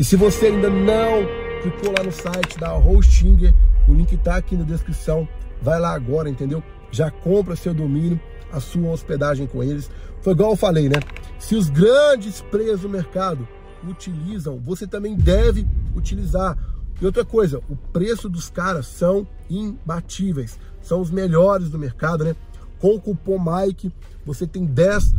E 0.00 0.04
se 0.04 0.16
você 0.16 0.46
ainda 0.46 0.70
não 0.70 1.26
clicou 1.60 1.92
lá 1.94 2.02
no 2.02 2.10
site 2.10 2.58
da 2.58 2.74
Hostinger, 2.74 3.54
o 3.86 3.92
link 3.92 4.14
está 4.14 4.36
aqui 4.36 4.56
na 4.56 4.64
descrição. 4.64 5.28
Vai 5.60 5.78
lá 5.78 5.92
agora, 5.92 6.30
entendeu? 6.30 6.62
Já 6.90 7.10
compra 7.10 7.54
seu 7.54 7.74
domínio, 7.74 8.18
a 8.50 8.60
sua 8.60 8.92
hospedagem 8.92 9.46
com 9.46 9.62
eles. 9.62 9.90
Foi 10.22 10.32
igual 10.32 10.52
eu 10.52 10.56
falei, 10.56 10.88
né? 10.88 10.96
Se 11.38 11.54
os 11.54 11.68
grandes 11.68 12.40
players 12.40 12.80
do 12.80 12.88
mercado 12.88 13.46
utilizam, 13.86 14.58
você 14.58 14.86
também 14.86 15.14
deve 15.14 15.66
utilizar. 15.94 16.56
E 16.98 17.04
outra 17.04 17.22
coisa, 17.22 17.60
o 17.68 17.76
preço 17.76 18.26
dos 18.26 18.48
caras 18.48 18.86
são 18.86 19.28
imbatíveis, 19.50 20.58
são 20.80 21.02
os 21.02 21.10
melhores 21.10 21.68
do 21.68 21.78
mercado, 21.78 22.24
né? 22.24 22.34
Com 22.78 22.94
o 22.94 23.00
cupom 23.02 23.38
Mike, 23.38 23.92
você 24.24 24.46
tem 24.46 24.66
10% 24.66 25.12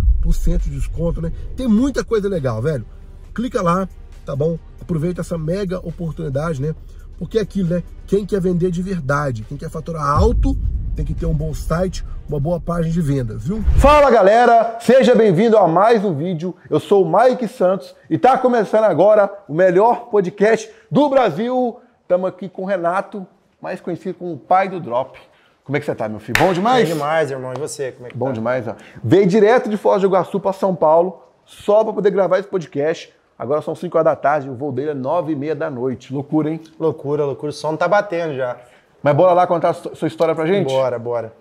de 0.63 0.71
desconto, 0.71 1.21
né? 1.21 1.31
Tem 1.55 1.67
muita 1.67 2.03
coisa 2.03 2.27
legal, 2.27 2.59
velho. 2.63 2.83
Clica 3.31 3.61
lá, 3.61 3.87
tá 4.25 4.35
bom? 4.35 4.57
Aproveita 4.79 5.21
essa 5.21 5.37
mega 5.37 5.79
oportunidade, 5.79 6.61
né? 6.61 6.75
Porque 7.17 7.37
é 7.37 7.41
aquilo, 7.41 7.75
né? 7.75 7.83
Quem 8.07 8.25
quer 8.25 8.41
vender 8.41 8.71
de 8.71 8.81
verdade, 8.81 9.43
quem 9.43 9.57
quer 9.57 9.69
faturar 9.69 10.03
alto, 10.03 10.57
tem 10.95 11.05
que 11.05 11.13
ter 11.13 11.25
um 11.25 11.33
bom 11.33 11.53
site, 11.53 12.03
uma 12.27 12.39
boa 12.39 12.59
página 12.59 12.91
de 12.91 13.01
vendas, 13.01 13.47
viu? 13.47 13.63
Fala 13.77 14.09
galera, 14.09 14.77
seja 14.79 15.15
bem-vindo 15.15 15.57
a 15.57 15.67
mais 15.67 16.03
um 16.03 16.13
vídeo. 16.13 16.55
Eu 16.69 16.79
sou 16.79 17.05
o 17.05 17.11
Mike 17.11 17.47
Santos 17.47 17.95
e 18.09 18.17
tá 18.17 18.37
começando 18.37 18.85
agora 18.85 19.31
o 19.47 19.53
melhor 19.53 20.09
podcast 20.09 20.69
do 20.89 21.09
Brasil. 21.09 21.79
Estamos 22.01 22.27
aqui 22.27 22.49
com 22.49 22.63
o 22.63 22.65
Renato, 22.65 23.25
mais 23.61 23.79
conhecido 23.79 24.15
como 24.15 24.33
o 24.33 24.37
pai 24.37 24.67
do 24.67 24.79
Drop. 24.79 25.17
Como 25.63 25.77
é 25.77 25.79
que 25.79 25.85
você 25.85 25.95
tá, 25.95 26.09
meu 26.09 26.19
filho? 26.19 26.37
Bom 26.39 26.51
demais? 26.51 26.89
Bom 26.89 26.95
demais, 26.95 27.31
irmão. 27.31 27.53
E 27.55 27.59
você? 27.59 27.91
Como 27.91 28.07
é 28.07 28.09
que 28.09 28.17
Bom 28.17 28.27
tá? 28.27 28.33
demais, 28.33 28.67
ó. 28.67 28.75
Veio 29.03 29.27
direto 29.27 29.69
de 29.69 29.77
Foz 29.77 30.01
do 30.01 30.07
Iguaçu 30.07 30.39
para 30.39 30.53
São 30.53 30.75
Paulo, 30.75 31.21
só 31.45 31.83
para 31.83 31.93
poder 31.93 32.09
gravar 32.11 32.39
esse 32.39 32.47
podcast. 32.49 33.13
Agora 33.41 33.59
são 33.63 33.73
5 33.73 33.97
horas 33.97 34.05
da 34.05 34.15
tarde, 34.15 34.47
o 34.47 34.53
voo 34.53 34.71
dele 34.71 34.91
é 34.91 34.93
9 34.93 35.31
e 35.31 35.35
meia 35.35 35.55
da 35.55 35.67
noite. 35.67 36.13
Loucura, 36.13 36.51
hein? 36.51 36.61
Loucura, 36.79 37.25
loucura. 37.25 37.49
O 37.49 37.51
som 37.51 37.75
tá 37.75 37.87
batendo 37.87 38.35
já. 38.35 38.55
Mas 39.01 39.15
bora 39.15 39.33
lá 39.33 39.47
contar 39.47 39.69
a 39.69 39.73
sua 39.73 40.07
história 40.07 40.35
pra 40.35 40.45
gente? 40.45 40.67
Bora, 40.71 40.99
bora. 40.99 41.33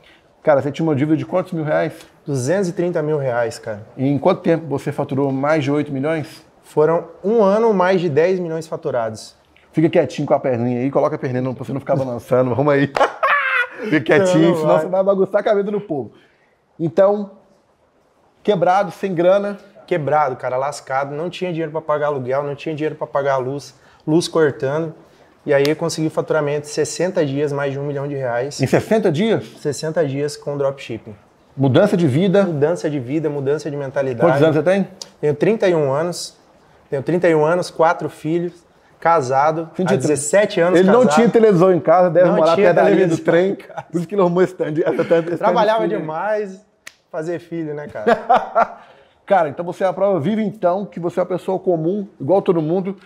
Cara, 0.42 0.62
você 0.62 0.72
tinha 0.72 0.82
uma 0.88 0.96
dívida 0.96 1.14
de 1.14 1.26
quantos 1.26 1.52
mil 1.52 1.62
reais? 1.62 1.92
230 2.26 3.02
mil 3.02 3.18
reais, 3.18 3.58
cara. 3.58 3.86
E 3.98 4.08
em 4.08 4.18
quanto 4.18 4.40
tempo 4.40 4.66
você 4.66 4.90
faturou 4.90 5.30
mais 5.30 5.62
de 5.62 5.70
8 5.70 5.92
milhões? 5.92 6.42
Foram 6.62 7.04
um 7.22 7.42
ano, 7.42 7.74
mais 7.74 8.00
de 8.00 8.08
10 8.08 8.40
milhões 8.40 8.66
faturados. 8.66 9.36
Fica 9.70 9.90
quietinho 9.90 10.26
com 10.26 10.32
a 10.32 10.40
perninha 10.40 10.80
aí, 10.80 10.90
coloca 10.90 11.16
a 11.16 11.18
perninha 11.18 11.42
pra 11.54 11.62
você 11.66 11.70
não 11.74 11.80
ficar 11.80 11.96
balançando. 11.96 12.54
Vamos 12.56 12.72
aí. 12.72 12.90
Fica 13.90 14.00
quietinho, 14.00 14.40
Não, 14.42 14.48
não 14.52 14.56
senão 14.56 14.72
vai. 14.72 14.80
você 14.80 14.88
vai 14.88 15.04
bagunçar 15.04 15.40
a 15.42 15.44
cabeça 15.44 15.70
do 15.70 15.82
povo. 15.82 16.12
Então, 16.78 17.32
quebrado, 18.42 18.90
sem 18.90 19.14
grana. 19.14 19.58
Quebrado, 19.90 20.36
cara, 20.36 20.56
lascado. 20.56 21.12
Não 21.16 21.28
tinha 21.28 21.50
dinheiro 21.50 21.72
pra 21.72 21.80
pagar 21.80 22.06
aluguel, 22.06 22.44
não 22.44 22.54
tinha 22.54 22.72
dinheiro 22.72 22.94
pra 22.94 23.08
pagar 23.08 23.32
a 23.34 23.36
luz. 23.38 23.74
Luz 24.06 24.28
cortando. 24.28 24.94
E 25.44 25.52
aí 25.52 25.64
eu 25.66 25.74
consegui 25.74 26.08
faturamento 26.08 26.68
de 26.68 26.72
60 26.72 27.26
dias, 27.26 27.52
mais 27.52 27.72
de 27.72 27.78
um 27.80 27.82
milhão 27.82 28.06
de 28.06 28.14
reais. 28.14 28.60
Em 28.60 28.68
60 28.68 29.10
dias, 29.10 29.44
60 29.60 30.06
dias 30.06 30.36
com 30.36 30.56
dropshipping. 30.56 31.16
mudança 31.56 31.96
de 31.96 32.06
vida. 32.06 32.44
Mudança 32.44 32.88
de 32.88 33.00
vida, 33.00 33.28
mudança 33.28 33.68
de 33.68 33.76
mentalidade. 33.76 34.30
Quantos 34.30 34.40
anos 34.40 34.54
você 34.54 34.62
tem? 34.62 34.86
Tenho 35.20 35.34
31 35.34 35.92
anos. 35.92 36.38
Tenho 36.88 37.02
31 37.02 37.44
anos, 37.44 37.68
quatro 37.68 38.08
filhos, 38.08 38.52
casado, 39.00 39.62
há 39.72 39.76
23. 39.76 40.06
17 40.06 40.60
anos 40.60 40.78
Ele 40.78 40.86
casado. 40.86 41.04
não 41.04 41.10
tinha 41.10 41.28
televisão 41.28 41.72
em 41.74 41.80
casa, 41.80 42.10
deve 42.10 42.28
Não 42.28 42.36
morar 42.36 42.54
perto 42.54 42.76
da 42.76 42.88
linha 42.88 43.08
do 43.08 43.18
trem. 43.18 43.52
em. 43.52 43.56
Por 43.90 43.98
isso 43.98 44.06
que 44.06 44.14
ele 44.14 44.22
arrumou 44.22 44.40
esse 44.40 44.52
stand 44.52 44.74
Trabalhava 45.36 45.82
filho. 45.82 45.98
demais, 45.98 46.64
fazer 47.10 47.40
filho, 47.40 47.74
né, 47.74 47.88
cara? 47.88 48.78
Cara, 49.30 49.48
então 49.48 49.64
você 49.64 49.84
é 49.84 49.86
a 49.86 49.92
prova 49.92 50.18
viva, 50.18 50.42
então, 50.42 50.84
que 50.84 50.98
você 50.98 51.20
é 51.20 51.22
uma 51.22 51.28
pessoa 51.28 51.56
comum, 51.56 52.04
igual 52.20 52.42
todo 52.42 52.60
mundo, 52.60 52.96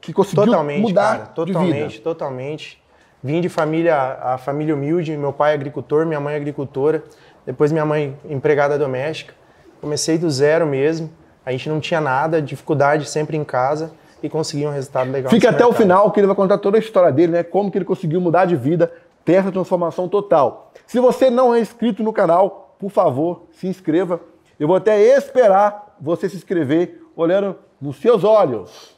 que 0.00 0.14
conseguiu 0.14 0.46
totalmente, 0.46 0.80
mudar 0.80 1.18
cara. 1.18 1.26
Totalmente, 1.26 2.00
totalmente. 2.00 2.82
Vim 3.22 3.42
de 3.42 3.50
família, 3.50 3.94
a 4.18 4.38
família 4.38 4.74
humilde, 4.74 5.14
meu 5.14 5.30
pai 5.30 5.50
é 5.50 5.54
agricultor, 5.54 6.06
minha 6.06 6.18
mãe 6.18 6.32
é 6.32 6.36
agricultora, 6.38 7.04
depois 7.44 7.70
minha 7.70 7.84
mãe 7.84 8.16
empregada 8.30 8.78
doméstica. 8.78 9.34
Comecei 9.78 10.16
do 10.16 10.30
zero 10.30 10.66
mesmo. 10.66 11.10
A 11.44 11.52
gente 11.52 11.68
não 11.68 11.78
tinha 11.78 12.00
nada, 12.00 12.40
dificuldade 12.40 13.06
sempre 13.06 13.36
em 13.36 13.44
casa 13.44 13.92
e 14.22 14.28
consegui 14.30 14.66
um 14.66 14.72
resultado 14.72 15.10
legal. 15.12 15.30
Fica 15.30 15.50
até 15.50 15.66
o 15.66 15.68
mercado. 15.68 15.82
final, 15.82 16.10
que 16.10 16.18
ele 16.18 16.26
vai 16.26 16.34
contar 16.34 16.56
toda 16.56 16.78
a 16.78 16.80
história 16.80 17.12
dele, 17.12 17.32
né? 17.32 17.42
Como 17.42 17.70
que 17.70 17.76
ele 17.76 17.84
conseguiu 17.84 18.22
mudar 18.22 18.46
de 18.46 18.56
vida, 18.56 18.90
ter 19.22 19.34
essa 19.34 19.52
transformação 19.52 20.08
total. 20.08 20.72
Se 20.86 20.98
você 20.98 21.28
não 21.28 21.54
é 21.54 21.60
inscrito 21.60 22.02
no 22.02 22.10
canal, 22.10 22.74
por 22.78 22.90
favor, 22.90 23.42
se 23.52 23.66
inscreva. 23.66 24.18
Eu 24.58 24.68
vou 24.68 24.76
até 24.76 25.00
esperar 25.00 25.96
você 26.00 26.28
se 26.28 26.36
inscrever 26.36 27.02
olhando 27.16 27.58
nos 27.80 27.96
seus 27.96 28.24
olhos. 28.24 28.94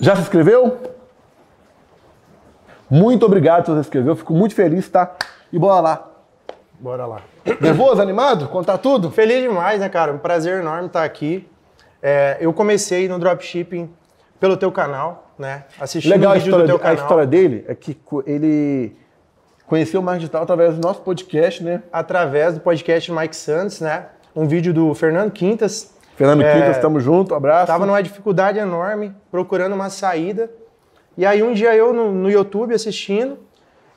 Já 0.00 0.14
se 0.14 0.22
inscreveu? 0.22 0.78
Muito 2.88 3.26
obrigado 3.26 3.64
por 3.64 3.72
você 3.72 3.82
se 3.82 3.88
inscreveu, 3.88 4.14
fico 4.14 4.32
muito 4.32 4.54
feliz, 4.54 4.88
tá? 4.88 5.16
E 5.52 5.58
bora 5.58 5.80
lá. 5.80 6.10
Bora 6.78 7.06
lá. 7.06 7.22
Nervoso, 7.60 8.00
animado? 8.00 8.48
Contar 8.48 8.78
tudo? 8.78 9.10
Feliz 9.10 9.42
demais, 9.42 9.80
né, 9.80 9.88
cara? 9.88 10.12
Um 10.12 10.18
prazer 10.18 10.60
enorme 10.60 10.86
estar 10.86 11.02
aqui. 11.02 11.48
É, 12.02 12.36
eu 12.40 12.52
comecei 12.52 13.08
no 13.08 13.18
dropshipping 13.18 13.90
pelo 14.38 14.56
teu 14.56 14.70
canal, 14.70 15.32
né? 15.38 15.64
Assistindo 15.80 16.12
Legal 16.12 16.32
o 16.32 16.34
a 16.34 16.38
história, 16.38 16.66
do 16.66 16.78
teu 16.78 16.88
a 16.88 16.94
história 16.94 17.26
dele 17.26 17.64
é 17.68 17.74
que 17.74 17.96
ele 18.26 18.96
conheceu 19.66 20.00
o 20.00 20.02
marketing 20.02 20.20
digital 20.20 20.42
através 20.42 20.74
do 20.74 20.80
nosso 20.80 21.00
podcast, 21.02 21.62
né? 21.62 21.82
Através 21.92 22.54
do 22.54 22.60
podcast 22.60 23.10
Mike 23.12 23.36
Santos, 23.36 23.80
né? 23.80 24.06
Um 24.34 24.46
vídeo 24.46 24.72
do 24.72 24.94
Fernando 24.94 25.30
Quintas. 25.30 25.94
Fernando 26.16 26.42
É, 26.42 26.52
Quintas, 26.52 26.78
tamo 26.78 27.00
junto, 27.00 27.34
abraço. 27.34 27.66
Tava 27.66 27.84
numa 27.84 28.02
dificuldade 28.02 28.58
enorme, 28.58 29.14
procurando 29.30 29.74
uma 29.74 29.90
saída. 29.90 30.50
E 31.16 31.24
aí 31.24 31.42
um 31.42 31.52
dia 31.52 31.74
eu 31.74 31.92
no, 31.92 32.12
no 32.12 32.30
YouTube 32.30 32.74
assistindo 32.74 33.38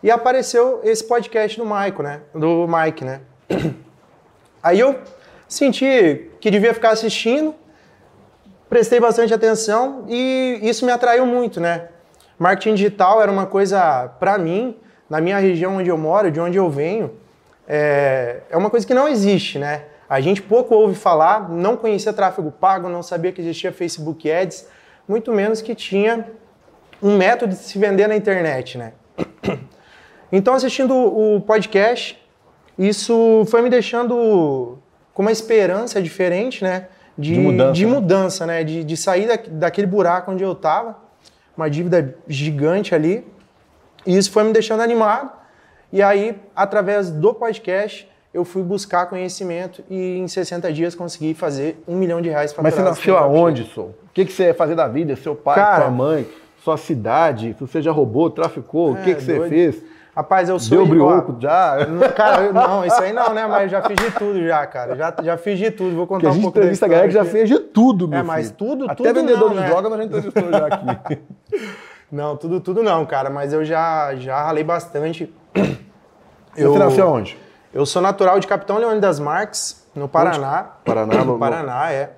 e 0.02 0.10
apareceu 0.10 0.80
esse 0.84 1.04
podcast 1.04 1.58
do 1.58 1.66
Maico, 1.66 2.02
né? 2.02 2.22
Do 2.34 2.66
Mike, 2.68 3.04
né? 3.04 3.22
Aí 4.64 4.80
eu 4.80 5.00
senti 5.48 6.30
que 6.40 6.52
devia 6.52 6.74
ficar 6.74 6.92
assistindo, 6.92 7.56
prestei 8.69 9.00
bastante 9.00 9.34
atenção 9.34 10.06
e 10.07 10.59
isso 10.62 10.85
me 10.85 10.91
atraiu 10.91 11.25
muito, 11.25 11.59
né? 11.59 11.88
Marketing 12.38 12.75
digital 12.75 13.22
era 13.22 13.31
uma 13.31 13.46
coisa, 13.46 14.07
para 14.19 14.38
mim, 14.38 14.78
na 15.09 15.19
minha 15.19 15.40
região 15.40 15.78
onde 15.78 15.90
eu 15.90 15.97
moro, 15.97 16.31
de 16.31 16.40
onde 16.40 16.57
eu 16.57 16.69
venho, 16.69 17.12
é, 17.68 18.41
é 18.50 18.56
uma 18.56 18.69
coisa 18.69 18.85
que 18.85 18.94
não 18.94 19.07
existe, 19.07 19.57
né? 19.59 19.84
A 20.07 20.22
gente 20.22 20.41
pouco 20.41 20.74
ouve 20.74 20.96
falar, 20.96 21.50
não 21.50 21.75
conhecia 21.75 22.13
tráfego 22.13 22.52
pago, 22.52 22.88
não 22.88 23.03
sabia 23.03 23.31
que 23.31 23.41
existia 23.41 23.72
Facebook 23.72 24.31
Ads, 24.31 24.68
muito 25.07 25.31
menos 25.34 25.62
que 25.62 25.75
tinha 25.75 26.25
um 27.01 27.18
método 27.18 27.53
de 27.53 27.59
se 27.59 27.78
vender 27.78 28.07
na 28.07 28.16
internet, 28.16 28.78
né? 28.78 28.94
Então, 30.31 30.53
assistindo 30.53 30.96
o 30.96 31.41
podcast, 31.41 32.16
isso 32.78 33.44
foi 33.50 33.63
me 33.63 33.69
deixando 33.69 34.78
com 35.12 35.24
uma 35.24 35.31
esperança 35.31 36.00
diferente, 36.00 36.63
né? 36.63 36.88
De, 37.19 37.34
De 37.34 37.40
mudança, 37.40 37.74
de 37.74 37.85
né? 37.85 37.91
mudança, 37.94 38.46
né? 38.46 38.63
De, 38.63 38.84
de 38.84 38.96
sair 38.97 39.28
da, 39.28 39.38
daquele 39.52 39.85
buraco 39.88 40.31
onde 40.31 40.44
eu 40.44 40.53
estava, 40.53 40.96
uma 41.57 41.69
dívida 41.69 42.16
gigante 42.28 42.96
ali. 42.96 43.28
E 44.06 44.18
isso 44.18 44.31
foi 44.31 44.44
me 44.44 44.53
deixando 44.53 44.81
animado. 44.81 45.30
E 45.91 46.02
aí, 46.02 46.40
através 46.56 47.09
do 47.12 47.34
podcast, 47.34 48.07
eu 48.34 48.46
fui 48.46 48.62
buscar 48.63 49.07
conhecimento 49.07 49.84
e 49.90 50.18
em 50.18 50.28
60 50.28 50.72
dias 50.72 50.96
consegui 50.96 51.34
fazer 51.34 51.84
um 51.88 51.96
milhão 51.97 52.22
de 52.22 52.30
reais 52.30 52.56
Mas 52.62 52.74
você 52.75 52.81
nasceu 52.81 53.18
aonde, 53.18 53.63
Sou? 53.66 53.88
O 53.88 54.13
que, 54.13 54.24
que 54.25 54.31
você 54.31 54.46
ia 54.46 54.53
fazer 54.53 54.75
da 54.75 54.88
vida? 54.88 55.16
Seu 55.16 55.36
pai, 55.36 55.56
Cara- 55.56 55.81
sua 55.84 55.91
mãe, 55.91 56.28
sua 56.63 56.78
cidade? 56.78 57.56
Se 57.57 57.59
você 57.62 57.81
já 57.81 57.91
roubou, 57.91 58.30
traficou, 58.30 58.94
o 58.94 58.96
que, 58.97 59.12
É, 59.12 59.16
que 59.16 59.24
você 59.24 59.36
doido. 59.36 59.50
fez? 59.50 59.84
Rapaz, 60.19 60.50
eu 60.50 60.59
sou... 60.59 60.78
Deu 60.78 60.85
brioco 60.85 61.38
já? 61.40 61.88
Não, 61.88 62.09
Cara, 62.09 62.41
eu- 62.44 62.53
não, 62.53 62.85
isso 62.85 63.02
aí 63.02 63.13
não, 63.13 63.34
né? 63.34 63.47
Mas 63.47 63.63
eu 63.63 63.69
já 63.69 63.81
fiz 63.84 63.96
de 63.96 64.12
tudo 64.12 64.46
já, 64.46 64.68
cara. 64.68 64.94
Já, 64.97 65.13
já 65.24 65.38
fiz 65.38 65.57
de 65.57 65.71
tudo. 65.71 65.95
Vou 65.95 66.06
Porque 66.06 66.25
contar 66.25 66.27
a 66.27 66.31
um 66.31 66.33
gente 66.33 66.42
pouco 66.44 66.56
da 66.56 66.60
entrevista 66.62 66.86
a 66.86 66.89
galera 66.89 67.07
que 67.07 67.13
já 67.13 67.24
fez 67.24 67.48
de 67.48 67.57
tudo, 67.60 68.06
meu 68.06 68.19
É, 68.19 68.21
mas 68.24 68.48
filho. 68.48 68.57
tudo, 68.57 68.86
Até 68.86 68.95
tudo 68.95 69.13
vendedor 69.13 69.48
não, 69.50 69.56
de 69.56 69.60
né? 69.62 69.68
droga, 69.69 69.88
nós 69.89 69.98
já 70.00 70.04
entrevistou 70.06 70.51
já 70.51 70.68
aqui. 70.68 71.19
Não, 72.12 72.36
tudo, 72.36 72.60
tudo 72.60 72.81
não, 72.81 73.06
cara. 73.06 73.30
Mas 73.30 73.54
eu 73.54 73.63
já, 73.63 74.16
já 74.16 74.42
ralei 74.42 74.63
bastante. 74.63 75.31
Você 76.56 76.77
nasceu 76.80 77.07
aonde? 77.07 77.38
Eu 77.72 77.86
sou 77.86 78.01
natural 78.01 78.39
de 78.39 78.48
Capitão 78.48 78.77
Leone 78.80 79.00
das 79.00 79.19
Marques, 79.19 79.88
no 79.94 80.10
Paraná. 80.10 80.69
Paraná, 80.83 81.24
no 81.24 81.38
Paraná, 81.38 81.92
é. 81.92 82.10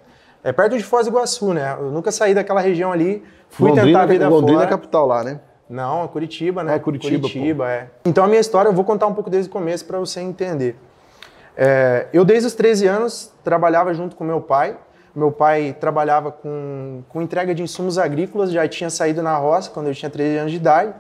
É 0.44 0.52
perto 0.54 0.78
de 0.78 0.84
Foz 0.84 1.06
do 1.06 1.12
Iguaçu, 1.12 1.54
né? 1.54 1.76
Eu 1.78 1.92
nunca 1.92 2.10
saí 2.12 2.34
daquela 2.34 2.62
região 2.62 2.92
ali. 2.92 3.22
Fui 3.50 3.68
Londrina, 3.70 3.86
tentar 3.88 4.02
a 4.02 4.06
vida 4.06 4.30
Londrina 4.30 4.60
fora. 4.60 4.70
é 4.70 4.72
capital 4.72 5.06
lá, 5.06 5.24
né? 5.26 5.40
Não, 5.72 6.04
é 6.04 6.08
Curitiba, 6.10 6.64
né? 6.66 6.76
É, 6.76 6.80
Curitiba, 6.80 7.30
Curitiba, 7.30 7.72
é. 7.72 7.88
Então 8.04 8.26
a 8.26 8.28
minha 8.28 8.42
história 8.42 8.68
eu 8.68 8.74
vou 8.74 8.84
contar 8.84 9.08
um 9.08 9.14
pouco 9.14 9.30
desde 9.30 9.50
o 9.50 9.54
começo 9.54 9.86
para 9.86 9.98
você 9.98 10.20
entender. 10.20 10.76
É, 11.56 12.08
eu 12.12 12.26
desde 12.26 12.48
os 12.48 12.54
13 12.54 12.88
anos 12.88 13.32
trabalhava 13.42 13.94
junto 13.94 14.16
com 14.18 14.26
meu 14.26 14.42
pai. 14.42 14.78
Meu 15.16 15.32
pai 15.32 15.76
trabalhava 15.80 16.30
com, 16.30 17.04
com 17.08 17.22
entrega 17.22 17.56
de 17.56 17.64
insumos 17.64 17.98
agrícolas, 17.98 18.52
já 18.52 18.68
tinha 18.68 18.90
saído 18.90 19.22
na 19.22 19.36
roça 19.38 19.70
quando 19.70 19.88
eu 19.88 19.96
tinha 19.96 20.10
13 20.10 20.38
anos 20.38 20.52
de 20.52 20.58
idade. 20.58 20.94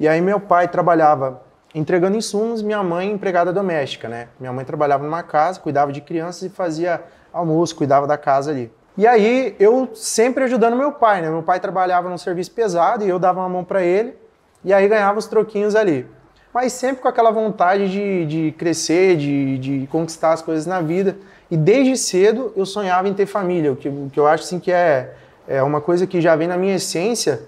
E 0.00 0.08
aí 0.08 0.20
meu 0.20 0.40
pai 0.40 0.66
trabalhava 0.66 1.40
entregando 1.72 2.16
insumos, 2.16 2.60
minha 2.60 2.82
mãe 2.82 3.10
empregada 3.10 3.52
doméstica, 3.52 4.08
né? 4.08 4.28
Minha 4.38 4.52
mãe 4.52 4.64
trabalhava 4.64 5.04
numa 5.04 5.22
casa, 5.22 5.60
cuidava 5.60 5.92
de 5.92 6.00
crianças 6.00 6.42
e 6.42 6.48
fazia 6.48 7.02
almoço, 7.32 7.76
cuidava 7.76 8.06
da 8.06 8.18
casa 8.18 8.50
ali. 8.50 8.70
E 8.96 9.06
aí 9.06 9.56
eu 9.58 9.88
sempre 9.94 10.44
ajudando 10.44 10.76
meu 10.76 10.92
pai, 10.92 11.22
né? 11.22 11.30
Meu 11.30 11.42
pai 11.42 11.58
trabalhava 11.58 12.10
num 12.10 12.18
serviço 12.18 12.50
pesado 12.50 13.04
e 13.04 13.08
eu 13.08 13.18
dava 13.18 13.40
uma 13.40 13.48
mão 13.48 13.64
para 13.64 13.82
ele 13.82 14.14
e 14.62 14.72
aí 14.72 14.86
ganhava 14.86 15.18
os 15.18 15.26
troquinhos 15.26 15.74
ali. 15.74 16.06
Mas 16.52 16.74
sempre 16.74 17.00
com 17.00 17.08
aquela 17.08 17.30
vontade 17.30 17.90
de, 17.90 18.26
de 18.26 18.52
crescer, 18.52 19.16
de, 19.16 19.58
de 19.58 19.86
conquistar 19.86 20.32
as 20.32 20.42
coisas 20.42 20.66
na 20.66 20.82
vida. 20.82 21.16
E 21.50 21.56
desde 21.56 21.96
cedo 21.96 22.52
eu 22.54 22.66
sonhava 22.66 23.08
em 23.08 23.14
ter 23.14 23.24
família, 23.24 23.72
o 23.72 23.76
que, 23.76 23.90
que 24.12 24.20
eu 24.20 24.26
acho 24.26 24.44
assim 24.44 24.60
que 24.60 24.70
é, 24.70 25.14
é 25.48 25.62
uma 25.62 25.80
coisa 25.80 26.06
que 26.06 26.20
já 26.20 26.36
vem 26.36 26.46
na 26.46 26.58
minha 26.58 26.74
essência. 26.74 27.40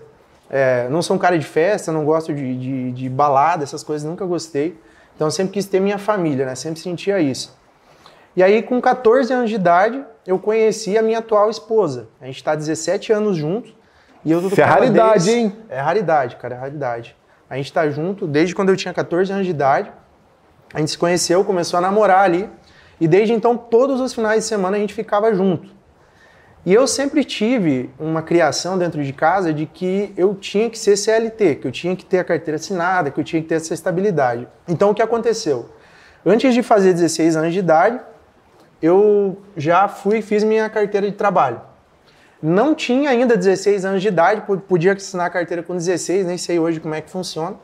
É, 0.49 0.89
não 0.89 1.03
sou 1.03 1.17
um 1.17 1.19
cara 1.19 1.39
de 1.39 1.45
festa, 1.45 1.93
não 1.93 2.05
gosto 2.05 2.33
de, 2.33 2.57
de, 2.57 2.93
de 2.93 3.09
balada, 3.11 3.65
essas 3.65 3.83
coisas 3.83 4.09
nunca 4.09 4.25
gostei. 4.25 4.79
Então 5.15 5.31
sempre 5.31 5.53
quis 5.53 5.67
ter 5.67 5.81
minha 5.81 5.99
família, 5.99 6.47
né? 6.47 6.55
Sempre 6.55 6.81
sentia 6.81 7.21
isso. 7.21 7.55
E 8.37 8.43
aí, 8.43 8.63
com 8.63 8.81
14 8.81 9.33
anos 9.33 9.49
de 9.49 9.57
idade, 9.57 10.05
eu 10.27 10.39
conheci 10.39 10.99
a 10.99 11.03
minha 11.03 11.19
atual 11.19 11.49
esposa. 11.49 12.09
A 12.21 12.27
gente 12.27 12.37
está 12.37 12.55
17 12.55 13.13
anos 13.13 13.37
juntos. 13.37 13.75
E 14.25 14.33
eu 14.33 14.41
Isso 14.41 14.61
é 14.61 14.65
raridade, 14.65 15.31
hein? 15.31 15.57
É 15.69 15.81
raridade, 15.81 16.37
cara, 16.37 16.55
é 16.55 16.59
raridade. 16.59 17.17
A 17.49 17.57
gente 17.57 17.67
está 17.67 17.89
junto 17.91 18.27
desde 18.27 18.55
quando 18.55 18.71
eu 18.71 18.77
tinha 18.77 18.93
14 18.93 19.33
anos 19.33 19.45
de 19.45 19.51
idade. 19.51 19.93
A 20.73 20.81
gente 20.81 20.91
se 20.91 20.99
conheceu, 20.99 21.45
começou 21.45 21.79
a 21.79 21.81
namorar 21.81 22.25
ali. 22.25 22.49
E 23.01 23.07
desde 23.07 23.33
então, 23.33 23.57
todos 23.57 24.01
os 24.01 24.15
finais 24.15 24.43
de 24.43 24.49
semana 24.49 24.77
a 24.77 24.81
gente 24.81 24.95
ficava 24.95 25.33
junto. 25.35 25.69
E 26.67 26.73
eu 26.73 26.87
sempre 26.87 27.23
tive 27.23 27.91
uma 27.99 28.23
criação 28.23 28.79
dentro 28.79 29.05
de 29.05 29.13
casa 29.13 29.53
de 29.53 29.67
que 29.67 30.15
eu 30.17 30.35
tinha 30.35 30.71
que 30.71 30.79
ser 30.79 30.97
CLT, 30.97 31.57
que 31.57 31.67
eu 31.67 31.73
tinha 31.73 31.95
que 31.95 32.07
ter 32.07 32.21
a 32.21 32.25
carteira 32.25 32.57
assinada, 32.57 33.11
que 33.11 33.21
eu 33.21 33.25
tinha 33.25 33.43
que 33.43 33.49
ter 33.49 33.57
essa 33.57 33.75
estabilidade. 33.75 34.49
Então, 34.67 34.91
o 34.91 34.95
que 34.95 35.03
aconteceu? 35.03 35.69
Antes 36.25 36.55
de 36.55 36.63
fazer 36.63 36.95
16 36.95 37.37
anos 37.37 37.53
de 37.53 37.59
idade, 37.59 38.01
eu 38.85 39.39
já 39.57 39.89
fui 39.89 40.21
fiz 40.21 40.45
minha 40.45 40.69
carteira 40.69 41.11
de 41.11 41.17
trabalho. 41.17 41.59
Não 42.43 42.75
tinha 42.75 43.09
ainda 43.09 43.35
16 43.35 43.87
anos 43.87 44.03
de 44.03 44.09
idade, 44.09 44.43
podia 44.69 44.93
assinar 44.93 45.27
a 45.27 45.31
carteira 45.31 45.63
com 45.63 45.75
16, 45.75 46.27
nem 46.27 46.37
sei 46.37 46.59
hoje 46.59 46.81
como 46.81 46.95
é 46.95 47.01
que 47.01 47.11
funciona. 47.11 47.57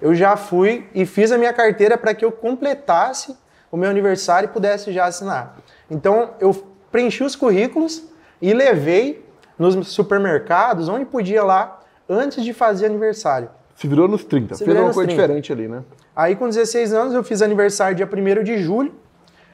Eu 0.00 0.14
já 0.14 0.36
fui 0.36 0.86
e 0.94 1.04
fiz 1.04 1.32
a 1.32 1.38
minha 1.38 1.52
carteira 1.52 1.98
para 1.98 2.14
que 2.14 2.24
eu 2.24 2.30
completasse 2.30 3.36
o 3.72 3.76
meu 3.76 3.90
aniversário 3.90 4.46
e 4.46 4.52
pudesse 4.52 4.92
já 4.92 5.06
assinar. 5.06 5.56
Então 5.90 6.34
eu 6.38 6.54
preenchi 6.92 7.24
os 7.24 7.34
currículos 7.34 8.04
e 8.40 8.52
levei 8.52 9.26
nos 9.58 9.88
supermercados, 9.88 10.88
onde 10.88 11.04
podia 11.04 11.42
lá, 11.42 11.80
antes 12.08 12.44
de 12.44 12.52
fazer 12.52 12.86
aniversário. 12.86 13.48
Se 13.74 13.88
virou 13.88 14.06
nos 14.06 14.22
30, 14.22 14.54
Se 14.54 14.64
fez 14.64 14.76
uma 14.76 14.92
coisa 14.92 15.08
30. 15.08 15.12
diferente 15.22 15.52
ali, 15.52 15.66
né? 15.66 15.82
Aí 16.14 16.36
com 16.36 16.46
16 16.48 16.92
anos 16.92 17.14
eu 17.14 17.24
fiz 17.24 17.42
aniversário 17.42 17.96
dia 17.96 18.08
1 18.08 18.44
de 18.44 18.58
julho, 18.58 19.01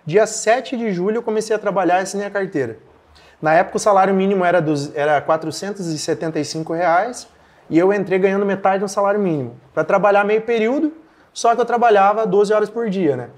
Dia 0.09 0.27
7 0.27 0.75
de 0.75 0.91
julho 0.91 1.17
eu 1.17 1.23
comecei 1.23 1.55
a 1.55 1.59
trabalhar 1.59 1.99
e 1.99 2.03
assinei 2.05 2.27
a 2.27 2.31
carteira. 2.31 2.79
Na 3.43 3.53
época 3.53 3.77
o 3.77 3.79
salário 3.79 4.15
mínimo 4.15 4.43
era, 4.43 4.59
dos, 4.59 4.91
era 4.97 5.21
475 5.21 6.73
reais 6.73 7.29
e 7.69 7.79
eu 7.79 7.93
entrei 7.93 8.19
ganhando 8.19 8.47
metade 8.47 8.83
do 8.83 8.89
salário 8.89 9.21
mínimo. 9.21 9.61
Para 9.75 9.85
trabalhar 9.85 10.25
meio 10.25 10.41
período, 10.41 10.95
só 11.31 11.55
que 11.55 11.61
eu 11.61 11.65
trabalhava 11.67 12.27
12 12.27 12.55
horas 12.55 12.71
por 12.71 12.89
dia, 12.89 13.19
né? 13.19 13.29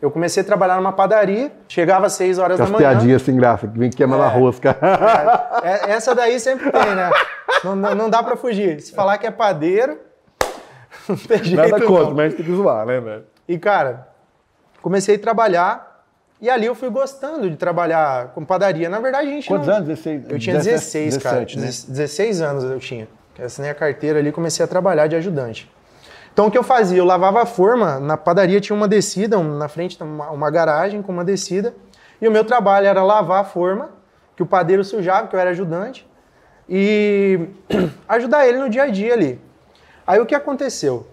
Eu 0.00 0.10
comecei 0.10 0.42
a 0.42 0.46
trabalhar 0.46 0.76
numa 0.76 0.94
padaria, 0.94 1.52
chegava 1.68 2.06
às 2.06 2.14
6 2.14 2.38
horas 2.38 2.58
As 2.58 2.70
da 2.70 2.72
manhã. 2.72 2.88
piadinhas 2.88 3.20
sem 3.20 3.36
graça, 3.36 3.68
que 3.68 3.78
vem 3.78 3.90
queimando 3.90 4.22
é, 4.22 4.26
a 4.26 4.30
rosca. 4.30 4.78
É, 5.62 5.68
é, 5.68 5.90
essa 5.90 6.14
daí 6.14 6.40
sempre 6.40 6.72
tem, 6.72 6.94
né? 6.94 7.10
Não, 7.62 7.76
não, 7.76 7.94
não 7.94 8.08
dá 8.08 8.22
para 8.22 8.34
fugir. 8.34 8.80
Se 8.80 8.94
falar 8.94 9.18
que 9.18 9.26
é 9.26 9.30
padeiro, 9.30 9.98
não 11.06 11.18
tem 11.18 11.44
jeito 11.44 11.70
Nada 11.70 11.84
contra, 11.84 12.14
mas 12.14 12.32
tem 12.32 12.46
que 12.46 12.54
zoar, 12.54 12.86
né, 12.86 12.98
velho? 12.98 13.24
E, 13.46 13.58
cara, 13.58 14.08
comecei 14.80 15.16
a 15.16 15.18
trabalhar, 15.18 15.93
e 16.40 16.50
ali 16.50 16.66
eu 16.66 16.74
fui 16.74 16.90
gostando 16.90 17.48
de 17.48 17.56
trabalhar 17.56 18.28
com 18.34 18.44
padaria. 18.44 18.88
Na 18.88 19.00
verdade, 19.00 19.28
a 19.28 19.30
gente 19.30 19.48
Quantos 19.48 19.66
não... 19.66 19.76
anos? 19.76 19.88
16? 19.88 20.30
Eu 20.30 20.38
tinha 20.38 20.56
16, 20.56 21.14
17, 21.14 21.22
cara. 21.22 21.66
Né? 21.66 21.72
16 21.88 22.42
anos 22.42 22.64
eu 22.64 22.78
tinha. 22.78 23.08
Eu 23.38 23.46
assinei 23.46 23.70
a 23.70 23.74
carteira 23.74 24.18
ali 24.18 24.28
e 24.28 24.32
comecei 24.32 24.64
a 24.64 24.68
trabalhar 24.68 25.06
de 25.06 25.16
ajudante. 25.16 25.70
Então 26.32 26.48
o 26.48 26.50
que 26.50 26.58
eu 26.58 26.64
fazia? 26.64 26.98
Eu 26.98 27.04
lavava 27.04 27.42
a 27.42 27.46
forma, 27.46 28.00
na 28.00 28.16
padaria 28.16 28.60
tinha 28.60 28.76
uma 28.76 28.88
descida, 28.88 29.38
na 29.38 29.68
frente 29.68 30.02
uma, 30.02 30.30
uma 30.30 30.50
garagem 30.50 31.00
com 31.00 31.12
uma 31.12 31.24
descida, 31.24 31.74
e 32.20 32.26
o 32.26 32.30
meu 32.30 32.44
trabalho 32.44 32.88
era 32.88 33.02
lavar 33.04 33.40
a 33.40 33.44
forma, 33.44 33.90
que 34.36 34.42
o 34.42 34.46
padeiro 34.46 34.82
sujava, 34.82 35.28
que 35.28 35.36
eu 35.36 35.40
era 35.40 35.50
ajudante, 35.50 36.06
e 36.68 37.48
ajudar 38.08 38.48
ele 38.48 38.58
no 38.58 38.68
dia 38.68 38.82
a 38.82 38.88
dia 38.88 39.14
ali. 39.14 39.40
Aí 40.04 40.18
o 40.18 40.26
que 40.26 40.34
aconteceu? 40.34 41.06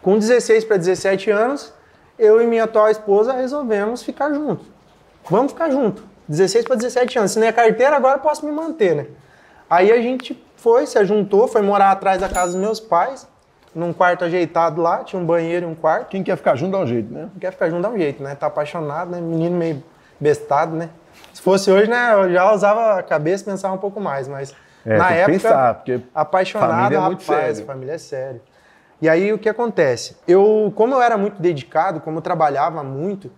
Com 0.00 0.16
16 0.16 0.64
para 0.64 0.76
17 0.76 1.30
anos, 1.30 1.74
eu 2.18 2.42
e 2.42 2.46
minha 2.46 2.64
atual 2.64 2.90
esposa 2.90 3.32
resolvemos 3.32 4.02
ficar 4.02 4.32
juntos. 4.32 4.66
Vamos 5.30 5.52
ficar 5.52 5.70
juntos. 5.70 6.02
16 6.28 6.64
para 6.64 6.76
17 6.76 7.18
anos. 7.18 7.30
Se 7.32 7.38
não 7.38 7.46
é 7.46 7.52
carteira, 7.52 7.96
agora 7.96 8.18
posso 8.18 8.44
me 8.44 8.52
manter, 8.52 8.94
né? 8.94 9.06
Aí 9.68 9.92
a 9.92 10.00
gente 10.00 10.42
foi, 10.56 10.86
se 10.86 11.02
juntou, 11.04 11.46
foi 11.46 11.62
morar 11.62 11.90
atrás 11.90 12.20
da 12.20 12.28
casa 12.28 12.52
dos 12.52 12.60
meus 12.60 12.80
pais, 12.80 13.26
num 13.74 13.92
quarto 13.92 14.24
ajeitado 14.24 14.80
lá, 14.80 15.04
tinha 15.04 15.20
um 15.20 15.24
banheiro 15.24 15.66
e 15.66 15.68
um 15.68 15.74
quarto. 15.74 16.08
Quem 16.08 16.22
quer 16.22 16.36
ficar 16.36 16.56
junto 16.56 16.72
dá 16.72 16.78
um 16.78 16.86
jeito, 16.86 17.12
né? 17.12 17.28
Quem 17.32 17.40
quer 17.40 17.52
ficar 17.52 17.70
junto 17.70 17.82
dá 17.82 17.90
um 17.90 17.98
jeito, 17.98 18.22
né? 18.22 18.34
Tá 18.34 18.46
apaixonado, 18.46 19.10
né? 19.10 19.20
Menino 19.20 19.56
meio 19.56 19.82
bestado, 20.18 20.74
né? 20.74 20.90
Se 21.32 21.42
fosse 21.42 21.70
hoje, 21.70 21.88
né, 21.88 22.14
eu 22.14 22.32
já 22.32 22.52
usava 22.52 22.98
a 22.98 23.02
cabeça 23.02 23.44
e 23.44 23.46
pensava 23.46 23.74
um 23.74 23.78
pouco 23.78 24.00
mais, 24.00 24.26
mas 24.26 24.54
é, 24.84 24.96
na 24.96 25.10
época, 25.10 25.32
pensar, 25.32 25.84
apaixonado, 26.14 26.70
família 26.70 26.96
é 26.96 27.00
muito 27.00 27.20
rapaz, 27.20 27.56
sério. 27.56 27.66
família 27.66 27.92
é 27.92 27.98
sério. 27.98 28.40
E 29.00 29.08
aí 29.08 29.32
o 29.32 29.38
que 29.38 29.48
acontece? 29.48 30.16
Eu, 30.26 30.72
como 30.74 30.94
eu 30.94 31.00
era 31.00 31.16
muito 31.16 31.40
dedicado, 31.40 32.00
como 32.00 32.18
eu 32.18 32.22
trabalhava 32.22 32.82
muito, 32.82 33.30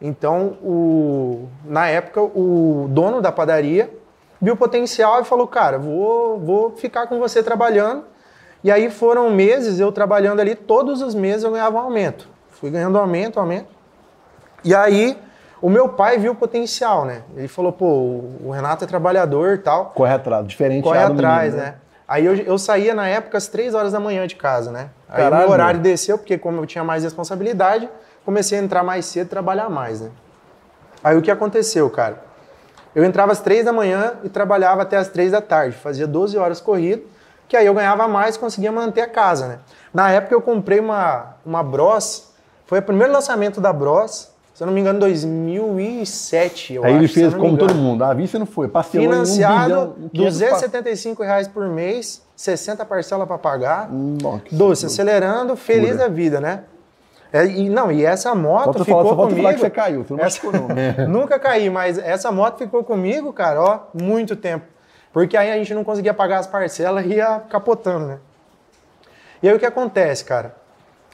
então 0.00 0.58
o, 0.62 1.48
na 1.64 1.88
época 1.88 2.20
o 2.20 2.86
dono 2.90 3.22
da 3.22 3.30
padaria 3.30 3.90
viu 4.40 4.54
o 4.54 4.56
potencial 4.56 5.20
e 5.20 5.24
falou, 5.24 5.46
cara, 5.46 5.78
vou, 5.78 6.38
vou 6.38 6.70
ficar 6.76 7.06
com 7.06 7.18
você 7.18 7.42
trabalhando. 7.42 8.04
E 8.64 8.70
aí 8.70 8.90
foram 8.90 9.30
meses 9.30 9.78
eu 9.78 9.92
trabalhando 9.92 10.40
ali, 10.40 10.54
todos 10.54 11.00
os 11.00 11.14
meses 11.14 11.44
eu 11.44 11.52
ganhava 11.52 11.76
um 11.76 11.80
aumento. 11.80 12.28
Fui 12.50 12.70
ganhando 12.70 12.98
aumento, 12.98 13.38
aumento. 13.38 13.68
E 14.64 14.74
aí 14.74 15.16
o 15.62 15.70
meu 15.70 15.88
pai 15.88 16.18
viu 16.18 16.32
o 16.32 16.34
potencial, 16.34 17.04
né? 17.04 17.22
Ele 17.36 17.48
falou, 17.48 17.72
pô, 17.72 17.86
o 18.44 18.50
Renato 18.52 18.84
é 18.84 18.86
trabalhador 18.86 19.54
e 19.54 19.58
tal. 19.58 19.86
Corre 19.94 20.12
atrás, 20.12 20.46
diferente 20.46 20.82
Corre 20.82 20.98
atrás, 20.98 21.54
menino, 21.54 21.70
né? 21.70 21.70
né? 21.72 21.85
Aí 22.08 22.24
eu, 22.24 22.36
eu 22.36 22.58
saía 22.58 22.94
na 22.94 23.08
época 23.08 23.36
às 23.36 23.48
três 23.48 23.74
horas 23.74 23.92
da 23.92 23.98
manhã 23.98 24.26
de 24.26 24.36
casa, 24.36 24.70
né? 24.70 24.90
Aí 25.08 25.26
o 25.26 25.34
meu 25.34 25.50
horário 25.50 25.80
desceu, 25.80 26.16
porque 26.16 26.38
como 26.38 26.60
eu 26.60 26.66
tinha 26.66 26.84
mais 26.84 27.02
responsabilidade, 27.02 27.88
comecei 28.24 28.58
a 28.58 28.62
entrar 28.62 28.84
mais 28.84 29.06
cedo 29.06 29.26
e 29.26 29.30
trabalhar 29.30 29.68
mais, 29.68 30.00
né? 30.00 30.10
Aí 31.02 31.16
o 31.16 31.22
que 31.22 31.30
aconteceu, 31.30 31.88
cara? 31.90 32.22
Eu 32.94 33.04
entrava 33.04 33.32
às 33.32 33.40
três 33.40 33.64
da 33.64 33.72
manhã 33.72 34.14
e 34.24 34.28
trabalhava 34.28 34.82
até 34.82 34.96
às 34.96 35.08
três 35.08 35.32
da 35.32 35.40
tarde, 35.40 35.76
fazia 35.76 36.06
12 36.06 36.38
horas 36.38 36.60
corrido, 36.60 37.04
que 37.48 37.56
aí 37.56 37.66
eu 37.66 37.74
ganhava 37.74 38.08
mais 38.08 38.36
e 38.36 38.38
conseguia 38.38 38.72
manter 38.72 39.02
a 39.02 39.08
casa, 39.08 39.48
né? 39.48 39.58
Na 39.92 40.10
época 40.10 40.34
eu 40.34 40.40
comprei 40.40 40.80
uma, 40.80 41.36
uma 41.44 41.62
Bros, 41.62 42.32
foi 42.66 42.78
o 42.78 42.82
primeiro 42.82 43.12
lançamento 43.12 43.60
da 43.60 43.72
Bros, 43.72 44.30
se 44.56 44.62
eu 44.62 44.66
não 44.68 44.72
me 44.72 44.80
engano, 44.80 44.98
2007, 45.00 46.72
eu 46.72 46.82
Aí 46.82 46.92
acho, 46.92 47.00
ele 47.00 47.08
fez 47.08 47.34
como 47.34 47.58
todo 47.58 47.74
mundo. 47.74 48.02
A 48.02 48.14
vista 48.14 48.38
não 48.38 48.46
foi. 48.46 48.68
Passeou 48.68 49.04
Financiado, 49.04 49.94
em 50.00 50.04
um 50.06 50.08
bilhão, 50.08 50.30
275 50.30 51.22
reais 51.22 51.46
por 51.46 51.68
mês, 51.68 52.22
60 52.34 52.82
parcelas 52.86 53.28
para 53.28 53.36
pagar. 53.36 53.92
Nossa, 53.92 54.44
doce, 54.50 54.86
acelerando, 54.86 55.56
feliz 55.56 55.90
pura. 55.90 56.04
da 56.04 56.08
vida, 56.08 56.40
né? 56.40 56.64
É, 57.30 57.44
e, 57.44 57.68
não, 57.68 57.92
e 57.92 58.02
essa 58.02 58.34
moto 58.34 58.64
Falta 58.64 58.84
ficou 58.86 59.02
falar, 59.02 59.16
comigo... 59.16 59.36
Falar 59.42 59.52
que 59.52 59.60
você 59.60 59.68
caiu, 59.68 60.04
você 60.04 60.14
não 60.14 60.24
essa, 60.24 60.40
não. 60.50 60.68
Nunca 61.06 61.38
caí, 61.38 61.68
mas 61.68 61.98
essa 61.98 62.32
moto 62.32 62.56
ficou 62.56 62.82
comigo, 62.82 63.34
cara, 63.34 63.60
ó, 63.60 63.80
muito 63.92 64.34
tempo. 64.34 64.64
Porque 65.12 65.36
aí 65.36 65.52
a 65.52 65.56
gente 65.58 65.74
não 65.74 65.84
conseguia 65.84 66.14
pagar 66.14 66.38
as 66.38 66.46
parcelas 66.46 67.04
e 67.04 67.08
ia 67.08 67.40
capotando, 67.50 68.06
né? 68.06 68.18
E 69.42 69.50
aí 69.50 69.54
o 69.54 69.58
que 69.58 69.66
acontece, 69.66 70.24
cara? 70.24 70.56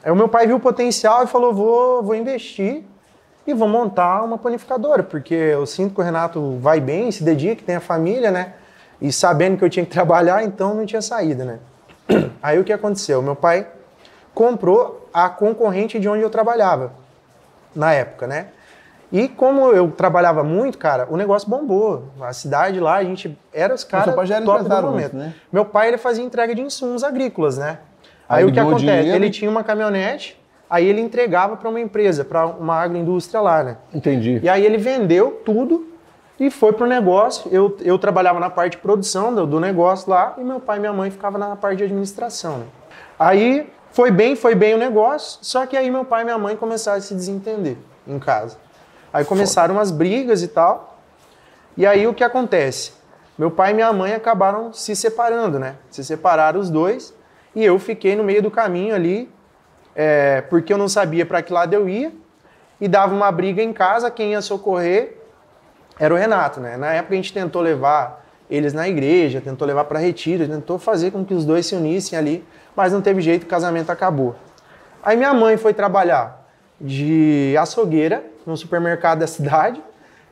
Aí 0.01 0.13
o 0.13 0.15
meu 0.15 0.29
pai 0.29 0.47
viu 0.47 0.59
o 0.59 0.61
potencial 0.61 1.25
e 1.25 1.27
falou, 1.27 1.53
vou, 1.53 2.05
vou 2.05 2.15
investir 2.15 2.85
e 3.47 3.53
vou 3.53 3.69
montar 3.69 4.23
uma 4.23 4.39
panificadora, 4.39 5.03
porque 5.03 5.35
eu 5.35 5.67
sinto 5.67 5.95
que 5.95 6.01
o 6.01 6.05
Renato 6.05 6.59
vai 6.61 6.81
bem, 6.81 7.11
se 7.11 7.25
dedica, 7.25 7.63
tem 7.65 7.77
a 7.77 7.81
família, 7.81 8.31
né? 8.31 8.55
E 9.01 9.13
sabendo 9.13 9.57
que 9.57 9.65
eu 9.65 9.71
tinha 9.71 9.85
que 9.85 9.91
trabalhar, 9.93 10.45
então 10.45 10.75
não 10.75 10.87
tinha 10.87 11.03
saída, 11.03 11.45
né? 11.45 11.59
Aí 12.43 12.59
o 12.59 12.65
que 12.65 12.73
aconteceu? 12.73 13.21
Meu 13.23 13.35
pai 13.35 13.67
comprou 14.35 15.09
a 15.13 15.29
concorrente 15.29 15.99
de 15.99 16.09
onde 16.09 16.23
eu 16.23 16.31
trabalhava 16.31 16.93
na 17.75 17.93
época, 17.93 18.27
né? 18.27 18.49
E 19.11 19.29
como 19.29 19.71
eu 19.73 19.91
trabalhava 19.91 20.43
muito, 20.43 20.79
cara, 20.79 21.07
o 21.11 21.19
negócio 21.19 21.47
bombou. 21.49 22.05
A 22.19 22.33
cidade 22.33 22.81
lá, 22.81 22.97
a 22.97 23.05
gente 23.05 23.39
era 23.53 23.75
os 23.75 23.85
caras 23.85 24.15
top 24.43 24.63
do 24.65 24.83
momento. 24.83 25.15
né? 25.15 25.35
Meu 25.53 25.67
pai 25.67 25.89
ele 25.89 25.99
fazia 25.99 26.25
entrega 26.25 26.55
de 26.55 26.63
insumos 26.63 27.05
agrícolas, 27.05 27.59
né? 27.59 27.81
Aí, 28.27 28.39
Aí 28.39 28.45
o 28.49 28.53
que 28.53 28.59
acontece? 28.59 28.87
Dinheiro. 28.87 29.15
Ele 29.15 29.29
tinha 29.29 29.51
uma 29.51 29.63
caminhonete 29.63 30.42
Aí 30.73 30.89
ele 30.89 31.03
entregava 31.03 31.55
para 31.55 31.69
uma 31.69 31.79
empresa, 31.81 32.25
para 32.25 32.47
uma 32.47 32.77
agroindústria 32.77 33.43
lá, 33.43 33.63
né? 33.63 33.77
Entendi. 33.93 34.41
E 34.43 34.49
aí 34.49 34.65
ele 34.65 34.79
vendeu 34.79 35.43
tudo 35.45 35.87
e 36.41 36.51
foi 36.51 36.73
pro 36.73 36.87
negócio. 36.87 37.51
Eu, 37.53 37.77
eu 37.83 37.99
trabalhava 37.99 38.41
na 38.41 38.49
parte 38.49 38.73
de 38.73 38.79
produção 38.79 39.35
do, 39.35 39.47
do 39.47 39.61
negócio 39.61 40.09
lá 40.11 40.35
e 40.39 40.43
meu 40.43 40.61
pai 40.61 40.79
e 40.79 40.81
minha 40.81 40.93
mãe 40.95 41.11
ficavam 41.11 41.39
na 41.39 41.55
parte 41.57 41.77
de 41.79 41.85
administração, 41.85 42.59
né? 42.59 42.67
Aí 43.19 43.71
Foi 43.93 44.11
bem, 44.11 44.35
foi 44.35 44.55
bem 44.55 44.75
o 44.75 44.79
negócio, 44.79 45.39
só 45.43 45.67
que 45.67 45.77
aí 45.77 45.91
meu 45.91 46.05
pai 46.07 46.23
e 46.23 46.25
minha 46.25 46.39
mãe 46.39 46.57
começaram 46.57 46.97
a 46.97 47.01
se 47.03 47.15
desentender 47.15 47.77
em 48.09 48.19
casa. 48.19 48.57
Aí 49.13 49.23
começaram 49.27 49.75
umas 49.75 49.91
brigas 49.91 50.43
e 50.43 50.49
tal. 50.49 50.97
E 51.77 51.85
aí 51.87 52.07
o 52.07 52.15
que 52.15 52.25
acontece? 52.25 52.93
Meu 53.37 53.51
pai 53.51 53.73
e 53.73 53.75
minha 53.75 53.93
mãe 53.93 54.15
acabaram 54.15 54.73
se 54.73 54.97
separando, 54.97 55.59
né? 55.59 55.77
Se 55.91 56.03
separaram 56.03 56.59
os 56.59 56.71
dois 56.71 57.13
e 57.55 57.63
eu 57.63 57.79
fiquei 57.79 58.17
no 58.17 58.25
meio 58.25 58.43
do 58.43 58.51
caminho 58.51 58.95
ali, 58.95 59.31
é, 59.95 60.41
porque 60.43 60.73
eu 60.73 60.79
não 60.79 60.89
sabia 60.89 61.27
para 61.27 61.43
que 61.43 61.53
lado 61.53 61.75
eu 61.75 61.89
ia 61.89 62.13
e 62.81 62.89
dava 62.89 63.15
uma 63.15 63.31
briga 63.31 63.63
em 63.63 63.73
casa, 63.73 64.11
quem 64.11 64.33
ia 64.33 64.41
socorrer 64.41 65.19
era 65.99 66.13
o 66.13 66.17
Renato, 66.17 66.61
né? 66.61 66.77
Na 66.77 66.93
época 66.93 67.15
a 67.15 67.17
gente 67.17 67.33
tentou 67.33 67.63
levar 67.63 68.25
eles 68.51 68.73
na 68.73 68.89
igreja, 68.89 69.41
tentou 69.41 69.67
levar 69.67 69.85
para 69.85 69.99
retiro, 69.99 70.47
tentou 70.47 70.79
fazer 70.79 71.11
com 71.11 71.25
que 71.25 71.33
os 71.33 71.45
dois 71.45 71.67
se 71.67 71.75
unissem 71.75 72.19
ali, 72.19 72.45
mas 72.75 72.93
não 72.93 73.01
teve 73.01 73.21
jeito, 73.21 73.45
o 73.45 73.47
casamento 73.47 73.91
acabou. 73.91 74.35
Aí 75.03 75.17
minha 75.17 75.33
mãe 75.33 75.57
foi 75.57 75.73
trabalhar 75.73 76.47
de 76.81 77.55
açougueira 77.59 78.25
no 78.45 78.57
supermercado 78.57 79.21
da 79.21 79.27
cidade 79.27 79.83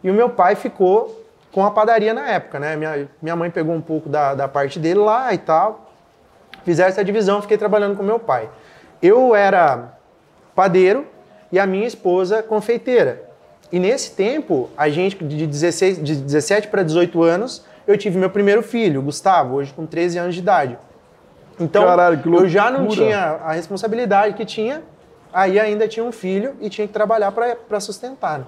e 0.03 0.11
o 0.11 0.15
meu 0.15 0.31
pai 0.31 0.55
ficou 0.55 1.25
com 1.53 1.65
a 1.65 1.71
padaria 1.71 2.13
na 2.13 2.29
época, 2.29 2.59
né? 2.59 2.77
Minha, 2.77 3.09
minha 3.21 3.37
mãe 3.37 3.51
pegou 3.51 3.75
um 3.75 3.81
pouco 3.81 4.09
da, 4.09 4.35
da 4.35 4.49
parte 4.49 4.79
dele 4.79 5.01
lá 5.01 5.33
e 5.33 5.39
tal, 5.39 5.93
fizeram 6.65 6.89
essa 6.89 7.05
divisão, 7.05 7.41
fiquei 7.43 7.59
trabalhando 7.59 7.97
com 7.97 8.03
meu 8.03 8.19
pai. 8.19 8.49
Eu 9.03 9.35
era 9.35 9.95
padeiro 10.55 11.07
e 11.51 11.59
a 11.59 11.67
minha 11.67 11.87
esposa 11.87 12.43
confeiteira. 12.43 13.31
E 13.73 13.79
nesse 13.79 14.13
tempo, 14.13 14.69
a 14.77 14.89
gente 14.89 15.23
de, 15.25 15.47
16, 15.47 16.03
de 16.03 16.17
17 16.17 16.69
para 16.69 16.83
18 16.83 17.23
anos, 17.23 17.65
eu 17.87 17.97
tive 17.97 18.19
meu 18.19 18.31
primeiro 18.31 18.63
filho, 18.63 19.01
Gustavo, 19.01 19.57
hoje 19.57 19.73
com 19.73 19.87
13 19.87 20.19
anos 20.19 20.35
de 20.35 20.41
idade. 20.41 20.79
Então, 21.59 21.85
Caralho, 21.85 22.21
eu 22.25 22.49
já 22.49 22.71
não 22.71 22.89
tinha 22.89 23.39
a 23.45 23.53
responsabilidade 23.53 24.35
que 24.35 24.45
tinha, 24.45 24.83
aí 25.33 25.61
ainda 25.61 25.87
tinha 25.87 26.05
um 26.05 26.11
filho 26.11 26.57
e 26.61 26.69
tinha 26.69 26.87
que 26.87 26.93
trabalhar 26.93 27.33
para 27.33 27.81
sustentar. 27.81 28.41
Né? 28.41 28.45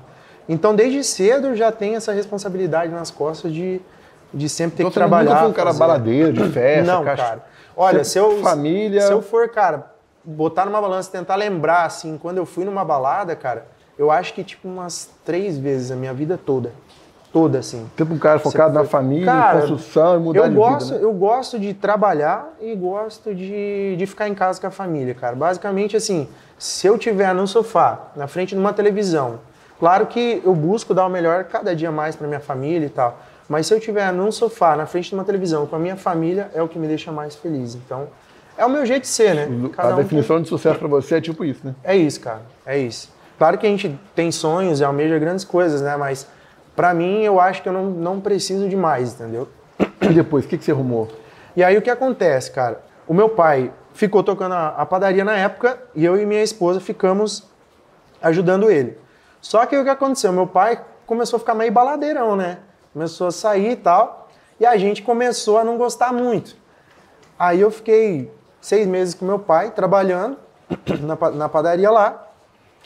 Então, 0.49 0.75
desde 0.75 1.05
cedo, 1.05 1.55
já 1.55 1.71
tem 1.71 1.95
essa 1.95 2.13
responsabilidade 2.13 2.91
nas 2.91 3.11
costas 3.11 3.53
de, 3.53 3.81
de 4.33 4.49
sempre 4.49 4.79
ter 4.79 4.83
então, 4.83 4.91
que 4.91 4.95
trabalhar. 4.95 5.31
Nunca 5.31 5.41
foi 5.41 5.51
um 5.51 5.53
cara 5.53 5.67
fazer... 5.69 5.79
baladeiro, 5.79 6.33
de 6.33 6.49
festa, 6.51 6.93
Não, 6.93 7.05
caixa... 7.05 7.23
cara. 7.23 7.43
Olha, 7.77 8.05
se 8.05 8.19
eu, 8.19 8.43
família... 8.43 9.03
se 9.03 9.13
eu 9.13 9.23
for, 9.23 9.49
cara, 9.49 9.92
botar 10.25 10.65
numa 10.65 10.81
balança 10.81 11.11
tentar 11.11 11.37
lembrar, 11.37 11.85
assim, 11.85 12.19
quando 12.19 12.39
eu 12.39 12.47
fui 12.47 12.65
numa 12.65 12.85
balada, 12.85 13.35
cara, 13.35 13.67
eu 13.99 14.11
acho 14.11 14.35
que, 14.35 14.43
tipo, 14.43 14.69
umas 14.69 15.11
três 15.25 15.59
vezes 15.59 15.91
a 15.91 15.97
minha 15.97 16.13
vida 16.13 16.39
toda. 16.39 16.73
Toda, 17.33 17.61
assim. 17.61 17.89
Tipo 17.97 18.13
um 18.13 18.19
cara 18.19 18.39
focado 18.39 18.75
na 18.75 18.85
família, 18.85 19.25
cara, 19.25 19.61
construção 19.61 20.17
e 20.17 20.19
mudar 20.19 20.41
eu 20.41 20.51
de 20.51 20.55
gosto, 20.55 20.85
vida, 20.85 20.99
né? 20.99 21.05
Eu 21.05 21.13
gosto 21.15 21.59
de 21.59 21.73
trabalhar 21.73 22.55
e 22.61 22.75
gosto 22.75 23.35
de, 23.35 23.97
de 23.97 24.07
ficar 24.07 24.29
em 24.29 24.35
casa 24.35 24.61
com 24.61 24.67
a 24.67 24.71
família, 24.71 25.15
cara. 25.15 25.35
Basicamente, 25.35 25.97
assim, 25.97 26.29
se 26.59 26.87
eu 26.87 26.99
tiver 26.99 27.35
no 27.35 27.47
sofá, 27.47 28.11
na 28.15 28.27
frente 28.27 28.55
de 28.55 28.61
uma 28.61 28.75
televisão, 28.75 29.41
claro 29.79 30.07
que 30.07 30.43
eu 30.45 30.55
busco 30.55 30.93
dar 30.93 31.07
o 31.07 31.09
melhor 31.09 31.45
cada 31.45 31.75
dia 31.75 31.91
mais 31.91 32.15
para 32.15 32.29
minha 32.29 32.41
família 32.41 32.85
e 32.85 32.91
tal. 32.91 33.19
Mas 33.49 33.67
se 33.67 33.75
eu 33.75 33.81
tiver 33.81 34.13
num 34.13 34.31
sofá, 34.31 34.77
na 34.77 34.87
frente 34.87 35.09
de 35.09 35.15
uma 35.15 35.25
televisão, 35.25 35.67
com 35.67 35.77
a 35.77 35.79
minha 35.79 35.97
família, 35.97 36.51
é 36.55 36.63
o 36.63 36.69
que 36.69 36.79
me 36.79 36.87
deixa 36.87 37.11
mais 37.11 37.35
feliz. 37.35 37.75
Então, 37.75 38.09
é 38.57 38.65
o 38.65 38.71
meu 38.71 38.85
jeito 38.85 39.03
de 39.03 39.09
ser, 39.09 39.35
né? 39.35 39.49
Cada 39.75 39.91
a 39.91 39.95
um 39.95 39.97
definição 39.97 40.37
tem... 40.37 40.43
de 40.45 40.49
sucesso 40.49 40.79
para 40.79 40.89
você 40.89 41.17
é 41.17 41.21
tipo 41.21 41.45
isso, 41.45 41.61
né? 41.65 41.75
É 41.83 41.97
isso, 41.97 42.21
cara. 42.21 42.43
É 42.67 42.79
isso. 42.79 43.11
Claro 43.39 43.59
que 43.59 43.67
a 43.67 43.71
gente 43.71 43.99
tem 44.15 44.31
sonhos 44.31 44.81
e 44.81 44.85
almeja 44.85 45.19
grandes 45.19 45.45
coisas, 45.45 45.81
né? 45.81 45.97
Mas 45.97 46.27
para 46.77 46.95
mim, 46.95 47.23
eu 47.23 47.41
acho 47.41 47.63
que 47.63 47.69
eu 47.69 47.73
não, 47.73 47.91
não 47.91 48.21
preciso 48.21 48.69
de 48.69 48.77
mais, 48.77 49.15
entendeu? 49.15 49.49
E 50.01 50.09
depois, 50.09 50.45
o 50.45 50.49
que, 50.49 50.59
que 50.59 50.65
você 50.65 50.73
arrumou? 50.73 51.09
E 51.57 51.63
aí 51.63 51.77
o 51.77 51.83
que 51.83 51.91
acontece, 51.91 52.51
cara? 52.51 52.81
O 53.07 53.15
meu 53.15 53.29
pai 53.29 53.73
ficou 53.93 54.23
tocando 54.23 54.53
a, 54.53 54.69
a 54.69 54.87
padaria 54.87 55.25
na 55.25 55.37
época 55.37 55.79
e 55.95 56.05
eu 56.05 56.21
e 56.21 56.25
minha 56.25 56.43
esposa 56.43 56.81
ficamos 56.81 57.47
ajudando 58.23 58.71
ele. 58.71 58.97
Só 59.41 59.67
que 59.67 59.77
o 59.77 59.83
que 59.83 59.91
aconteceu? 59.91 60.33
Meu 60.33 60.47
pai 60.47 60.81
começou 61.05 61.37
a 61.37 61.41
ficar 61.41 61.55
meio 61.55 61.73
baladeirão, 61.73 62.37
né? 62.37 62.59
Começou 62.93 63.27
a 63.27 63.31
sair 63.31 63.73
e 63.73 63.77
tal. 63.77 64.29
E 64.61 64.65
a 64.65 64.77
gente 64.77 65.03
começou 65.03 65.59
a 65.59 65.65
não 65.65 65.77
gostar 65.77 66.13
muito. 66.13 66.57
Aí 67.39 67.61
eu 67.61 67.71
fiquei 67.71 68.31
seis 68.63 68.87
meses 68.87 69.13
com 69.13 69.27
meu 69.27 69.41
pai, 69.41 69.73
trabalhando 69.73 70.39
na, 71.35 71.49
padaria 71.49 71.91
lá. 71.91 72.29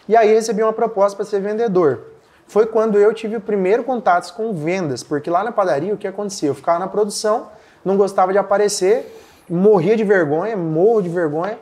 E 0.08 0.16
aí 0.16 0.32
recebi 0.32 0.62
uma 0.62 0.72
proposta 0.72 1.16
para 1.16 1.26
ser 1.26 1.40
vendedor. 1.40 2.00
Foi 2.48 2.64
quando 2.66 2.98
eu 2.98 3.12
tive 3.12 3.36
o 3.36 3.40
primeiro 3.40 3.84
contato 3.84 4.32
com 4.34 4.52
vendas, 4.54 5.02
porque 5.02 5.28
lá 5.28 5.44
na 5.44 5.52
padaria 5.52 5.92
o 5.92 5.96
que 5.96 6.06
acontecia? 6.06 6.48
Eu 6.48 6.54
ficava 6.54 6.78
na 6.78 6.86
produção, 6.86 7.48
não 7.84 7.96
gostava 7.96 8.32
de 8.32 8.38
aparecer, 8.38 9.14
morria 9.48 9.96
de 9.96 10.04
vergonha, 10.04 10.56
morro 10.56 11.02
de 11.02 11.08
vergonha. 11.08 11.58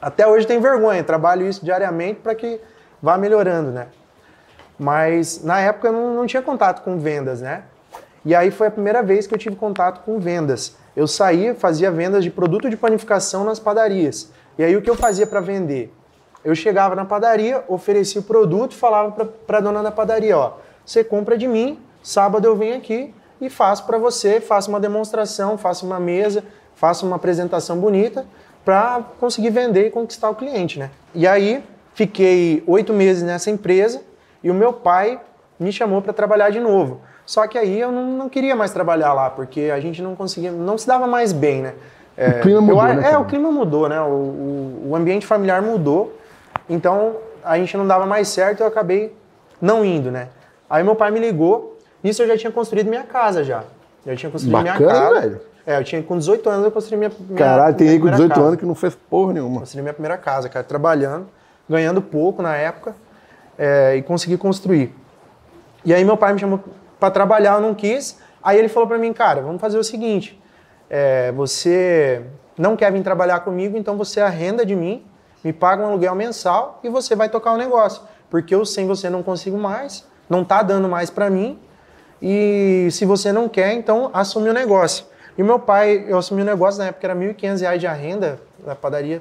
Até 0.00 0.26
hoje 0.26 0.46
tem 0.46 0.60
vergonha, 0.60 1.02
trabalho 1.04 1.46
isso 1.46 1.64
diariamente 1.64 2.20
para 2.20 2.34
que 2.34 2.60
vá 3.02 3.18
melhorando, 3.18 3.70
né? 3.70 3.88
Mas 4.78 5.42
na 5.44 5.60
época 5.60 5.88
eu 5.88 5.92
não, 5.92 6.14
não 6.14 6.26
tinha 6.26 6.42
contato 6.42 6.82
com 6.82 6.98
vendas, 6.98 7.40
né? 7.40 7.64
E 8.24 8.34
aí 8.34 8.50
foi 8.50 8.68
a 8.68 8.70
primeira 8.70 9.02
vez 9.02 9.26
que 9.26 9.34
eu 9.34 9.38
tive 9.38 9.56
contato 9.56 10.02
com 10.04 10.18
vendas. 10.18 10.76
Eu 10.96 11.06
saía, 11.06 11.54
fazia 11.54 11.90
vendas 11.90 12.22
de 12.22 12.30
produto 12.30 12.70
de 12.70 12.76
panificação 12.76 13.44
nas 13.44 13.58
padarias. 13.58 14.30
E 14.56 14.62
aí 14.62 14.76
o 14.76 14.82
que 14.82 14.88
eu 14.88 14.94
fazia 14.94 15.26
para 15.26 15.40
vender? 15.40 15.92
Eu 16.44 16.54
chegava 16.54 16.94
na 16.94 17.04
padaria, 17.04 17.64
oferecia 17.68 18.20
o 18.20 18.24
produto, 18.24 18.74
falava 18.74 19.10
para 19.46 19.58
a 19.58 19.60
dona 19.60 19.82
da 19.82 19.90
padaria, 19.90 20.36
ó, 20.36 20.52
você 20.84 21.02
compra 21.02 21.38
de 21.38 21.48
mim, 21.48 21.80
sábado 22.02 22.46
eu 22.46 22.54
venho 22.54 22.76
aqui 22.76 23.14
e 23.40 23.48
faço 23.48 23.86
para 23.86 23.96
você, 23.96 24.40
faço 24.40 24.68
uma 24.68 24.78
demonstração, 24.78 25.56
faço 25.56 25.86
uma 25.86 25.98
mesa, 25.98 26.44
faço 26.74 27.06
uma 27.06 27.16
apresentação 27.16 27.78
bonita 27.78 28.26
para 28.64 29.02
conseguir 29.18 29.50
vender 29.50 29.86
e 29.86 29.90
conquistar 29.90 30.30
o 30.30 30.34
cliente, 30.34 30.78
né? 30.78 30.90
E 31.14 31.26
aí 31.26 31.64
fiquei 31.94 32.62
oito 32.66 32.92
meses 32.92 33.22
nessa 33.22 33.50
empresa 33.50 34.02
e 34.42 34.50
o 34.50 34.54
meu 34.54 34.72
pai 34.72 35.20
me 35.58 35.72
chamou 35.72 36.02
para 36.02 36.12
trabalhar 36.12 36.50
de 36.50 36.60
novo. 36.60 37.00
Só 37.26 37.46
que 37.46 37.56
aí 37.56 37.80
eu 37.80 37.90
não, 37.90 38.04
não, 38.04 38.28
queria 38.28 38.54
mais 38.54 38.70
trabalhar 38.70 39.12
lá, 39.12 39.30
porque 39.30 39.70
a 39.74 39.80
gente 39.80 40.02
não 40.02 40.14
conseguia, 40.14 40.52
não 40.52 40.76
se 40.76 40.86
dava 40.86 41.06
mais 41.06 41.32
bem, 41.32 41.62
né? 41.62 41.74
É, 42.16 42.28
o 42.28 42.40
clima 42.42 42.60
mudou, 42.60 42.86
eu, 42.86 42.94
né? 42.94 43.10
É, 43.12 43.18
o 43.18 43.24
clima 43.24 43.50
mudou, 43.50 43.88
né? 43.88 44.00
O, 44.00 44.04
o, 44.04 44.88
o, 44.90 44.96
ambiente 44.96 45.26
familiar 45.26 45.62
mudou, 45.62 46.16
então 46.68 47.16
a 47.42 47.56
gente 47.58 47.76
não 47.76 47.86
dava 47.86 48.06
mais 48.06 48.28
certo 48.28 48.60
e 48.60 48.62
eu 48.62 48.66
acabei 48.66 49.16
não 49.60 49.84
indo, 49.84 50.10
né? 50.10 50.28
Aí 50.68 50.84
meu 50.84 50.94
pai 50.94 51.10
me 51.10 51.18
ligou, 51.18 51.78
nisso 52.02 52.22
eu 52.22 52.28
já 52.28 52.36
tinha 52.36 52.52
construído 52.52 52.88
minha 52.88 53.02
casa 53.02 53.42
já. 53.42 53.64
Já 54.06 54.14
tinha 54.14 54.30
construído 54.30 54.52
Bacana, 54.52 54.78
minha 54.78 54.88
casa. 54.90 55.20
velho. 55.20 55.40
É, 55.66 55.78
eu 55.78 55.84
tinha 55.84 56.02
com 56.02 56.18
18 56.18 56.48
anos 56.48 56.64
eu 56.66 56.70
construí 56.70 56.98
minha, 56.98 57.10
minha 57.18 57.38
Caralho, 57.38 57.74
tem 57.74 57.88
aí 57.88 57.98
com 57.98 58.10
18 58.10 58.28
casa. 58.28 58.46
anos 58.46 58.56
que 58.58 58.66
não 58.66 58.74
fez 58.74 58.94
porra 58.94 59.32
nenhuma. 59.32 59.60
Construí 59.60 59.82
minha 59.82 59.94
primeira 59.94 60.18
casa, 60.18 60.48
cara, 60.48 60.62
trabalhando, 60.62 61.26
ganhando 61.68 62.02
pouco 62.02 62.42
na 62.42 62.54
época 62.54 62.94
é, 63.58 63.96
e 63.96 64.02
consegui 64.02 64.36
construir. 64.36 64.94
E 65.84 65.94
aí 65.94 66.04
meu 66.04 66.16
pai 66.16 66.34
me 66.34 66.38
chamou 66.38 66.60
para 67.04 67.10
trabalhar, 67.10 67.56
eu 67.56 67.60
não 67.60 67.74
quis. 67.74 68.18
Aí 68.42 68.58
ele 68.58 68.68
falou 68.68 68.88
para 68.88 68.96
mim, 68.96 69.12
cara, 69.12 69.42
vamos 69.42 69.60
fazer 69.60 69.76
o 69.78 69.84
seguinte: 69.84 70.40
é, 70.88 71.32
você 71.32 72.22
não 72.56 72.76
quer 72.76 72.90
vir 72.90 73.02
trabalhar 73.02 73.40
comigo, 73.40 73.76
então 73.76 73.96
você 73.96 74.20
arrenda 74.20 74.64
de 74.64 74.74
mim, 74.74 75.04
me 75.42 75.52
paga 75.52 75.82
um 75.82 75.88
aluguel 75.88 76.14
mensal 76.14 76.80
e 76.82 76.88
você 76.88 77.14
vai 77.14 77.28
tocar 77.28 77.52
o 77.52 77.58
negócio. 77.58 78.02
Porque 78.30 78.54
eu 78.54 78.64
sem 78.64 78.86
você 78.86 79.10
não 79.10 79.22
consigo 79.22 79.58
mais, 79.58 80.06
não 80.28 80.42
tá 80.42 80.62
dando 80.62 80.88
mais 80.88 81.10
para 81.10 81.28
mim. 81.28 81.58
E 82.22 82.88
se 82.90 83.04
você 83.04 83.32
não 83.32 83.48
quer, 83.48 83.74
então 83.74 84.10
assume 84.12 84.48
o 84.48 84.54
negócio. 84.54 85.04
E 85.36 85.42
meu 85.42 85.58
pai, 85.58 86.06
eu 86.08 86.16
assumi 86.16 86.40
o 86.40 86.44
negócio 86.44 86.78
na 86.78 86.86
época 86.86 87.06
era 87.06 87.14
R$ 87.14 87.34
1.500 87.34 87.76
de 87.76 87.86
arrenda 87.86 88.40
na 88.64 88.74
padaria 88.74 89.20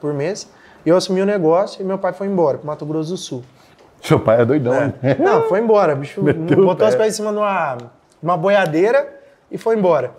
por 0.00 0.12
mês. 0.12 0.50
Eu 0.84 0.96
assumi 0.96 1.22
o 1.22 1.26
negócio 1.26 1.80
e 1.80 1.84
meu 1.84 1.96
pai 1.96 2.12
foi 2.12 2.26
embora 2.26 2.58
para 2.58 2.66
Mato 2.66 2.84
Grosso 2.84 3.10
do 3.10 3.16
Sul. 3.16 3.42
Seu 4.02 4.18
pai 4.18 4.40
é 4.40 4.44
doidão, 4.44 4.74
É. 4.74 4.86
né? 5.02 5.16
Não, 5.18 5.48
foi 5.48 5.60
embora. 5.60 5.94
O 5.94 5.96
bicho 5.96 6.22
Meteu 6.22 6.64
botou 6.64 6.86
as 6.86 6.94
pés 6.94 7.14
em 7.14 7.16
cima 7.16 7.30
de 7.32 7.38
uma, 7.38 7.78
uma 8.22 8.36
boiadeira 8.36 9.08
e 9.50 9.56
foi 9.56 9.76
embora. 9.76 10.10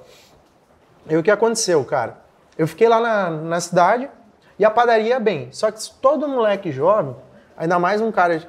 E 1.10 1.16
o 1.18 1.22
que 1.24 1.30
aconteceu, 1.30 1.84
cara? 1.84 2.18
Eu 2.58 2.68
fiquei 2.68 2.88
lá 2.88 3.00
na, 3.00 3.30
na 3.30 3.60
cidade 3.60 4.10
e 4.58 4.64
a 4.64 4.70
padaria 4.72 5.10
ia 5.10 5.20
bem. 5.20 5.50
Só 5.52 5.70
que 5.70 5.80
todo 6.02 6.28
moleque 6.28 6.72
jovem, 6.72 7.16
ainda 7.58 7.78
mais 7.78 8.00
um 8.00 8.12
cara. 8.12 8.42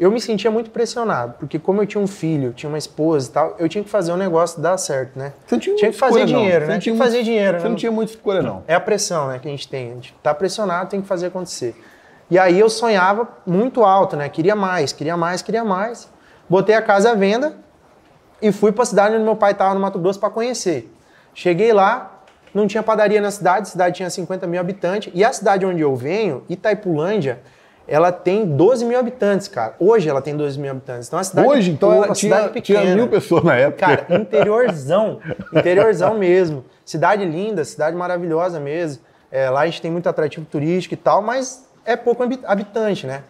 Eu 0.00 0.12
me 0.12 0.20
sentia 0.20 0.48
muito 0.48 0.70
pressionado, 0.70 1.34
porque 1.40 1.58
como 1.58 1.82
eu 1.82 1.86
tinha 1.86 2.00
um 2.00 2.06
filho, 2.06 2.52
tinha 2.52 2.70
uma 2.70 2.78
esposa 2.78 3.28
e 3.28 3.32
tal, 3.32 3.56
eu 3.58 3.68
tinha 3.68 3.82
que 3.82 3.90
fazer 3.90 4.12
o 4.12 4.16
negócio 4.16 4.62
dar 4.62 4.78
certo, 4.78 5.18
né? 5.18 5.32
Você 5.44 5.56
não 5.56 5.60
tinha, 5.60 5.74
Tinha 5.76 5.90
que 5.90 5.96
fazer 5.98 6.20
escolha, 6.20 6.38
dinheiro, 6.38 6.66
né? 6.68 6.72
não 6.74 6.78
Tinha 6.78 6.92
que 6.94 6.98
fazer 7.02 7.22
dinheiro, 7.24 7.58
Você 7.58 7.64
né? 7.64 7.68
não 7.70 7.76
tinha 7.76 7.90
muita 7.90 8.12
escolha, 8.12 8.40
não. 8.40 8.62
É 8.68 8.76
a 8.76 8.80
pressão, 8.80 9.26
né, 9.26 9.40
que 9.40 9.48
a 9.48 9.50
gente 9.50 9.66
tem. 9.68 9.90
A 9.90 9.94
gente 9.96 10.14
tá 10.22 10.32
pressionado, 10.32 10.88
tem 10.88 11.02
que 11.02 11.08
fazer 11.08 11.26
acontecer. 11.26 11.74
E 12.30 12.38
aí 12.38 12.58
eu 12.58 12.68
sonhava 12.68 13.28
muito 13.46 13.82
alto, 13.84 14.16
né? 14.16 14.28
Queria 14.28 14.54
mais, 14.54 14.92
queria 14.92 15.16
mais, 15.16 15.40
queria 15.40 15.64
mais. 15.64 16.08
Botei 16.48 16.74
a 16.74 16.82
casa 16.82 17.12
à 17.12 17.14
venda 17.14 17.56
e 18.40 18.52
fui 18.52 18.70
para 18.72 18.82
a 18.82 18.86
cidade 18.86 19.14
onde 19.14 19.24
meu 19.24 19.36
pai 19.36 19.52
estava 19.52 19.74
no 19.74 19.80
Mato 19.80 19.98
Grosso 19.98 20.20
para 20.20 20.30
conhecer. 20.30 20.92
Cheguei 21.34 21.72
lá, 21.72 22.22
não 22.54 22.66
tinha 22.66 22.82
padaria 22.82 23.20
na 23.20 23.30
cidade, 23.30 23.62
a 23.62 23.70
cidade 23.70 23.96
tinha 23.96 24.10
50 24.10 24.46
mil 24.46 24.60
habitantes. 24.60 25.12
E 25.14 25.24
a 25.24 25.32
cidade 25.32 25.64
onde 25.64 25.80
eu 25.80 25.94
venho, 25.96 26.42
Itaipulândia, 26.48 27.40
ela 27.86 28.12
tem 28.12 28.44
12 28.44 28.84
mil 28.84 28.98
habitantes, 28.98 29.48
cara. 29.48 29.74
Hoje 29.78 30.08
ela 30.08 30.20
tem 30.20 30.36
12 30.36 30.58
mil 30.58 30.70
habitantes. 30.70 31.08
Então 31.08 31.18
a 31.18 31.24
cidade 31.24 31.48
Hoje, 31.48 31.70
então, 31.70 31.88
uma 31.88 32.04
ela 32.06 32.14
tinha, 32.14 32.36
cidade 32.36 32.60
tinha 32.60 32.78
pequena. 32.80 32.94
mil 32.96 33.08
pessoas 33.08 33.44
na 33.44 33.56
época. 33.56 33.86
Cara, 33.86 34.06
interiorzão. 34.20 35.20
interiorzão 35.54 36.18
mesmo. 36.18 36.64
Cidade 36.84 37.24
linda, 37.24 37.64
cidade 37.64 37.96
maravilhosa 37.96 38.60
mesmo. 38.60 39.02
É, 39.30 39.48
lá 39.50 39.60
a 39.60 39.66
gente 39.66 39.80
tem 39.80 39.90
muito 39.90 40.08
atrativo 40.08 40.46
turístico 40.46 40.94
e 40.94 40.96
tal, 40.96 41.22
mas 41.22 41.67
é 41.88 41.96
pouco 41.96 42.22
habi- 42.22 42.40
habitante, 42.44 43.06
né? 43.06 43.22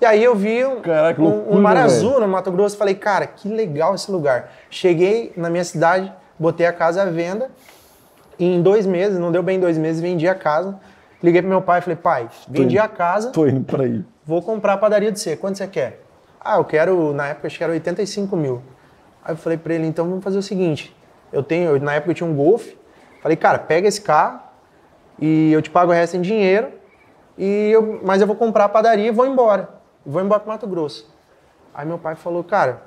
E 0.00 0.04
aí 0.06 0.22
eu 0.22 0.34
vi 0.34 0.64
um, 0.64 0.80
Caraca, 0.80 1.20
loucura, 1.22 1.56
um 1.56 1.60
mar 1.62 1.74
velho. 1.74 1.86
azul 1.86 2.20
no 2.20 2.28
Mato 2.28 2.50
Grosso 2.52 2.74
e 2.74 2.78
falei, 2.78 2.94
cara, 2.94 3.26
que 3.26 3.48
legal 3.48 3.94
esse 3.94 4.10
lugar. 4.10 4.52
Cheguei 4.68 5.32
na 5.36 5.48
minha 5.48 5.64
cidade, 5.64 6.12
botei 6.38 6.66
a 6.66 6.72
casa 6.72 7.02
à 7.02 7.06
venda 7.06 7.50
e 8.38 8.44
em 8.44 8.60
dois 8.60 8.86
meses, 8.86 9.18
não 9.18 9.32
deu 9.32 9.42
bem 9.42 9.58
dois 9.58 9.78
meses, 9.78 10.00
vendi 10.02 10.28
a 10.28 10.34
casa. 10.34 10.78
Liguei 11.22 11.40
pro 11.40 11.48
meu 11.48 11.62
pai 11.62 11.78
e 11.78 11.82
falei, 11.82 11.96
pai, 11.96 12.28
vendi 12.48 12.78
a 12.78 12.86
casa, 12.88 13.30
Tô 13.30 13.46
indo 13.46 13.62
pra 13.62 13.84
aí. 13.84 14.04
vou 14.26 14.42
comprar 14.42 14.74
a 14.74 14.76
padaria 14.76 15.10
de 15.10 15.18
você. 15.18 15.36
Quanto 15.36 15.56
você 15.56 15.66
quer? 15.66 16.02
Ah, 16.38 16.56
eu 16.58 16.64
quero, 16.64 17.14
na 17.14 17.28
época, 17.28 17.46
acho 17.46 17.56
que 17.56 17.64
era 17.64 17.72
85 17.72 18.36
mil. 18.36 18.60
Aí 19.24 19.32
eu 19.32 19.36
falei 19.38 19.56
pra 19.56 19.72
ele, 19.72 19.86
então 19.86 20.06
vamos 20.06 20.22
fazer 20.22 20.36
o 20.36 20.42
seguinte. 20.42 20.94
Eu 21.32 21.42
tenho, 21.42 21.80
na 21.80 21.94
época 21.94 22.10
eu 22.10 22.14
tinha 22.14 22.28
um 22.28 22.34
Golf. 22.34 22.66
Falei, 23.22 23.36
cara, 23.38 23.58
pega 23.58 23.88
esse 23.88 24.02
carro 24.02 24.40
e 25.18 25.50
eu 25.52 25.62
te 25.62 25.70
pago 25.70 25.90
o 25.92 25.94
resto 25.94 26.14
em 26.16 26.20
dinheiro. 26.20 26.68
E 27.36 27.70
eu, 27.70 28.00
mas 28.04 28.20
eu 28.20 28.26
vou 28.26 28.36
comprar 28.36 28.64
a 28.64 28.68
padaria 28.68 29.08
e 29.08 29.10
vou 29.10 29.26
embora. 29.26 29.68
Vou 30.04 30.22
embora 30.22 30.40
pro 30.40 30.50
Mato 30.50 30.66
Grosso. 30.66 31.12
Aí 31.74 31.86
meu 31.86 31.98
pai 31.98 32.14
falou, 32.14 32.44
cara, 32.44 32.82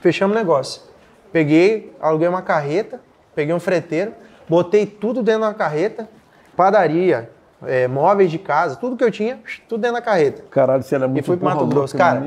fechamos 0.00 0.34
o 0.34 0.38
negócio. 0.38 0.82
Peguei, 1.30 1.94
aluguei 2.00 2.28
uma 2.28 2.42
carreta, 2.42 3.00
peguei 3.34 3.54
um 3.54 3.60
freteiro, 3.60 4.12
botei 4.48 4.84
tudo 4.84 5.22
dentro 5.22 5.42
da 5.42 5.54
carreta, 5.54 6.08
padaria, 6.56 7.30
é, 7.64 7.86
móveis 7.86 8.30
de 8.30 8.38
casa, 8.38 8.76
tudo 8.76 8.96
que 8.96 9.04
eu 9.04 9.10
tinha, 9.10 9.40
tudo 9.68 9.80
dentro 9.80 9.96
da 9.96 10.02
carreta. 10.02 10.42
Caralho, 10.50 10.82
você 10.82 10.94
era 10.96 11.06
muito 11.06 11.24
E 11.24 11.26
fui 11.26 11.36
pro 11.36 11.46
Mato 11.46 11.66
Grosso, 11.66 11.96
cara. 11.96 12.22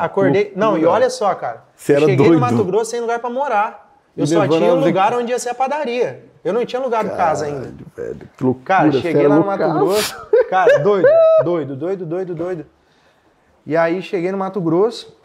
acordei. 0.00 0.52
Não, 0.54 0.76
e 0.76 0.84
olha 0.84 1.08
só, 1.08 1.34
cara. 1.34 1.64
Você 1.74 1.92
era 1.92 2.00
Cheguei 2.02 2.16
doido. 2.16 2.34
no 2.34 2.40
Mato 2.40 2.64
Grosso 2.64 2.90
sem 2.90 3.00
lugar 3.00 3.18
pra 3.18 3.30
morar. 3.30 3.91
Eu 4.16 4.26
só 4.26 4.46
tinha 4.46 4.74
um 4.74 4.80
lugar 4.80 5.14
onde 5.14 5.32
ia 5.32 5.38
ser 5.38 5.50
a 5.50 5.54
padaria. 5.54 6.24
Eu 6.44 6.52
não 6.52 6.64
tinha 6.66 6.80
lugar 6.82 7.04
de 7.04 7.10
casa 7.10 7.46
ainda. 7.46 7.72
Velho, 7.96 8.28
que 8.36 8.44
loucura. 8.44 8.64
Cara, 8.64 8.92
cheguei 8.92 9.26
lá 9.28 9.36
no 9.36 9.46
Mato. 9.46 9.72
Grosso. 9.72 10.26
Cara, 10.50 10.78
doido, 10.78 11.08
doido, 11.44 11.76
doido, 11.76 12.06
doido, 12.06 12.34
doido. 12.34 12.66
E 13.64 13.76
aí 13.76 14.02
cheguei 14.02 14.32
no 14.32 14.38
Mato 14.38 14.60
Grosso, 14.60 15.16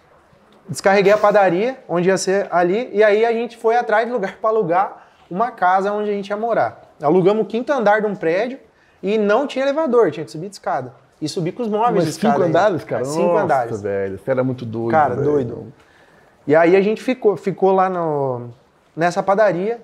descarreguei 0.70 1.12
a 1.12 1.18
padaria, 1.18 1.80
onde 1.90 2.08
ia 2.10 2.18
ser 2.18 2.48
ali, 2.52 2.90
e 2.94 3.04
aí 3.04 3.26
a 3.26 3.32
gente 3.32 3.58
foi 3.58 3.76
atrás 3.76 4.06
de 4.06 4.14
lugar 4.14 4.38
para 4.40 4.50
alugar 4.50 5.08
uma 5.30 5.52
casa 5.52 5.92
onde 5.92 6.10
a 6.10 6.14
gente 6.14 6.30
ia 6.30 6.38
morar. 6.38 6.94
Alugamos 7.02 7.44
o 7.44 7.46
quinto 7.46 7.74
andar 7.74 8.02
de 8.02 8.08
um 8.08 8.16
prédio 8.16 8.60
e 9.02 9.18
não 9.18 9.48
tinha 9.48 9.66
elevador, 9.66 10.12
tinha 10.12 10.24
que 10.24 10.32
subir 10.32 10.50
de 10.50 10.56
escada. 10.56 10.94
E 11.20 11.28
subir 11.28 11.52
com 11.52 11.64
os 11.64 11.68
móveis 11.68 11.96
Mas 11.96 12.06
de 12.06 12.14
cinco 12.14 12.28
escada. 12.28 12.46
ainda. 12.46 12.60
andares, 12.60 12.84
cara? 12.84 13.06
Cinco 13.06 13.38
andares. 13.38 13.82
velho. 13.82 14.20
Você 14.20 14.30
era 14.30 14.44
muito 14.44 14.64
doido. 14.64 14.92
Cara, 14.92 15.16
velho. 15.16 15.32
doido. 15.32 15.74
E 16.46 16.56
aí 16.56 16.76
a 16.76 16.82
gente 16.82 17.02
ficou, 17.02 17.36
ficou 17.36 17.72
lá 17.72 17.90
no, 17.90 18.52
nessa 18.98 19.22
padaria. 19.24 19.80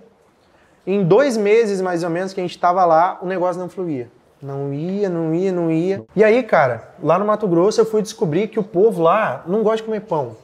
Em 0.86 1.01
dois 1.03 1.38
meses, 1.38 1.79
mais 1.79 2.03
ou 2.03 2.10
menos, 2.10 2.34
que 2.34 2.41
a 2.41 2.43
gente 2.43 2.60
tava 2.60 2.84
lá, 2.84 3.17
o 3.22 3.25
negócio 3.25 3.62
não 3.62 3.70
fluía. 3.70 4.10
Não 4.41 4.74
ia, 4.74 5.08
não 5.08 5.34
ia, 5.34 5.51
não 5.53 5.72
ia. 5.72 6.03
E 6.13 6.22
aí, 6.22 6.43
cara, 6.43 6.89
lá 7.01 7.17
no 7.17 7.24
Mato 7.24 7.48
Grosso 7.48 7.79
eu 7.79 7.86
fui 7.86 8.01
descobrir 8.01 8.50
que 8.50 8.60
o 8.60 8.63
povo 8.63 9.01
lá 9.01 9.41
não 9.48 9.63
gosta 9.63 9.77
de 9.77 9.84
comer 9.84 10.01
pão. 10.01 10.36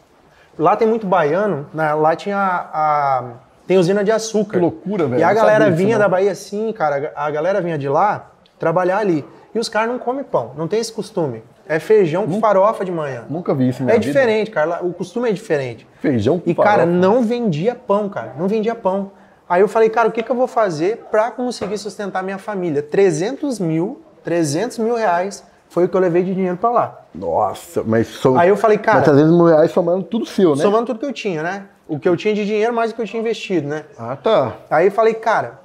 Lá 0.58 0.78
tem 0.78 0.88
muito 0.88 1.06
baiano, 1.06 1.68
na- 1.74 1.94
lá 1.96 2.16
tinha 2.16 2.38
a, 2.38 3.18
a- 3.20 3.24
tem 3.68 3.78
usina 3.78 4.02
de 4.04 4.12
açúcar. 4.12 4.54
Que 4.54 4.60
loucura, 4.60 5.06
velho. 5.08 5.20
E 5.20 5.24
a 5.24 5.34
galera 5.34 5.66
vinha 5.76 5.98
da 6.00 6.08
Bahia 6.08 6.32
assim, 6.32 6.72
cara, 6.72 7.12
a 7.16 7.30
galera 7.30 7.60
vinha 7.60 7.78
de 7.78 7.90
lá 7.90 8.30
trabalhar 8.58 9.00
ali. 9.00 9.26
E 9.54 9.60
os 9.60 9.68
caras 9.68 9.90
não 9.90 10.00
comem 10.00 10.24
pão, 10.24 10.52
não 10.56 10.68
tem 10.68 10.80
esse 10.80 10.94
costume. 10.94 11.44
É 11.70 11.78
feijão 11.78 12.26
com 12.26 12.40
farofa 12.40 12.84
de 12.84 12.92
manhã. 12.92 13.26
Nunca 13.30 13.54
vi 13.54 13.70
isso 13.70 13.84
em 13.84 13.86
minha 13.86 13.96
É 13.96 14.00
vida. 14.00 14.12
diferente, 14.12 14.50
cara. 14.50 14.84
O 14.84 14.92
costume 14.92 15.30
é 15.30 15.32
diferente. 15.32 15.88
Feijão 16.02 16.40
com 16.40 16.50
E, 16.50 16.56
cara, 16.56 16.70
farofa. 16.80 16.86
não 16.88 17.22
vendia 17.22 17.76
pão, 17.76 18.10
cara. 18.10 18.34
Não 18.40 18.48
vendia 18.48 18.74
pão. 18.74 19.12
Aí 19.48 19.62
eu 19.62 19.68
falei, 19.68 19.88
cara, 19.88 20.10
o 20.10 20.12
que, 20.12 20.24
que 20.24 20.32
eu 20.32 20.36
vou 20.36 20.48
fazer 20.48 21.06
pra 21.12 21.30
conseguir 21.30 21.78
sustentar 21.78 22.24
minha 22.24 22.40
família? 22.40 22.82
300 22.82 23.60
mil, 23.60 24.02
300 24.24 24.80
mil 24.80 24.96
reais 24.96 25.44
foi 25.70 25.86
o 25.86 25.90
que 25.90 25.96
eu 25.96 26.02
levei 26.02 26.24
de 26.24 26.34
dinheiro 26.34 26.58
pra 26.58 26.72
lá. 26.72 27.02
Nossa, 27.14 27.84
mas 27.84 28.08
são... 28.08 28.36
Aí 28.36 28.50
eu 28.50 28.58
falei, 28.58 28.80
cara, 28.80 28.98
Mas 28.98 29.06
300 29.06 29.32
mil 29.32 29.46
reais 29.46 29.70
somando 29.72 30.04
tudo 30.04 30.26
seu, 30.26 30.56
né? 30.56 30.64
somando 30.64 30.88
tudo 30.88 31.00
que 31.00 31.06
eu 31.06 31.14
tinha, 31.14 31.44
né? 31.44 31.66
O 31.88 32.00
que 32.00 32.10
eu 32.10 32.18
tinha 32.18 32.34
de 32.34 32.46
dinheiro 32.48 32.74
mais 32.74 32.92
o 32.92 32.96
que 32.96 33.02
eu 33.02 33.06
tinha 33.06 33.20
investido, 33.22 33.68
né? 33.68 33.84
Ah, 33.98 34.16
tá. 34.16 34.54
Aí 34.72 34.88
eu 34.88 34.92
falei, 34.92 35.14
cara, 35.14 35.60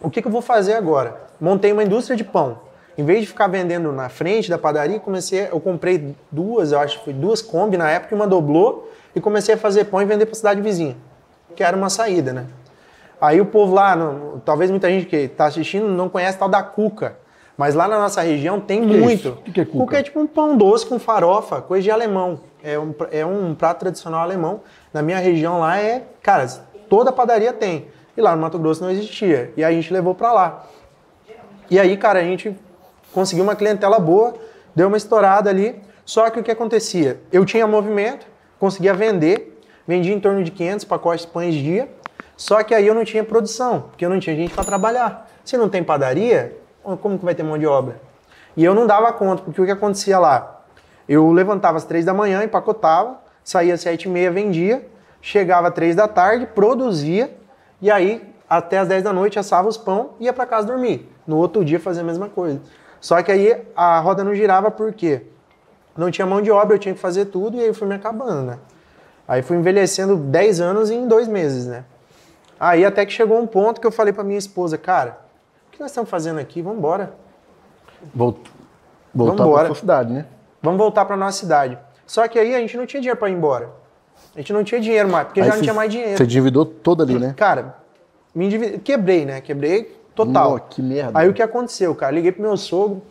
o 0.00 0.08
que, 0.08 0.22
que 0.22 0.28
eu 0.28 0.32
vou 0.32 0.40
fazer 0.42 0.72
agora? 0.74 1.16
Montei 1.38 1.70
uma 1.72 1.82
indústria 1.84 2.16
de 2.16 2.24
pão. 2.24 2.60
Em 2.98 3.04
vez 3.04 3.20
de 3.20 3.26
ficar 3.28 3.46
vendendo 3.46 3.92
na 3.92 4.08
frente 4.08 4.50
da 4.50 4.58
padaria, 4.58 4.98
comecei, 4.98 5.46
eu 5.52 5.60
comprei 5.60 6.16
duas, 6.32 6.72
eu 6.72 6.80
acho 6.80 6.98
que 6.98 7.04
foi 7.04 7.12
duas 7.12 7.40
Kombi 7.40 7.76
na 7.76 7.88
época, 7.88 8.12
uma 8.14 8.26
doblou 8.26 8.90
e 9.14 9.20
comecei 9.20 9.54
a 9.54 9.58
fazer 9.58 9.84
pão 9.84 10.02
e 10.02 10.04
vender 10.04 10.26
para 10.26 10.34
cidade 10.34 10.60
vizinha, 10.60 10.96
que 11.54 11.62
era 11.62 11.76
uma 11.76 11.88
saída, 11.88 12.32
né? 12.32 12.46
Aí 13.20 13.40
o 13.40 13.46
povo 13.46 13.72
lá, 13.72 13.94
não- 13.94 14.40
talvez 14.44 14.68
muita 14.68 14.88
gente 14.90 15.06
que 15.06 15.14
está 15.16 15.46
assistindo 15.46 15.86
não 15.88 16.08
conhece 16.08 16.36
tal 16.38 16.48
da 16.48 16.60
cuca, 16.60 17.16
mas 17.56 17.76
lá 17.76 17.86
na 17.86 17.98
nossa 18.00 18.20
região 18.20 18.58
tem 18.60 18.84
que 18.86 18.94
é 18.94 18.98
muito. 18.98 19.28
O 19.30 19.36
que 19.42 19.52
que 19.52 19.60
é 19.60 19.64
cuca? 19.64 19.78
Cuca 19.78 19.98
é 19.98 20.02
tipo 20.02 20.18
um 20.20 20.26
pão 20.26 20.56
doce 20.56 20.84
com 20.84 20.98
farofa, 20.98 21.60
coisa 21.62 21.82
de 21.84 21.90
alemão. 21.92 22.40
É 22.64 22.76
um, 22.78 22.92
é 23.12 23.24
um 23.24 23.54
prato 23.54 23.78
tradicional 23.80 24.20
alemão. 24.22 24.60
Na 24.92 25.02
minha 25.02 25.18
região 25.18 25.60
lá 25.60 25.78
é, 25.80 26.02
cara, 26.20 26.46
toda 26.88 27.12
padaria 27.12 27.52
tem. 27.52 27.86
E 28.16 28.20
lá 28.20 28.34
no 28.34 28.42
Mato 28.42 28.58
Grosso 28.58 28.82
não 28.82 28.90
existia. 28.90 29.52
E 29.56 29.62
a 29.64 29.70
gente 29.70 29.92
levou 29.92 30.14
pra 30.14 30.32
lá. 30.32 30.66
E 31.70 31.78
aí, 31.78 31.96
cara, 31.96 32.18
a 32.20 32.22
gente 32.22 32.56
conseguiu 33.12 33.44
uma 33.44 33.56
clientela 33.56 33.98
boa, 33.98 34.34
deu 34.74 34.88
uma 34.88 34.96
estourada 34.96 35.50
ali. 35.50 35.80
Só 36.04 36.28
que 36.30 36.40
o 36.40 36.42
que 36.42 36.50
acontecia? 36.50 37.20
Eu 37.30 37.44
tinha 37.44 37.66
movimento, 37.66 38.26
conseguia 38.58 38.94
vender, 38.94 39.60
vendia 39.86 40.14
em 40.14 40.20
torno 40.20 40.42
de 40.42 40.50
500 40.50 40.84
pacotes 40.84 41.26
de 41.26 41.32
pães 41.32 41.54
dia. 41.54 41.88
Só 42.36 42.62
que 42.62 42.74
aí 42.74 42.86
eu 42.86 42.94
não 42.94 43.04
tinha 43.04 43.24
produção, 43.24 43.82
porque 43.90 44.04
eu 44.04 44.10
não 44.10 44.20
tinha 44.20 44.34
gente 44.34 44.54
para 44.54 44.64
trabalhar. 44.64 45.28
Se 45.44 45.56
não 45.56 45.68
tem 45.68 45.82
padaria, 45.82 46.56
como 47.02 47.18
que 47.18 47.24
vai 47.24 47.34
ter 47.34 47.42
mão 47.42 47.58
de 47.58 47.66
obra? 47.66 48.00
E 48.56 48.64
eu 48.64 48.74
não 48.74 48.86
dava 48.86 49.12
conta, 49.12 49.42
porque 49.42 49.60
o 49.60 49.64
que 49.64 49.70
acontecia 49.70 50.18
lá? 50.18 50.64
Eu 51.08 51.30
levantava 51.32 51.76
às 51.76 51.84
três 51.84 52.04
da 52.04 52.14
manhã, 52.14 52.44
empacotava, 52.44 53.20
saía 53.42 53.74
às 53.74 53.80
sete 53.80 54.04
e 54.04 54.08
meia, 54.08 54.30
vendia, 54.30 54.86
chegava 55.20 55.68
às 55.68 55.74
três 55.74 55.96
da 55.96 56.06
tarde, 56.06 56.46
produzia, 56.46 57.36
e 57.80 57.90
aí 57.90 58.22
até 58.48 58.78
às 58.78 58.88
10 58.88 59.02
da 59.02 59.12
noite 59.12 59.38
assava 59.38 59.68
os 59.68 59.76
pão 59.76 60.10
e 60.18 60.24
ia 60.24 60.32
para 60.32 60.46
casa 60.46 60.66
dormir. 60.66 61.08
No 61.26 61.36
outro 61.36 61.64
dia 61.64 61.78
fazia 61.78 62.02
a 62.02 62.06
mesma 62.06 62.28
coisa. 62.28 62.60
Só 63.00 63.22
que 63.22 63.30
aí 63.30 63.62
a 63.76 63.98
roda 64.00 64.24
não 64.24 64.34
girava 64.34 64.70
porque 64.70 65.22
não 65.96 66.10
tinha 66.10 66.26
mão 66.26 66.40
de 66.42 66.50
obra, 66.50 66.76
eu 66.76 66.78
tinha 66.78 66.94
que 66.94 67.00
fazer 67.00 67.26
tudo 67.26 67.56
e 67.56 67.60
aí 67.60 67.72
fui 67.72 67.86
me 67.86 67.94
acabando, 67.94 68.42
né? 68.42 68.58
Aí 69.26 69.42
fui 69.42 69.56
envelhecendo 69.56 70.16
10 70.16 70.60
anos 70.60 70.90
em 70.90 71.06
dois 71.06 71.28
meses, 71.28 71.66
né? 71.66 71.84
Aí 72.58 72.84
até 72.84 73.04
que 73.04 73.12
chegou 73.12 73.38
um 73.38 73.46
ponto 73.46 73.80
que 73.80 73.86
eu 73.86 73.92
falei 73.92 74.12
para 74.12 74.24
minha 74.24 74.38
esposa, 74.38 74.76
cara, 74.78 75.18
o 75.68 75.70
que 75.72 75.80
nós 75.80 75.90
estamos 75.90 76.10
fazendo 76.10 76.40
aqui? 76.40 76.62
Vamos 76.62 76.78
embora. 76.78 77.12
Volt... 78.14 78.36
Voltar 79.14 79.44
pra 79.46 79.66
sua 79.66 79.74
cidade, 79.74 80.12
né? 80.12 80.26
Vamos 80.62 80.78
voltar 80.78 81.04
para 81.04 81.16
nossa 81.16 81.38
cidade. 81.38 81.78
Só 82.06 82.26
que 82.26 82.38
aí 82.38 82.54
a 82.54 82.58
gente 82.58 82.76
não 82.76 82.86
tinha 82.86 83.00
dinheiro 83.00 83.18
para 83.18 83.28
ir 83.28 83.34
embora. 83.34 83.70
A 84.34 84.38
gente 84.38 84.52
não 84.52 84.64
tinha 84.64 84.80
dinheiro 84.80 85.08
mais, 85.08 85.26
porque 85.26 85.40
Aí 85.40 85.46
já 85.48 85.54
não 85.54 85.62
tinha 85.62 85.74
mais 85.74 85.90
dinheiro. 85.90 86.16
Você 86.16 86.24
endividou 86.24 86.64
todo 86.64 87.02
ali, 87.02 87.18
né? 87.18 87.34
Cara, 87.36 87.76
me 88.34 88.46
endivid- 88.46 88.78
quebrei, 88.80 89.24
né? 89.24 89.40
Quebrei 89.40 89.97
total. 90.24 90.58
Que 90.68 90.82
merda. 90.82 91.18
Aí 91.18 91.28
o 91.28 91.32
que 91.32 91.42
aconteceu, 91.42 91.94
cara? 91.94 92.12
Liguei 92.12 92.32
pro 92.32 92.42
meu 92.42 92.56
sogro, 92.56 93.02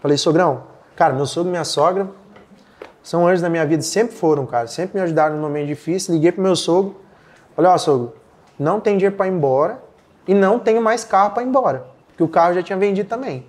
falei, 0.00 0.16
sogrão, 0.16 0.64
cara, 0.94 1.14
meu 1.14 1.26
sogro 1.26 1.48
e 1.48 1.52
minha 1.52 1.64
sogra 1.64 2.08
são 3.02 3.26
anjos 3.26 3.40
da 3.40 3.48
minha 3.48 3.64
vida, 3.64 3.82
sempre 3.82 4.14
foram, 4.14 4.44
cara, 4.46 4.66
sempre 4.66 4.98
me 4.98 5.02
ajudaram 5.02 5.36
no 5.36 5.42
momento 5.42 5.66
difícil. 5.66 6.14
Liguei 6.14 6.32
pro 6.32 6.42
meu 6.42 6.54
sogro, 6.54 6.96
falei, 7.56 7.70
ó, 7.70 7.78
sogro, 7.78 8.14
não 8.58 8.80
tem 8.80 8.96
dinheiro 8.96 9.16
para 9.16 9.26
ir 9.26 9.32
embora 9.32 9.82
e 10.28 10.34
não 10.34 10.58
tenho 10.58 10.82
mais 10.82 11.04
carro 11.04 11.32
para 11.32 11.42
ir 11.42 11.46
embora, 11.46 11.86
porque 12.08 12.22
o 12.22 12.28
carro 12.28 12.54
já 12.54 12.62
tinha 12.62 12.78
vendido 12.78 13.08
também. 13.08 13.46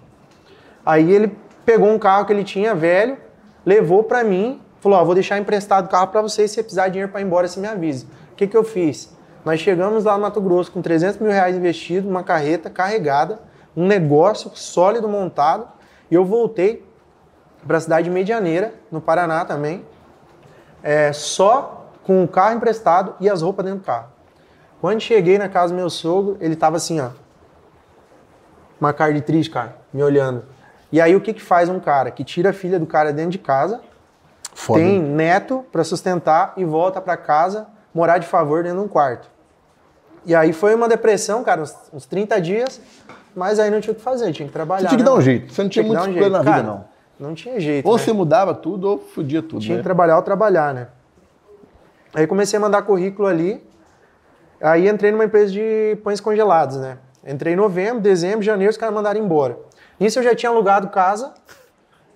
Aí 0.86 1.12
ele 1.12 1.38
pegou 1.66 1.90
um 1.90 2.00
carro 2.00 2.26
que 2.26 2.34
ele 2.34 2.44
tinha 2.44 2.74
velho, 2.74 3.18
levou 3.66 4.04
pra 4.04 4.24
mim, 4.24 4.62
falou: 4.80 5.00
Ó, 5.00 5.06
vou 5.06 5.14
deixar 5.14 5.38
emprestado 5.38 5.86
o 5.86 5.90
carro 5.90 6.08
pra 6.08 6.22
você, 6.22 6.48
se 6.48 6.56
você 6.56 6.64
precisar 6.64 6.88
de 6.88 6.94
dinheiro 6.94 7.12
pra 7.12 7.22
ir 7.22 7.26
embora, 7.26 7.48
você 7.48 7.60
me 7.60 7.68
avisa. 7.68 8.08
O 8.32 8.36
que, 8.36 8.48
que 8.48 8.58
eu 8.58 8.64
fiz? 8.64 9.16
Nós 9.44 9.60
chegamos 9.60 10.04
lá 10.04 10.16
no 10.16 10.22
Mato 10.22 10.40
Grosso 10.40 10.72
com 10.72 10.82
300 10.82 11.20
mil 11.20 11.32
reais 11.32 11.56
investido, 11.56 12.08
uma 12.08 12.24
carreta 12.24 12.70
carregada, 12.70 13.40
um 13.76 13.88
negócio 13.88 14.52
sólido 14.54 15.08
montado, 15.08 15.68
e 16.10 16.16
eu 16.16 16.24
voltei 16.24 16.86
pra 17.66 17.80
cidade 17.80 18.06
de 18.06 18.10
Medianeira, 18.12 18.74
no 18.92 19.02
Paraná 19.02 19.44
também, 19.44 19.86
é, 20.84 21.12
só 21.12 21.88
com 22.04 22.24
o 22.24 22.28
carro 22.28 22.56
emprestado 22.56 23.16
e 23.20 23.30
as 23.30 23.42
roupas 23.42 23.66
dentro 23.66 23.80
do 23.80 23.86
carro. 23.86 24.10
Quando 24.80 25.00
cheguei 25.00 25.38
na 25.38 25.48
casa 25.48 25.74
do 25.74 25.78
meu 25.78 25.90
sogro, 25.90 26.38
ele 26.40 26.56
tava 26.56 26.78
assim, 26.78 27.00
ó, 27.00 27.10
uma 28.80 28.94
cara 28.94 29.14
de 29.14 29.22
triste, 29.22 29.52
cara, 29.52 29.78
me 29.94 30.02
olhando. 30.04 30.44
E 30.92 31.00
aí 31.00 31.16
o 31.16 31.22
que 31.22 31.34
que 31.34 31.42
faz 31.42 31.70
um 31.70 31.80
cara 31.80 32.12
que 32.12 32.24
tira 32.24 32.50
a 32.50 32.54
filha 32.54 32.80
do 32.80 32.86
cara 32.86 33.14
dentro 33.14 33.32
de 33.32 33.38
casa, 33.38 33.82
Foda. 34.54 34.80
tem 34.80 35.00
neto 35.00 35.64
pra 35.72 35.84
sustentar 35.84 36.54
e 36.58 36.66
volta 36.66 37.00
pra 37.00 37.16
casa 37.16 37.68
morar 37.94 38.18
de 38.18 38.28
favor 38.28 38.64
dentro 38.64 38.80
de 38.80 38.86
um 38.86 38.88
quarto. 38.88 39.30
E 40.26 40.36
aí 40.36 40.54
foi 40.54 40.76
uma 40.76 40.88
depressão, 40.88 41.44
cara, 41.44 41.62
uns, 41.62 41.76
uns 41.92 42.06
30 42.06 42.40
dias, 42.40 42.82
mas 43.36 43.60
aí 43.60 43.70
não 43.70 43.82
tinha 43.82 43.94
o 43.94 43.96
que 43.96 44.02
fazer, 44.02 44.32
tinha 44.32 44.48
que 44.48 44.54
trabalhar. 44.54 44.90
Você 44.90 44.96
tinha 44.96 44.98
que 44.98 45.04
né, 45.04 45.10
dar 45.10 45.16
um 45.18 45.22
jeito. 45.22 45.54
Você 45.54 45.64
não 45.64 45.70
tinha 45.70 45.84
muita 45.84 46.04
dar 46.04 46.10
um 46.10 46.30
na 46.30 46.40
vida, 46.40 46.52
Cara, 46.52 46.64
não. 46.64 46.86
Não 47.20 47.36
tinha 47.36 47.60
jeito. 47.60 47.86
Ou 47.88 47.96
né? 47.96 48.02
você 48.02 48.12
mudava 48.12 48.54
tudo 48.54 48.90
ou 48.90 48.98
fudia 48.98 49.42
tudo, 49.44 49.62
Tinha 49.62 49.78
né? 49.78 49.82
que 49.82 49.84
trabalhar 49.84 50.18
ou 50.18 50.24
trabalhar, 50.24 50.74
né? 50.74 50.88
Aí 52.14 52.26
comecei 52.26 52.58
a 52.58 52.60
mandar 52.60 52.82
currículo 52.82 53.28
ali. 53.28 53.64
Aí 54.60 54.88
entrei 54.88 55.12
numa 55.12 55.26
empresa 55.26 55.52
de 55.52 55.98
pães 56.04 56.20
congelados, 56.20 56.78
né? 56.78 56.98
Entrei 57.26 57.54
em 57.54 57.56
novembro, 57.56 58.02
dezembro, 58.02 58.42
janeiro, 58.42 58.72
os 58.72 58.78
caras 58.78 58.94
mandaram 58.94 59.20
embora. 59.20 59.58
Nisso 60.00 60.20
eu 60.20 60.24
já 60.24 60.34
tinha 60.36 60.50
alugado 60.50 60.90
casa 60.90 61.34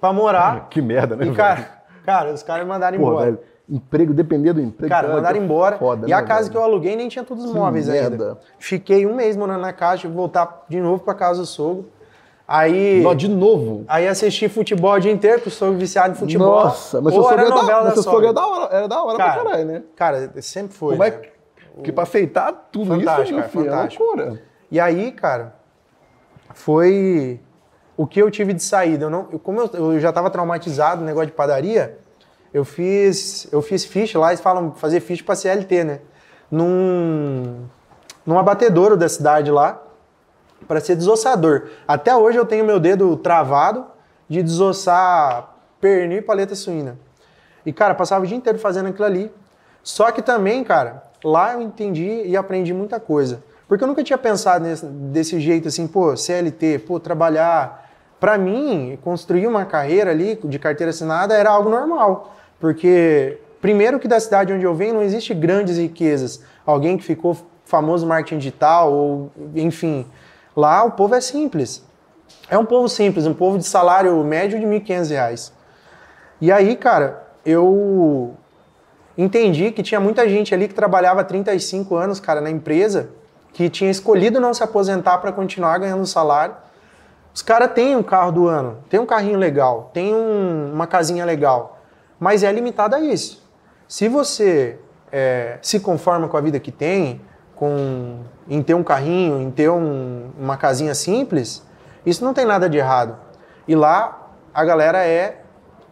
pra 0.01 0.11
morar. 0.11 0.67
Que 0.69 0.81
merda, 0.81 1.15
né? 1.15 1.27
E, 1.27 1.33
cara, 1.33 1.83
cara, 2.03 2.33
os 2.33 2.41
caras 2.41 2.67
mandaram 2.67 2.97
Pô, 2.97 3.07
embora. 3.09 3.25
velho, 3.25 3.39
emprego, 3.69 4.13
depender 4.13 4.53
do 4.53 4.61
emprego. 4.61 4.89
Cara, 4.89 5.07
é 5.07 5.13
mandaram 5.13 5.39
é 5.39 5.43
embora. 5.43 5.77
Foda, 5.77 6.07
e 6.07 6.13
a 6.13 6.21
né, 6.21 6.27
casa 6.27 6.41
velho? 6.41 6.51
que 6.51 6.57
eu 6.57 6.63
aluguei 6.63 6.95
nem 6.95 7.07
tinha 7.07 7.23
todos 7.25 7.45
os 7.45 7.51
Que 7.51 7.57
móveis 7.57 7.89
ainda. 7.89 8.09
merda. 8.09 8.37
Fiquei 8.59 9.05
um 9.05 9.15
mês 9.15 9.35
morando 9.35 9.61
na 9.61 9.73
que 9.73 10.07
voltar 10.07 10.65
de 10.69 10.79
novo 10.79 11.03
pra 11.03 11.13
casa 11.13 11.39
do 11.41 11.45
sogro. 11.45 11.89
Aí, 12.47 13.01
Nó, 13.01 13.15
de 13.15 13.27
novo. 13.27 13.83
aí 13.87 14.07
assisti 14.07 14.47
futebol 14.47 14.91
o 14.93 14.99
dia 14.99 15.11
inteiro, 15.11 15.37
porque 15.37 15.49
sou 15.49 15.73
viciado 15.73 16.11
em 16.13 16.15
futebol. 16.15 16.63
Nossa, 16.65 17.01
mas 17.01 17.11
seu 17.11 17.23
era 17.31 17.41
sogro 17.41 17.45
é 17.57 17.61
novela 17.61 17.79
da, 17.79 17.85
mas 17.85 17.95
da 17.95 18.01
seu 18.01 18.03
sogro 18.03 18.27
sogra. 18.27 18.29
é 18.29 18.33
da 18.33 18.47
hora, 18.47 18.75
era 18.75 18.87
da 18.87 19.03
hora 19.03 19.17
Cara, 19.17 19.33
pra 19.33 19.43
caralho, 19.45 19.65
né? 19.65 19.83
Cara, 19.95 20.31
sempre 20.43 20.75
foi. 20.77 20.91
Como 20.91 21.03
é 21.03 21.09
né? 21.09 21.17
que, 21.17 21.81
que 21.85 21.91
pra 21.91 22.03
aceitar 22.03 22.69
tudo 22.71 22.95
Fantástico, 22.99 23.23
isso, 23.23 23.33
meu 23.33 23.41
cara, 23.41 23.89
filho, 23.89 24.05
é 24.05 24.05
loucura. 24.15 24.41
E 24.69 24.79
aí, 24.79 25.11
cara, 25.11 25.55
foi 26.53 27.39
o 27.97 28.05
que 28.05 28.21
eu 28.21 28.29
tive 28.29 28.53
de 28.53 28.61
saída. 28.61 29.05
Eu 29.05 29.09
não, 29.09 29.27
eu- 29.31 29.39
como 29.39 29.61
eu, 29.61 29.69
eu 29.93 29.99
já 29.99 30.09
estava 30.09 30.29
traumatizado 30.29 31.01
no 31.01 31.07
negócio 31.07 31.27
de 31.27 31.33
padaria, 31.33 31.97
eu 32.55 32.63
fiz, 32.63 33.47
eu 33.51 33.61
fiz 33.61 33.83
ficha 33.83 34.17
lá, 34.17 34.29
eles 34.29 34.39
falam 34.39 34.71
fazer 34.71 35.01
ficha 35.01 35.21
para 35.23 35.35
CLT, 35.35 35.83
né? 35.83 35.99
Num, 36.49 37.65
num 38.25 38.39
abatedouro 38.39 38.95
da 38.95 39.09
cidade 39.09 39.51
lá, 39.51 39.81
para 40.65 40.79
ser 40.79 40.95
desossador. 40.95 41.63
Até 41.85 42.15
hoje 42.15 42.37
eu 42.37 42.45
tenho 42.45 42.63
meu 42.63 42.79
dedo 42.79 43.15
travado 43.17 43.85
de 44.29 44.41
desossar 44.41 45.53
pernil 45.81 46.19
e 46.19 46.21
paleta 46.21 46.55
suína. 46.55 46.97
E, 47.65 47.73
cara, 47.73 47.93
passava 47.93 48.23
o 48.23 48.27
dia 48.27 48.37
inteiro 48.37 48.57
fazendo 48.57 48.87
aquilo 48.87 49.05
ali. 49.05 49.31
Só 49.83 50.09
que 50.11 50.21
também, 50.21 50.63
cara, 50.63 51.03
lá 51.23 51.53
eu 51.53 51.61
entendi 51.61 52.23
e 52.25 52.37
aprendi 52.37 52.73
muita 52.73 52.99
coisa. 53.01 53.43
Porque 53.67 53.83
eu 53.83 53.87
nunca 53.87 54.01
tinha 54.03 54.17
pensado 54.17 54.63
nesse- 54.63 54.85
desse 54.85 55.39
jeito 55.41 55.67
assim, 55.67 55.87
pô, 55.87 56.15
CLT, 56.15 56.79
pô, 56.87 56.99
trabalhar. 57.01 57.83
Pra 58.19 58.37
mim, 58.37 58.97
construir 59.03 59.45
uma 59.45 59.65
carreira 59.65 60.11
ali 60.11 60.39
de 60.43 60.57
carteira 60.57 60.91
assinada 60.91 61.35
era 61.35 61.49
algo 61.51 61.69
normal. 61.69 62.33
Porque, 62.59 63.39
primeiro 63.61 63.99
que 63.99 64.07
da 64.07 64.19
cidade 64.19 64.53
onde 64.53 64.63
eu 64.63 64.73
venho 64.73 64.95
não 64.95 65.03
existe 65.03 65.33
grandes 65.33 65.77
riquezas. 65.77 66.41
Alguém 66.65 66.97
que 66.97 67.03
ficou 67.03 67.37
famoso 67.65 68.05
marketing 68.05 68.37
digital, 68.37 68.91
ou 68.91 69.31
enfim. 69.55 70.05
Lá 70.55 70.83
o 70.83 70.91
povo 70.91 71.15
é 71.15 71.21
simples. 71.21 71.83
É 72.49 72.57
um 72.57 72.65
povo 72.65 72.87
simples, 72.87 73.25
um 73.25 73.33
povo 73.33 73.57
de 73.57 73.65
salário 73.65 74.15
médio 74.23 74.59
de 74.59 74.65
1.500 74.65 75.09
reais. 75.09 75.53
E 76.39 76.51
aí, 76.51 76.75
cara, 76.75 77.23
eu 77.45 78.33
entendi 79.17 79.71
que 79.71 79.81
tinha 79.81 79.99
muita 79.99 80.27
gente 80.27 80.53
ali 80.53 80.67
que 80.67 80.73
trabalhava 80.73 81.21
há 81.21 81.23
35 81.23 81.95
anos, 81.95 82.19
cara, 82.19 82.41
na 82.41 82.49
empresa, 82.49 83.09
que 83.53 83.69
tinha 83.69 83.89
escolhido 83.89 84.39
não 84.39 84.53
se 84.53 84.63
aposentar 84.63 85.17
para 85.19 85.31
continuar 85.31 85.77
ganhando 85.77 86.05
salário. 86.05 86.55
Os 87.33 87.41
caras 87.41 87.71
têm 87.73 87.95
um 87.95 88.03
carro 88.03 88.31
do 88.31 88.47
ano, 88.47 88.77
tem 88.89 88.99
um 88.99 89.05
carrinho 89.05 89.37
legal, 89.37 89.89
tem 89.93 90.13
um- 90.13 90.71
uma 90.73 90.87
casinha 90.87 91.25
legal, 91.25 91.74
mas 92.19 92.43
é 92.43 92.51
limitado 92.51 92.95
a 92.95 92.99
isso. 92.99 93.43
Se 93.87 94.07
você 94.07 94.79
é, 95.11 95.59
se 95.61 95.79
conforma 95.79 96.27
com 96.27 96.35
a 96.35 96.41
vida 96.41 96.59
que 96.59 96.71
tem, 96.71 97.21
com, 97.55 98.19
em 98.49 98.61
ter 98.61 98.73
um 98.73 98.83
carrinho, 98.83 99.41
em 99.41 99.49
ter 99.49 99.69
um- 99.69 100.29
uma 100.37 100.57
casinha 100.57 100.93
simples, 100.93 101.63
isso 102.05 102.23
não 102.25 102.33
tem 102.33 102.45
nada 102.45 102.69
de 102.69 102.77
errado. 102.77 103.17
E 103.67 103.75
lá 103.75 104.29
a 104.53 104.65
galera 104.65 105.05
é 105.05 105.41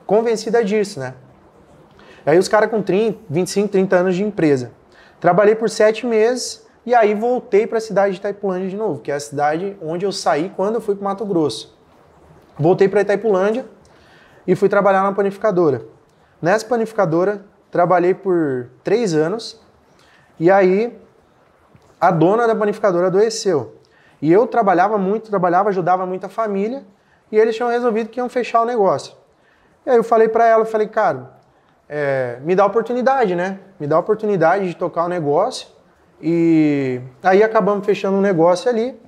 convencida 0.06 0.64
disso, 0.64 1.00
né? 1.00 1.14
Aí 2.26 2.38
os 2.38 2.48
caras 2.48 2.70
com 2.70 2.82
30, 2.82 3.20
25, 3.30 3.70
30 3.70 3.96
anos 3.96 4.16
de 4.16 4.24
empresa. 4.24 4.72
Trabalhei 5.20 5.56
por 5.56 5.70
sete 5.70 6.06
meses 6.06 6.66
e 6.86 6.94
aí 6.94 7.14
voltei 7.14 7.66
para 7.66 7.78
a 7.78 7.82
cidade 7.82 8.14
de 8.14 8.20
Itaipulândia 8.20 8.70
de 8.70 8.76
novo, 8.76 9.00
que 9.00 9.12
é 9.12 9.16
a 9.16 9.20
cidade 9.20 9.78
onde 9.82 10.06
eu 10.06 10.12
saí 10.12 10.52
quando 10.56 10.76
eu 10.76 10.82
fui 10.82 10.96
para 10.96 11.04
Mato 11.06 11.26
Grosso. 11.26 11.78
Voltei 12.60 12.88
para 12.90 13.02
Itaipulândia 13.02 13.66
e 14.46 14.54
fui 14.56 14.68
trabalhar 14.68 15.02
na 15.04 15.12
panificadora. 15.14 15.86
Nessa 16.44 16.66
panificadora, 16.66 17.46
trabalhei 17.72 18.14
por 18.14 18.70
três 18.84 19.14
anos 19.14 19.58
e 20.38 20.52
aí 20.52 21.00
a 22.02 22.12
dona 22.12 22.46
da 22.46 22.54
panificadora 22.54 23.08
adoeceu. 23.08 23.78
E 24.22 24.30
eu 24.30 24.46
trabalhava 24.46 24.98
muito, 24.98 25.30
trabalhava, 25.30 25.70
ajudava 25.70 26.06
muito 26.06 26.26
a 26.26 26.30
família 26.30 26.84
e 27.32 27.40
eles 27.40 27.56
tinham 27.56 27.70
resolvido 27.70 28.10
que 28.10 28.20
iam 28.20 28.28
fechar 28.28 28.62
o 28.62 28.66
negócio. 28.66 29.16
E 29.86 29.90
aí 29.90 29.96
eu 29.96 30.04
falei 30.04 30.28
para 30.28 30.46
ela, 30.46 30.66
falei, 30.66 30.88
cara, 30.88 31.32
é, 31.88 32.40
me 32.42 32.58
dá 32.58 32.66
oportunidade, 32.66 33.36
né? 33.36 33.60
Me 33.80 33.88
dá 33.88 33.98
oportunidade 33.98 34.68
de 34.68 34.76
tocar 34.76 35.06
o 35.06 35.08
negócio. 35.08 35.70
E 36.22 37.00
aí 37.24 37.42
acabamos 37.42 37.86
fechando 37.86 38.18
um 38.18 38.22
negócio 38.22 38.70
ali. 38.70 39.02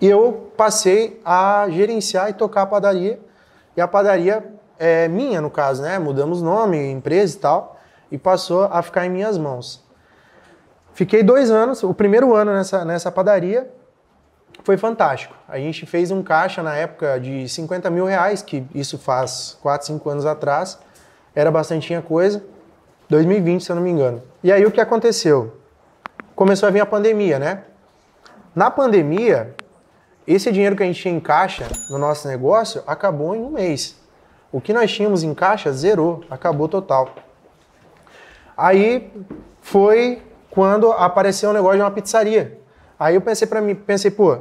E 0.00 0.08
eu 0.08 0.52
passei 0.56 1.20
a 1.24 1.66
gerenciar 1.70 2.30
e 2.30 2.34
tocar 2.34 2.62
a 2.62 2.66
padaria. 2.66 3.18
E 3.76 3.80
a 3.80 3.88
padaria 3.88 4.54
é 4.78 5.08
minha, 5.08 5.40
no 5.40 5.50
caso, 5.50 5.82
né? 5.82 5.98
Mudamos 5.98 6.42
nome, 6.42 6.90
empresa 6.90 7.36
e 7.36 7.40
tal. 7.40 7.80
E 8.10 8.18
passou 8.18 8.64
a 8.64 8.82
ficar 8.82 9.06
em 9.06 9.10
minhas 9.10 9.36
mãos. 9.36 9.84
Fiquei 10.94 11.22
dois 11.22 11.50
anos, 11.50 11.82
o 11.82 11.92
primeiro 11.92 12.34
ano 12.34 12.54
nessa, 12.54 12.84
nessa 12.84 13.12
padaria 13.12 13.70
foi 14.64 14.76
fantástico. 14.76 15.34
A 15.48 15.58
gente 15.58 15.84
fez 15.86 16.10
um 16.10 16.22
caixa 16.22 16.62
na 16.62 16.74
época 16.74 17.20
de 17.20 17.48
50 17.48 17.90
mil 17.90 18.06
reais, 18.06 18.42
que 18.42 18.64
isso 18.74 18.98
faz 18.98 19.58
4, 19.60 19.86
5 19.88 20.08
anos 20.08 20.26
atrás. 20.26 20.78
Era 21.34 21.50
bastante 21.50 21.94
coisa. 22.02 22.42
2020, 23.08 23.62
se 23.62 23.70
eu 23.70 23.76
não 23.76 23.82
me 23.82 23.90
engano. 23.90 24.22
E 24.42 24.50
aí 24.50 24.64
o 24.64 24.70
que 24.70 24.80
aconteceu? 24.80 25.56
Começou 26.34 26.66
a 26.66 26.72
vir 26.72 26.80
a 26.80 26.86
pandemia, 26.86 27.38
né? 27.38 27.62
Na 28.54 28.70
pandemia, 28.70 29.54
esse 30.26 30.50
dinheiro 30.50 30.74
que 30.74 30.82
a 30.82 30.86
gente 30.86 31.00
tinha 31.00 31.14
em 31.14 31.20
caixa 31.20 31.68
no 31.90 31.98
nosso 31.98 32.26
negócio 32.26 32.82
acabou 32.86 33.36
em 33.36 33.42
um 33.42 33.50
mês. 33.50 33.96
O 34.52 34.60
que 34.60 34.72
nós 34.72 34.92
tínhamos 34.92 35.22
em 35.22 35.34
caixa 35.34 35.72
zerou, 35.72 36.24
acabou 36.30 36.68
total. 36.68 37.14
Aí 38.56 39.12
foi 39.60 40.22
quando 40.50 40.90
apareceu 40.92 41.50
o 41.50 41.52
negócio 41.52 41.76
de 41.76 41.82
uma 41.82 41.90
pizzaria. 41.90 42.58
Aí 42.98 43.14
eu 43.14 43.20
pensei 43.20 43.46
para 43.46 43.60
mim, 43.60 43.74
pensei, 43.74 44.10
pô, 44.10 44.38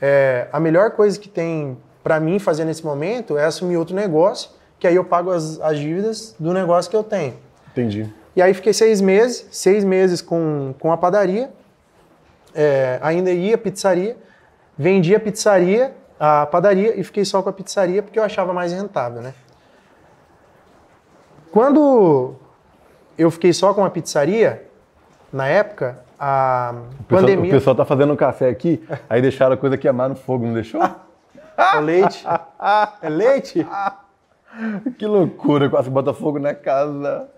é, 0.00 0.48
a 0.52 0.58
melhor 0.58 0.92
coisa 0.92 1.18
que 1.18 1.28
tem 1.28 1.76
para 2.02 2.18
mim 2.18 2.38
fazer 2.38 2.64
nesse 2.64 2.84
momento 2.84 3.36
é 3.36 3.44
assumir 3.44 3.76
outro 3.76 3.94
negócio, 3.94 4.50
que 4.78 4.86
aí 4.86 4.96
eu 4.96 5.04
pago 5.04 5.30
as, 5.30 5.60
as 5.60 5.78
dívidas 5.78 6.34
do 6.38 6.52
negócio 6.52 6.90
que 6.90 6.96
eu 6.96 7.04
tenho. 7.04 7.34
Entendi. 7.70 8.12
E 8.34 8.42
aí 8.42 8.54
fiquei 8.54 8.72
seis 8.72 9.00
meses, 9.00 9.46
seis 9.50 9.84
meses 9.84 10.22
com, 10.22 10.74
com 10.78 10.92
a 10.92 10.96
padaria, 10.96 11.50
é, 12.54 12.98
ainda 13.02 13.30
ia 13.30 13.58
pizzaria, 13.58 14.16
vendia 14.76 15.16
a 15.16 15.20
pizzaria, 15.20 15.94
a 16.18 16.46
padaria 16.46 16.98
e 16.98 17.04
fiquei 17.04 17.24
só 17.24 17.42
com 17.42 17.48
a 17.48 17.52
pizzaria 17.52 18.02
porque 18.02 18.18
eu 18.18 18.22
achava 18.22 18.52
mais 18.52 18.72
rentável, 18.72 19.22
né? 19.22 19.34
Quando 21.50 22.34
eu 23.16 23.30
fiquei 23.30 23.52
só 23.52 23.72
com 23.72 23.84
a 23.84 23.90
pizzaria, 23.90 24.66
na 25.32 25.46
época, 25.46 26.02
a 26.18 26.74
O 26.74 27.04
pessoal, 27.04 27.20
pandemia... 27.22 27.50
o 27.50 27.54
pessoal 27.54 27.76
tá 27.76 27.84
fazendo 27.84 28.12
um 28.12 28.16
café 28.16 28.48
aqui, 28.48 28.82
aí 29.08 29.22
deixaram 29.22 29.54
a 29.54 29.56
coisa 29.56 29.76
queimar 29.78 30.08
no 30.08 30.16
fogo, 30.16 30.46
não 30.46 30.54
deixou? 30.54 30.80
É 31.60 31.80
leite. 31.80 32.24
É 33.02 33.08
leite? 33.08 33.66
que 34.96 35.04
loucura, 35.04 35.68
quase 35.68 35.90
bota 35.90 36.14
fogo 36.14 36.38
na 36.38 36.54
casa. 36.54 37.28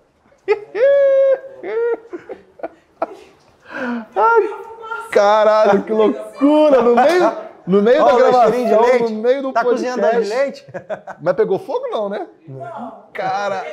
Ai, 4.15 4.51
caralho, 5.11 5.83
que 5.85 5.93
loucura! 5.93 6.83
No 6.83 6.95
meio, 6.95 7.33
no 7.71 7.83
meio 7.83 8.05
da 8.05 8.17
gravação, 8.17 8.53
cheirinho 8.53 8.69
de 8.69 8.91
leite. 8.91 9.13
no 9.13 9.23
meio 9.23 9.43
do 9.43 9.53
tá 9.53 9.63
podcast. 9.65 9.91
cozinhando 9.91 10.17
doce 10.17 10.31
de 10.31 10.37
leite? 10.37 10.67
Mas 11.23 11.37
pegou 11.37 11.59
fogo 11.59 11.87
não, 11.89 12.09
né? 12.09 12.27
Cara, 13.13 13.65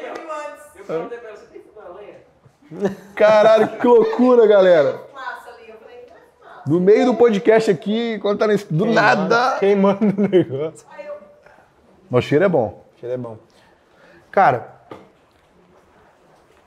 Eu 0.75 0.83
perguntei 0.85 1.17
pra 1.17 1.29
ela, 1.29 1.37
você 1.37 1.45
tem 1.47 1.61
fogão 1.61 1.95
a 1.95 1.99
lenha? 1.99 2.95
caralho, 3.15 3.67
que 3.79 3.87
loucura, 3.87 4.45
galera. 4.45 4.91
Não 4.93 4.99
é 4.99 5.13
massa. 5.13 5.47
No 6.67 6.81
meio 6.81 7.05
do 7.05 7.15
podcast 7.15 7.71
aqui, 7.71 8.19
quando 8.19 8.39
tá 8.39 8.47
nesse, 8.47 8.71
do 8.71 8.85
nada. 8.85 9.57
Queimando 9.57 10.13
o 10.17 10.27
negócio. 10.27 10.85
Mas 12.09 12.25
o 12.25 12.27
cheiro 12.27 12.43
é 12.43 12.49
bom. 12.49 12.83
O 12.95 12.99
cheiro 12.99 13.15
é 13.15 13.17
bom. 13.17 13.37
Cara, 14.29 14.75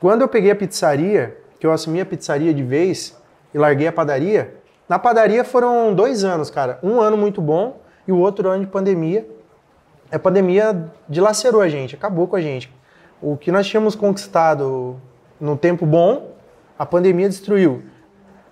quando 0.01 0.23
eu 0.23 0.29
peguei 0.29 0.51
a 0.51 0.57
pizzaria, 0.57 1.39
que 1.59 1.67
eu 1.67 1.73
assumi 1.73 2.01
a 2.01 2.07
pizzaria 2.07 2.55
de 2.55 2.63
vez 2.63 3.15
e 3.53 3.59
larguei 3.59 3.87
a 3.87 3.93
padaria, 3.93 4.60
na 4.91 4.99
padaria 4.99 5.45
foram 5.45 5.95
dois 5.95 6.25
anos, 6.25 6.51
cara. 6.51 6.81
Um 6.83 7.01
ano 7.01 7.17
muito 7.17 7.41
bom 7.41 7.77
e 8.09 8.11
o 8.11 8.19
outro 8.19 8.49
ano 8.49 8.65
de 8.65 8.67
pandemia. 8.67 9.25
A 10.11 10.19
pandemia 10.19 10.91
dilacerou 11.09 11.61
a 11.61 11.69
gente, 11.69 11.95
acabou 11.95 12.27
com 12.27 12.35
a 12.35 12.41
gente. 12.41 12.75
O 13.23 13.37
que 13.37 13.53
nós 13.53 13.69
tínhamos 13.69 13.95
conquistado 13.95 15.01
no 15.41 15.57
tempo 15.57 15.87
bom, 15.87 16.33
a 16.77 16.85
pandemia 16.85 17.29
destruiu. 17.29 17.85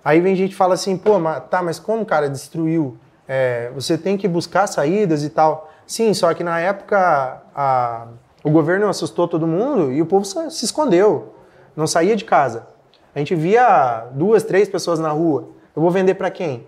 Aí 0.01 0.21
vem 0.21 0.33
gente 0.33 0.55
fala 0.55 0.75
assim, 0.75 0.95
pô, 0.95 1.19
mas, 1.19 1.43
tá, 1.49 1.61
mas 1.61 1.77
como, 1.77 2.05
cara, 2.05 2.29
destruiu? 2.29 2.97
É, 3.27 3.69
você 3.75 3.97
tem 3.97 4.15
que 4.15 4.25
buscar 4.25 4.65
saídas 4.65 5.25
e 5.25 5.29
tal. 5.29 5.69
Sim, 5.85 6.13
só 6.13 6.33
que 6.33 6.41
na 6.41 6.57
época 6.61 7.41
a- 7.53 8.07
o 8.45 8.49
governo 8.49 8.87
assustou 8.87 9.27
todo 9.27 9.45
mundo 9.45 9.91
e 9.91 10.01
o 10.01 10.05
povo 10.05 10.23
se 10.23 10.63
escondeu, 10.63 11.35
não 11.75 11.85
saía 11.85 12.15
de 12.15 12.23
casa. 12.23 12.65
A 13.13 13.19
gente 13.19 13.35
via 13.35 14.05
duas, 14.13 14.41
três 14.43 14.69
pessoas 14.69 14.99
na 14.99 15.09
rua. 15.09 15.58
Eu 15.75 15.81
vou 15.81 15.91
vender 15.91 16.15
para 16.15 16.29
quem? 16.29 16.65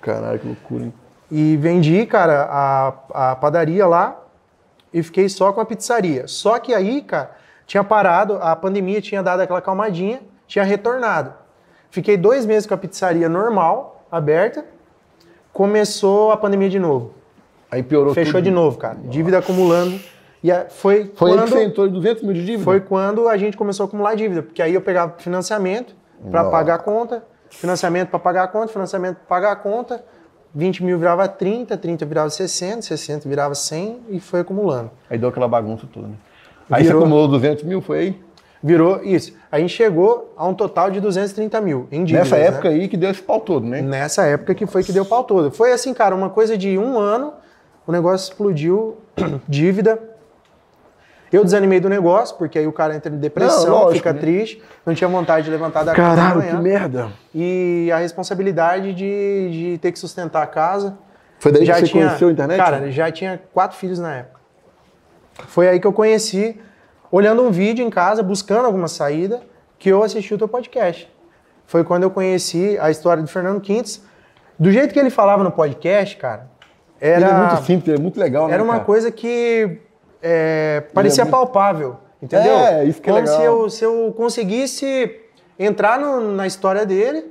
Caralho, 0.00 0.38
que 0.38 0.46
loucura, 0.46 0.84
hein? 0.84 0.94
E 1.30 1.56
vendi, 1.56 2.06
cara, 2.06 2.46
a, 2.50 3.30
a 3.32 3.36
padaria 3.36 3.86
lá 3.86 4.16
e 4.92 5.02
fiquei 5.02 5.28
só 5.28 5.52
com 5.52 5.60
a 5.60 5.64
pizzaria. 5.66 6.26
Só 6.26 6.58
que 6.58 6.72
aí, 6.72 7.02
cara, 7.02 7.32
tinha 7.66 7.84
parado, 7.84 8.38
a 8.40 8.56
pandemia 8.56 9.00
tinha 9.00 9.22
dado 9.22 9.40
aquela 9.40 9.60
calmadinha, 9.60 10.20
tinha 10.46 10.64
retornado. 10.64 11.34
Fiquei 11.90 12.16
dois 12.16 12.46
meses 12.46 12.66
com 12.66 12.74
a 12.74 12.78
pizzaria 12.78 13.28
normal, 13.28 14.04
aberta. 14.10 14.64
Começou 15.52 16.32
a 16.32 16.36
pandemia 16.36 16.68
de 16.68 16.78
novo. 16.78 17.12
Aí 17.70 17.82
piorou 17.82 18.14
Fechou 18.14 18.34
tudo. 18.34 18.44
de 18.44 18.50
novo, 18.50 18.78
cara. 18.78 18.96
Dívida 19.04 19.38
acumulando. 19.38 19.98
E 20.42 20.50
foi, 20.70 21.10
Foi 21.14 21.32
quando, 21.32 21.48
você 21.48 21.64
entrou 21.64 21.86
em 21.86 21.90
200 21.90 22.22
mil 22.22 22.32
de 22.32 22.44
dívida? 22.44 22.64
foi 22.64 22.80
quando 22.80 23.28
a 23.28 23.36
gente 23.36 23.56
começou 23.56 23.84
a 23.84 23.86
acumular 23.88 24.14
dívida. 24.14 24.42
Porque 24.42 24.62
aí 24.62 24.72
eu 24.72 24.80
pegava 24.80 25.14
financiamento 25.18 25.94
para 26.30 26.40
Nossa. 26.42 26.50
pagar 26.52 26.74
a 26.76 26.78
conta, 26.78 27.24
financiamento 27.50 28.08
para 28.10 28.18
pagar 28.18 28.44
a 28.44 28.48
conta, 28.48 28.72
financiamento 28.72 29.16
para 29.16 29.26
pagar 29.26 29.52
a 29.52 29.56
conta. 29.56 30.04
20 30.54 30.82
mil 30.82 30.98
virava 30.98 31.28
30, 31.28 31.76
30 31.76 32.06
virava 32.06 32.30
60, 32.30 32.82
60 32.82 33.28
virava 33.28 33.54
100 33.54 34.00
e 34.08 34.20
foi 34.20 34.40
acumulando. 34.40 34.90
Aí 35.08 35.18
deu 35.18 35.28
aquela 35.28 35.46
bagunça 35.46 35.86
toda, 35.92 36.08
né? 36.08 36.14
Aí 36.70 36.82
Virou. 36.82 37.00
você 37.00 37.04
acumulou 37.04 37.28
200 37.28 37.64
mil, 37.64 37.80
foi 37.80 37.98
aí? 37.98 38.20
Virou 38.62 39.02
isso. 39.04 39.32
A 39.52 39.60
gente 39.60 39.70
chegou 39.70 40.34
a 40.36 40.46
um 40.46 40.52
total 40.52 40.90
de 40.90 41.00
230 41.00 41.60
mil 41.60 41.86
em 41.92 42.04
dívidas. 42.04 42.30
Nessa 42.30 42.36
né? 42.36 42.46
época 42.46 42.68
aí 42.68 42.88
que 42.88 42.96
deu 42.96 43.10
esse 43.10 43.22
pau 43.22 43.40
todo, 43.40 43.66
né? 43.66 43.80
Nessa 43.80 44.24
época 44.24 44.54
que 44.54 44.66
foi 44.66 44.82
que 44.82 44.92
deu 44.92 45.04
pau 45.04 45.22
todo. 45.24 45.50
Foi 45.50 45.72
assim, 45.72 45.94
cara, 45.94 46.14
uma 46.14 46.28
coisa 46.28 46.58
de 46.58 46.76
um 46.76 46.98
ano, 46.98 47.32
o 47.86 47.92
negócio 47.92 48.30
explodiu, 48.30 48.96
dívida. 49.48 49.98
Eu 51.30 51.44
desanimei 51.44 51.78
do 51.78 51.88
negócio, 51.88 52.36
porque 52.36 52.58
aí 52.58 52.66
o 52.66 52.72
cara 52.72 52.94
entra 52.94 53.12
em 53.12 53.18
depressão, 53.18 53.66
Não, 53.66 53.72
lógico, 53.72 53.94
fica 53.94 54.12
né? 54.12 54.20
triste, 54.20 54.62
não 54.84 54.94
tinha 54.94 55.08
vontade 55.08 55.44
de 55.44 55.50
levantar 55.50 55.84
da 55.84 55.94
cama 55.94 56.10
de 56.10 56.16
Caralho, 56.16 56.42
que 56.42 56.62
merda. 56.62 57.08
E 57.34 57.90
a 57.92 57.98
responsabilidade 57.98 58.94
de, 58.94 59.50
de 59.50 59.78
ter 59.78 59.92
que 59.92 59.98
sustentar 59.98 60.42
a 60.42 60.46
casa. 60.46 60.96
Foi 61.38 61.52
daí 61.52 61.64
já 61.64 61.74
que 61.74 61.80
você 61.80 61.86
tinha, 61.88 62.06
conheceu 62.06 62.28
a 62.28 62.32
internet? 62.32 62.58
Cara, 62.58 62.90
já 62.90 63.10
tinha 63.12 63.40
quatro 63.52 63.76
filhos 63.76 63.98
na 63.98 64.14
época. 64.14 64.40
Foi 65.46 65.68
aí 65.68 65.78
que 65.78 65.86
eu 65.86 65.92
conheci, 65.92 66.58
olhando 67.12 67.42
um 67.42 67.50
vídeo 67.50 67.86
em 67.86 67.90
casa, 67.90 68.22
buscando 68.22 68.66
alguma 68.66 68.88
saída, 68.88 69.42
que 69.78 69.88
eu 69.90 70.02
assisti 70.02 70.34
o 70.34 70.38
teu 70.38 70.48
podcast. 70.48 71.08
Foi 71.66 71.84
quando 71.84 72.04
eu 72.04 72.10
conheci 72.10 72.78
a 72.80 72.90
história 72.90 73.22
do 73.22 73.28
Fernando 73.28 73.60
Quintes. 73.60 74.02
Do 74.58 74.72
jeito 74.72 74.92
que 74.92 74.98
ele 74.98 75.10
falava 75.10 75.44
no 75.44 75.52
podcast, 75.52 76.16
cara, 76.16 76.48
era, 77.00 77.26
Ele 77.26 77.30
é 77.30 77.34
muito 77.34 77.64
simples, 77.64 77.88
ele 77.88 77.98
é 77.98 78.00
muito 78.00 78.18
legal, 78.18 78.48
né, 78.48 78.54
era 78.54 78.62
uma 78.62 78.72
cara? 78.74 78.84
coisa 78.84 79.12
que 79.12 79.78
é, 80.22 80.82
parecia 80.92 81.24
muito- 81.24 81.32
palpável, 81.36 81.96
entendeu? 82.22 82.52
É, 82.52 82.84
isso 82.84 83.00
que 83.00 83.08
é 83.08 83.12
Como 83.12 83.24
legal. 83.24 83.40
se 83.40 83.44
eu, 83.46 83.70
se 83.70 83.84
eu 83.84 84.14
conseguisse 84.16 85.20
entrar 85.58 85.98
no- 85.98 86.32
na 86.32 86.46
história 86.46 86.84
dele 86.86 87.24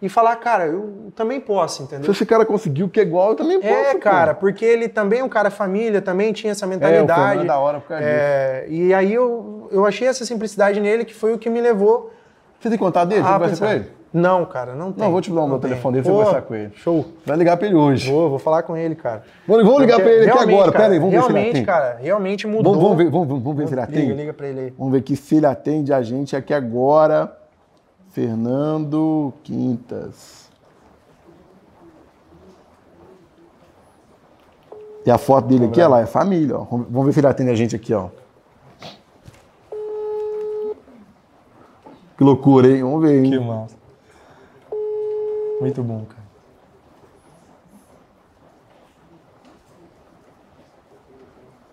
e 0.00 0.08
falar, 0.08 0.36
cara, 0.36 0.66
eu 0.66 1.10
também 1.16 1.40
posso, 1.40 1.82
entendeu? 1.82 2.04
Se 2.04 2.10
esse 2.12 2.26
cara 2.26 2.44
conseguiu 2.46 2.88
que 2.88 3.00
é 3.00 3.02
igual, 3.02 3.30
eu 3.30 3.34
também 3.36 3.60
posso. 3.60 3.72
É, 3.74 3.94
pô. 3.94 3.98
cara, 4.00 4.32
porque 4.34 4.64
ele 4.64 4.88
também 4.88 5.20
é 5.20 5.24
um 5.24 5.28
cara 5.28 5.50
família, 5.50 6.00
também 6.00 6.32
tinha 6.32 6.52
essa 6.52 6.64
É, 6.64 6.68
o 6.68 6.70
mentalidade. 6.70 7.40
É 7.42 7.44
da 7.44 7.58
hora 7.58 7.80
por 7.80 7.88
causa 7.88 8.04
disso. 8.04 8.16
É, 8.16 8.66
e 8.68 8.94
aí 8.94 9.12
eu, 9.12 9.68
eu 9.72 9.84
achei 9.84 10.06
essa 10.06 10.24
simplicidade 10.24 10.80
nele 10.80 11.04
que 11.04 11.14
foi 11.14 11.32
o 11.32 11.38
que 11.38 11.50
me 11.50 11.60
levou 11.60 12.12
Você 12.60 12.68
tem 12.68 12.78
contato 12.78 13.08
dele? 13.08 13.22
Você 13.22 13.28
a 13.28 13.32
conversa 13.34 13.64
com 13.66 13.72
ele? 13.72 13.97
Não, 14.10 14.46
cara, 14.46 14.74
não 14.74 14.90
tem. 14.90 15.04
Não, 15.04 15.12
vou 15.12 15.20
te 15.20 15.30
dar 15.30 15.42
o 15.42 15.46
meu 15.48 15.58
tem. 15.58 15.68
telefone 15.70 15.94
dele 15.96 16.04
você 16.04 16.10
Pô, 16.10 16.18
conversar 16.18 16.42
com 16.42 16.54
ele. 16.54 16.72
Show. 16.76 17.04
Vai 17.26 17.36
ligar 17.36 17.56
pra 17.58 17.66
ele 17.66 17.76
hoje. 17.76 18.10
Vou, 18.10 18.30
vou 18.30 18.38
falar 18.38 18.62
com 18.62 18.74
ele, 18.76 18.94
cara. 18.94 19.22
Vamos, 19.46 19.64
vamos 19.64 19.80
ligar 19.82 20.00
pra 20.00 20.10
ele 20.10 20.24
aqui 20.24 20.34
realmente, 20.34 20.54
agora. 20.54 20.72
cara, 20.72 20.82
Pera 20.84 20.92
aí, 20.94 20.98
vamos 20.98 21.12
ver 21.14 21.20
se 21.20 21.26
ele 21.26 21.32
Realmente, 21.34 21.50
atende. 21.56 21.66
cara, 21.66 21.98
realmente 22.00 22.46
mudou. 22.46 22.72
Vamos, 22.72 22.82
vamos 22.82 22.96
ver, 23.04 23.10
vamos, 23.10 23.28
vamos 23.42 23.56
ver 23.58 23.68
se 23.68 23.74
ele 23.74 23.80
atende. 23.82 24.00
Liga, 24.00 24.14
liga 24.14 24.32
pra 24.32 24.46
ele 24.48 24.60
aí. 24.60 24.74
Vamos 24.78 24.92
ver 24.92 24.98
aqui 25.00 25.14
se 25.14 25.36
ele 25.36 25.46
atende 25.46 25.92
a 25.92 26.00
gente 26.02 26.34
aqui 26.34 26.54
agora. 26.54 27.36
Fernando 28.10 29.32
Quintas. 29.44 30.48
E 35.04 35.10
a 35.10 35.18
foto 35.18 35.46
dele 35.48 35.66
aqui, 35.66 35.80
olha 35.80 35.88
lá, 35.88 36.00
é 36.00 36.06
família, 36.06 36.56
ó. 36.58 36.64
Vamos 36.64 36.86
vamos 36.90 37.06
ver 37.06 37.12
se 37.12 37.20
ele 37.20 37.26
atende 37.26 37.50
a 37.50 37.54
gente 37.54 37.76
aqui, 37.76 37.92
ó. 37.94 38.08
Que 42.16 42.24
loucura, 42.24 42.68
hein? 42.68 42.82
Vamos 42.82 43.02
ver, 43.02 43.24
hein? 43.24 43.30
Que 43.30 43.38
massa. 43.38 43.77
Muito 45.60 45.82
bom, 45.82 46.04
cara. 46.04 46.28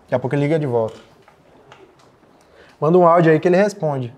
Daqui 0.02 0.14
a 0.14 0.18
pouco 0.18 0.34
ele 0.36 0.42
liga 0.42 0.58
de 0.58 0.66
volta. 0.66 0.98
Manda 2.80 2.98
um 2.98 3.06
áudio 3.06 3.32
aí 3.32 3.40
que 3.40 3.48
ele 3.48 3.56
responde. 3.56 4.14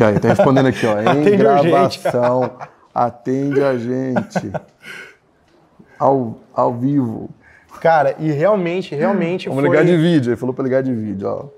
Ó, 0.00 0.08
ele 0.08 0.20
tá 0.20 0.28
respondendo 0.28 0.66
aqui, 0.66 0.86
ó. 0.86 0.98
Em 1.14 1.36
gravação. 1.36 2.56
Atende 2.94 3.62
a 3.62 3.76
gente. 3.76 4.52
Ao, 5.98 6.36
ao 6.52 6.74
vivo. 6.74 7.30
Cara, 7.80 8.16
e 8.18 8.30
realmente, 8.30 8.94
realmente 8.94 9.48
Vamos 9.48 9.64
foi... 9.64 9.70
ligar 9.70 9.84
de 9.84 9.96
vídeo. 9.96 10.30
Ele 10.30 10.36
falou 10.36 10.54
pra 10.54 10.64
ligar 10.64 10.82
de 10.82 10.92
vídeo, 10.92 11.28
ó. 11.28 11.57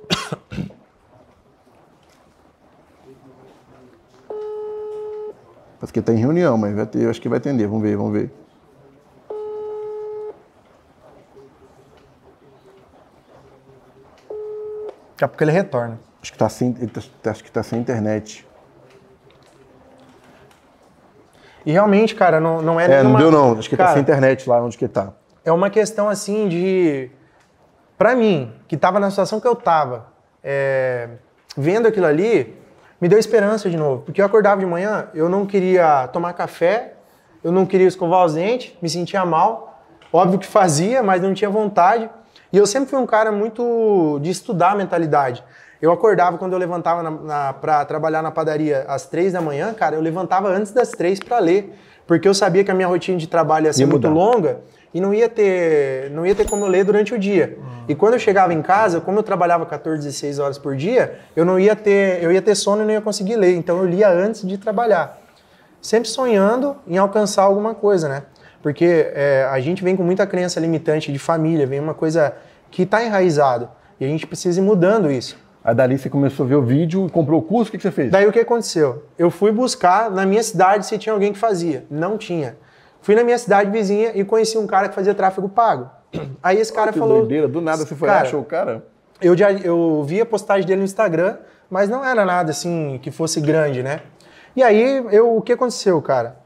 Parece 5.80 5.92
que 5.94 5.98
ele 5.98 6.06
tá 6.06 6.12
em 6.12 6.16
reunião, 6.18 6.58
mas 6.58 6.74
vai 6.74 6.86
ter, 6.86 7.08
acho 7.08 7.20
que 7.20 7.28
vai 7.28 7.38
atender. 7.38 7.66
Vamos 7.66 7.82
ver, 7.82 7.96
vamos 7.96 8.12
ver. 8.12 8.30
Daqui 15.10 15.24
a 15.24 15.28
pouco 15.28 15.44
ele 15.44 15.52
retorna. 15.52 15.98
Acho 16.22 16.32
que 16.32 16.38
tá 16.38 16.48
sem, 16.48 16.74
ele 16.78 16.88
tá- 17.22 17.30
acho 17.30 17.44
que 17.44 17.50
tá 17.50 17.62
sem 17.62 17.78
internet. 17.80 18.46
E 21.64 21.72
realmente, 21.72 22.14
cara, 22.14 22.40
não, 22.40 22.62
não 22.62 22.80
é 22.80 22.84
É, 22.84 22.88
não 23.02 23.12
nenhuma- 23.12 23.18
deu 23.18 23.30
não. 23.30 23.58
Acho 23.58 23.68
que 23.68 23.76
tá 23.76 23.84
Cara, 23.84 23.94
sem 23.94 24.02
internet 24.02 24.48
lá 24.48 24.62
onde 24.62 24.78
que 24.78 24.88
tá. 24.88 25.12
É 25.44 25.52
uma 25.52 25.68
questão 25.70 26.08
assim 26.08 26.48
de. 26.48 27.10
Pra 27.98 28.14
mim, 28.16 28.52
que 28.66 28.76
tava 28.78 28.98
na 28.98 29.10
situação 29.10 29.40
que 29.40 29.46
eu 29.46 29.54
tava, 29.54 30.06
é, 30.42 31.08
vendo 31.56 31.86
aquilo 31.86 32.06
ali, 32.06 32.56
me 33.00 33.08
deu 33.08 33.18
esperança 33.18 33.70
de 33.70 33.76
novo. 33.76 34.02
Porque 34.02 34.20
eu 34.20 34.26
acordava 34.26 34.60
de 34.60 34.66
manhã, 34.66 35.08
eu 35.14 35.28
não 35.28 35.46
queria 35.46 36.08
tomar 36.08 36.32
café, 36.34 36.94
eu 37.42 37.50
não 37.50 37.64
queria 37.64 37.86
escovar 37.86 38.24
os 38.24 38.34
dentes, 38.34 38.74
me 38.82 38.88
sentia 38.88 39.24
mal. 39.24 39.82
Óbvio 40.12 40.38
que 40.38 40.46
fazia, 40.46 41.02
mas 41.02 41.22
não 41.22 41.32
tinha 41.32 41.48
vontade. 41.48 42.10
E 42.52 42.58
eu 42.58 42.66
sempre 42.66 42.90
fui 42.90 42.98
um 42.98 43.06
cara 43.06 43.30
muito 43.30 44.18
de 44.20 44.30
estudar 44.30 44.72
a 44.72 44.74
mentalidade. 44.74 45.42
Eu 45.80 45.90
acordava 45.92 46.36
quando 46.36 46.52
eu 46.52 46.58
levantava 46.58 47.02
na, 47.02 47.10
na, 47.10 47.52
para 47.54 47.84
trabalhar 47.86 48.20
na 48.20 48.30
padaria 48.30 48.84
às 48.86 49.06
três 49.06 49.32
da 49.32 49.40
manhã, 49.40 49.72
cara, 49.72 49.96
eu 49.96 50.02
levantava 50.02 50.48
antes 50.48 50.72
das 50.72 50.90
três 50.90 51.18
para 51.18 51.38
ler, 51.38 51.74
porque 52.06 52.28
eu 52.28 52.34
sabia 52.34 52.62
que 52.62 52.70
a 52.70 52.74
minha 52.74 52.88
rotina 52.88 53.16
de 53.16 53.26
trabalho 53.26 53.66
ia 53.66 53.72
ser 53.72 53.86
muito 53.86 54.08
longa 54.08 54.60
e 54.92 55.00
não 55.00 55.14
ia 55.14 55.28
ter, 55.28 56.10
não 56.10 56.26
ia 56.26 56.34
ter 56.34 56.48
como 56.48 56.64
eu 56.64 56.68
ler 56.68 56.84
durante 56.84 57.14
o 57.14 57.18
dia. 57.18 57.58
E 57.88 57.94
quando 57.94 58.14
eu 58.14 58.18
chegava 58.18 58.52
em 58.52 58.62
casa, 58.62 59.00
como 59.00 59.18
eu 59.18 59.22
trabalhava 59.22 59.64
14, 59.66 60.04
16 60.04 60.38
horas 60.38 60.58
por 60.58 60.76
dia, 60.76 61.18
eu 61.34 61.44
não 61.44 61.58
ia 61.58 61.76
ter, 61.76 62.22
eu 62.22 62.32
ia 62.32 62.42
ter 62.42 62.54
sono 62.54 62.82
e 62.82 62.84
não 62.84 62.92
ia 62.92 63.00
conseguir 63.00 63.36
ler. 63.36 63.56
Então 63.56 63.78
eu 63.78 63.86
lia 63.86 64.08
antes 64.08 64.46
de 64.46 64.58
trabalhar 64.58 65.20
sempre 65.80 66.08
sonhando 66.08 66.76
em 66.86 66.98
alcançar 66.98 67.42
alguma 67.42 67.74
coisa, 67.74 68.08
né? 68.08 68.22
Porque 68.62 69.10
é, 69.14 69.48
a 69.50 69.58
gente 69.60 69.82
vem 69.82 69.96
com 69.96 70.02
muita 70.02 70.26
crença 70.26 70.60
limitante 70.60 71.10
de 71.10 71.18
família, 71.18 71.66
vem 71.66 71.80
uma 71.80 71.94
coisa 71.94 72.34
que 72.70 72.82
está 72.82 73.02
enraizado 73.02 73.68
e 73.98 74.04
a 74.04 74.08
gente 74.08 74.26
precisa 74.26 74.60
ir 74.60 74.62
mudando 74.62 75.10
isso. 75.10 75.38
Aí 75.64 75.74
dali 75.74 75.98
você 75.98 76.08
começou 76.08 76.44
a 76.44 76.48
ver 76.48 76.54
o 76.56 76.62
vídeo 76.62 77.06
e 77.06 77.10
comprou 77.10 77.40
o 77.40 77.42
curso, 77.42 77.68
o 77.68 77.72
que, 77.72 77.78
que 77.78 77.82
você 77.82 77.90
fez? 77.90 78.10
Daí 78.10 78.26
o 78.26 78.32
que 78.32 78.40
aconteceu? 78.40 79.04
Eu 79.18 79.30
fui 79.30 79.52
buscar 79.52 80.10
na 80.10 80.24
minha 80.24 80.42
cidade 80.42 80.86
se 80.86 80.96
tinha 80.98 81.12
alguém 81.12 81.32
que 81.32 81.38
fazia. 81.38 81.84
Não 81.90 82.16
tinha. 82.16 82.56
Fui 83.02 83.14
na 83.14 83.24
minha 83.24 83.38
cidade 83.38 83.70
vizinha 83.70 84.12
e 84.14 84.24
conheci 84.24 84.58
um 84.58 84.66
cara 84.66 84.88
que 84.88 84.94
fazia 84.94 85.14
tráfego 85.14 85.48
pago. 85.48 85.90
Aí 86.42 86.58
esse 86.58 86.72
cara 86.72 86.92
que 86.92 86.98
falou. 86.98 87.20
doideira, 87.20 87.48
do 87.48 87.60
nada 87.60 87.84
você 87.84 87.94
foi 87.94 88.08
lá, 88.08 88.14
Cara, 88.14 88.26
achou 88.26 88.40
o 88.40 88.44
cara? 88.44 88.84
eu 89.20 89.36
já 89.36 89.52
eu 89.52 90.02
vi 90.04 90.20
a 90.20 90.26
postagem 90.26 90.66
dele 90.66 90.78
no 90.78 90.84
Instagram, 90.84 91.36
mas 91.68 91.88
não 91.88 92.04
era 92.04 92.24
nada 92.24 92.50
assim 92.50 92.98
que 93.02 93.10
fosse 93.10 93.40
grande, 93.40 93.82
né? 93.82 94.00
E 94.54 94.62
aí 94.62 95.04
eu, 95.10 95.36
o 95.36 95.42
que 95.42 95.52
aconteceu, 95.52 96.00
cara? 96.02 96.36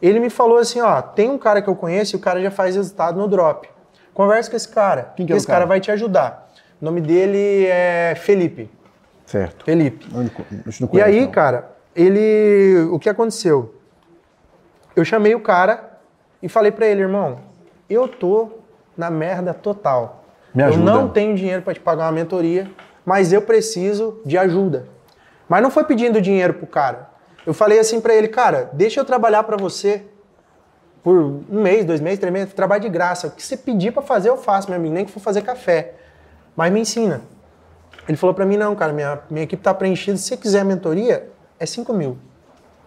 Ele 0.00 0.18
me 0.18 0.28
falou 0.28 0.58
assim, 0.58 0.80
ó, 0.80 1.00
tem 1.00 1.30
um 1.30 1.38
cara 1.38 1.62
que 1.62 1.68
eu 1.68 1.76
conheço 1.76 2.16
e 2.16 2.18
o 2.18 2.20
cara 2.20 2.42
já 2.42 2.50
faz 2.50 2.74
resultado 2.74 3.16
no 3.18 3.28
drop. 3.28 3.68
Conversa 4.12 4.50
com 4.50 4.56
esse 4.56 4.68
cara. 4.68 5.12
Quem 5.16 5.24
que 5.24 5.32
é 5.32 5.34
o 5.34 5.38
esse 5.38 5.46
cara? 5.46 5.60
cara? 5.60 5.68
vai 5.68 5.80
te 5.80 5.90
ajudar. 5.92 6.50
O 6.80 6.84
nome 6.84 7.00
dele 7.00 7.66
é 7.66 8.14
Felipe. 8.16 8.68
Certo. 9.24 9.64
Felipe. 9.64 10.06
Não, 10.12 10.24
não 10.24 10.88
E 10.92 11.00
aí, 11.00 11.20
não. 11.20 11.30
cara, 11.30 11.70
ele. 11.94 12.88
O 12.90 12.98
que 12.98 13.08
aconteceu? 13.08 13.74
Eu 14.96 15.04
chamei 15.04 15.34
o 15.34 15.40
cara 15.40 15.91
e 16.42 16.48
falei 16.48 16.72
pra 16.72 16.86
ele, 16.86 17.02
irmão, 17.02 17.38
eu 17.88 18.08
tô 18.08 18.50
na 18.96 19.10
merda 19.10 19.54
total. 19.54 20.24
Me 20.54 20.62
eu 20.62 20.68
ajuda. 20.68 20.84
não 20.84 21.08
tenho 21.08 21.34
dinheiro 21.34 21.62
pra 21.62 21.72
te 21.72 21.80
pagar 21.80 22.04
uma 22.04 22.12
mentoria, 22.12 22.70
mas 23.04 23.32
eu 23.32 23.42
preciso 23.42 24.20
de 24.24 24.36
ajuda. 24.36 24.86
Mas 25.48 25.62
não 25.62 25.70
foi 25.70 25.84
pedindo 25.84 26.20
dinheiro 26.20 26.54
pro 26.54 26.66
cara. 26.66 27.10
Eu 27.46 27.54
falei 27.54 27.78
assim 27.78 28.00
pra 28.00 28.14
ele, 28.14 28.28
cara, 28.28 28.70
deixa 28.72 29.00
eu 29.00 29.04
trabalhar 29.04 29.42
pra 29.44 29.56
você 29.56 30.04
por 31.02 31.16
um 31.16 31.62
mês, 31.62 31.84
dois 31.84 32.00
meses, 32.00 32.18
três 32.20 32.32
meses, 32.32 32.54
trabalho 32.54 32.82
de 32.82 32.88
graça. 32.88 33.26
O 33.26 33.30
que 33.30 33.42
você 33.42 33.56
pedir 33.56 33.92
pra 33.92 34.02
fazer, 34.02 34.28
eu 34.28 34.36
faço, 34.36 34.68
meu 34.68 34.78
amigo, 34.78 34.94
nem 34.94 35.04
que 35.04 35.10
for 35.10 35.20
fazer 35.20 35.42
café. 35.42 35.94
Mas 36.54 36.72
me 36.72 36.80
ensina. 36.80 37.22
Ele 38.06 38.16
falou 38.16 38.34
pra 38.34 38.44
mim, 38.44 38.56
não, 38.56 38.74
cara, 38.74 38.92
minha, 38.92 39.20
minha 39.30 39.44
equipe 39.44 39.62
tá 39.62 39.74
preenchida, 39.74 40.16
se 40.16 40.24
você 40.24 40.36
quiser 40.36 40.60
a 40.60 40.64
mentoria, 40.64 41.28
é 41.58 41.66
5 41.66 41.92
mil. 41.92 42.18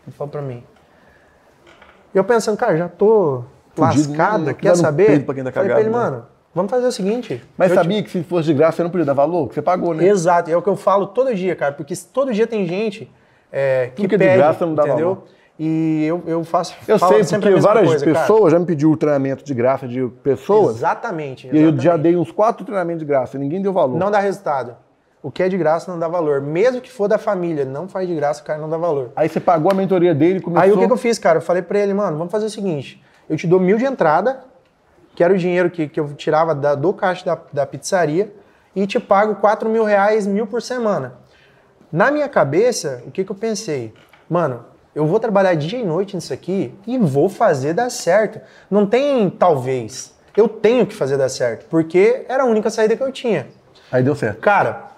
Ele 0.05 0.15
falou 0.15 0.31
pra 0.31 0.41
mim. 0.41 0.63
E 2.15 2.17
eu 2.17 2.23
pensando, 2.23 2.55
cara, 2.57 2.77
já 2.77 2.87
tô 2.87 3.43
Fudido, 3.75 4.09
lascado, 4.09 4.45
não- 4.45 4.53
quer 4.53 4.75
saber? 4.77 5.25
pra 5.25 5.35
quem 5.35 5.43
tá 5.43 5.51
Falei 5.51 5.69
pra 5.69 5.75
cagado, 5.77 5.81
ele, 5.81 5.89
né? 5.89 5.97
mano, 6.11 6.25
vamos 6.53 6.71
fazer 6.71 6.87
o 6.87 6.91
seguinte. 6.93 7.43
Mas 7.57 7.69
eu 7.71 7.75
te- 7.77 7.81
sabia 7.83 8.01
que 8.01 8.09
se 8.09 8.23
fosse 8.23 8.47
de 8.47 8.53
graça 8.53 8.77
você 8.77 8.83
não 8.83 8.89
podia 8.89 9.05
dar 9.05 9.13
valor? 9.13 9.49
Que 9.49 9.55
você 9.55 9.61
pagou, 9.61 9.93
né? 9.93 10.07
Exato, 10.07 10.49
é 10.49 10.55
o 10.55 10.61
que 10.61 10.69
eu 10.69 10.77
falo 10.77 11.07
todo 11.07 11.35
dia, 11.35 11.55
cara, 11.57 11.73
porque 11.73 11.93
todo 12.13 12.31
dia 12.33 12.47
tem 12.47 12.65
gente 12.65 13.11
é, 13.51 13.91
que 13.93 14.07
que 14.07 14.15
é 14.15 14.17
de 14.17 14.23
pede, 14.23 14.37
graça 14.37 14.65
não 14.65 14.73
dá 14.73 14.83
entendeu? 14.87 15.09
valor. 15.09 15.23
E 15.59 16.03
eu, 16.05 16.21
eu 16.27 16.43
faço 16.43 16.75
Eu 16.85 16.99
sei, 16.99 17.23
porque 17.23 17.55
várias 17.55 17.87
coisa, 17.87 18.05
cara. 18.05 18.19
pessoas 18.19 18.51
já 18.51 18.59
me 18.59 18.65
pediu 18.65 18.91
o 18.91 18.97
treinamento 18.97 19.41
de 19.43 19.53
graça 19.53 19.87
de 19.87 20.05
pessoas. 20.21 20.75
Exatamente, 20.77 21.47
E 21.47 21.49
aí 21.51 21.55
eu 21.63 21.69
já 21.71 21.75
exatamente. 21.75 22.01
dei 22.03 22.15
uns 22.17 22.29
quatro 22.31 22.65
treinamentos 22.65 22.99
de 22.99 23.05
graça, 23.05 23.37
ninguém 23.37 23.61
deu 23.61 23.71
valor. 23.71 23.97
Não 23.97 24.11
dá 24.11 24.19
resultado. 24.19 24.75
O 25.25 25.31
que 25.31 25.41
é 25.41 25.49
de 25.49 25.57
graça 25.57 25.91
não 25.91 25.97
dá 25.97 26.07
valor. 26.07 26.39
Mesmo 26.39 26.79
que 26.79 26.91
for 26.91 27.07
da 27.07 27.17
família, 27.17 27.65
não 27.65 27.87
faz 27.87 28.07
de 28.07 28.13
graça, 28.13 28.43
o 28.43 28.45
cara 28.45 28.59
não 28.59 28.69
dá 28.69 28.77
valor. 28.77 29.09
Aí 29.15 29.27
você 29.27 29.39
pagou 29.39 29.71
a 29.71 29.73
mentoria 29.73 30.13
dele 30.13 30.37
e 30.37 30.39
começou. 30.39 30.63
Aí 30.63 30.71
o 30.71 30.77
que, 30.77 30.85
que 30.85 30.93
eu 30.93 30.97
fiz, 30.97 31.17
cara? 31.17 31.39
Eu 31.39 31.41
falei 31.41 31.63
pra 31.63 31.79
ele, 31.79 31.95
mano, 31.95 32.15
vamos 32.15 32.31
fazer 32.31 32.45
o 32.45 32.49
seguinte: 32.51 33.03
eu 33.27 33.35
te 33.35 33.47
dou 33.47 33.59
mil 33.59 33.75
de 33.75 33.85
entrada, 33.85 34.43
que 35.15 35.23
era 35.23 35.33
o 35.33 35.37
dinheiro 35.37 35.71
que, 35.71 35.87
que 35.87 35.99
eu 35.99 36.13
tirava 36.13 36.53
da- 36.53 36.75
do 36.75 36.93
caixa 36.93 37.25
da, 37.25 37.39
da 37.51 37.65
pizzaria, 37.65 38.31
e 38.75 38.85
te 38.85 38.99
pago 38.99 39.33
quatro 39.37 39.67
mil 39.67 39.83
reais, 39.83 40.27
mil 40.27 40.45
por 40.45 40.61
semana. 40.61 41.15
Na 41.91 42.11
minha 42.11 42.29
cabeça, 42.29 43.01
o 43.07 43.09
que, 43.09 43.23
que 43.23 43.31
eu 43.31 43.35
pensei? 43.35 43.95
Mano, 44.29 44.63
eu 44.93 45.07
vou 45.07 45.19
trabalhar 45.19 45.55
dia 45.55 45.79
e 45.79 45.83
noite 45.83 46.15
nisso 46.15 46.33
aqui 46.33 46.71
e 46.85 46.99
vou 46.99 47.29
fazer 47.29 47.73
dar 47.73 47.89
certo. 47.89 48.39
Não 48.69 48.85
tem 48.85 49.27
talvez. 49.31 50.13
Eu 50.37 50.47
tenho 50.47 50.85
que 50.85 50.93
fazer 50.93 51.17
dar 51.17 51.29
certo, 51.29 51.65
porque 51.67 52.25
era 52.29 52.43
a 52.43 52.45
única 52.45 52.69
saída 52.69 52.95
que 52.95 53.01
eu 53.01 53.11
tinha. 53.11 53.47
Aí 53.91 54.03
deu 54.03 54.13
certo. 54.15 54.39
Cara, 54.39 54.93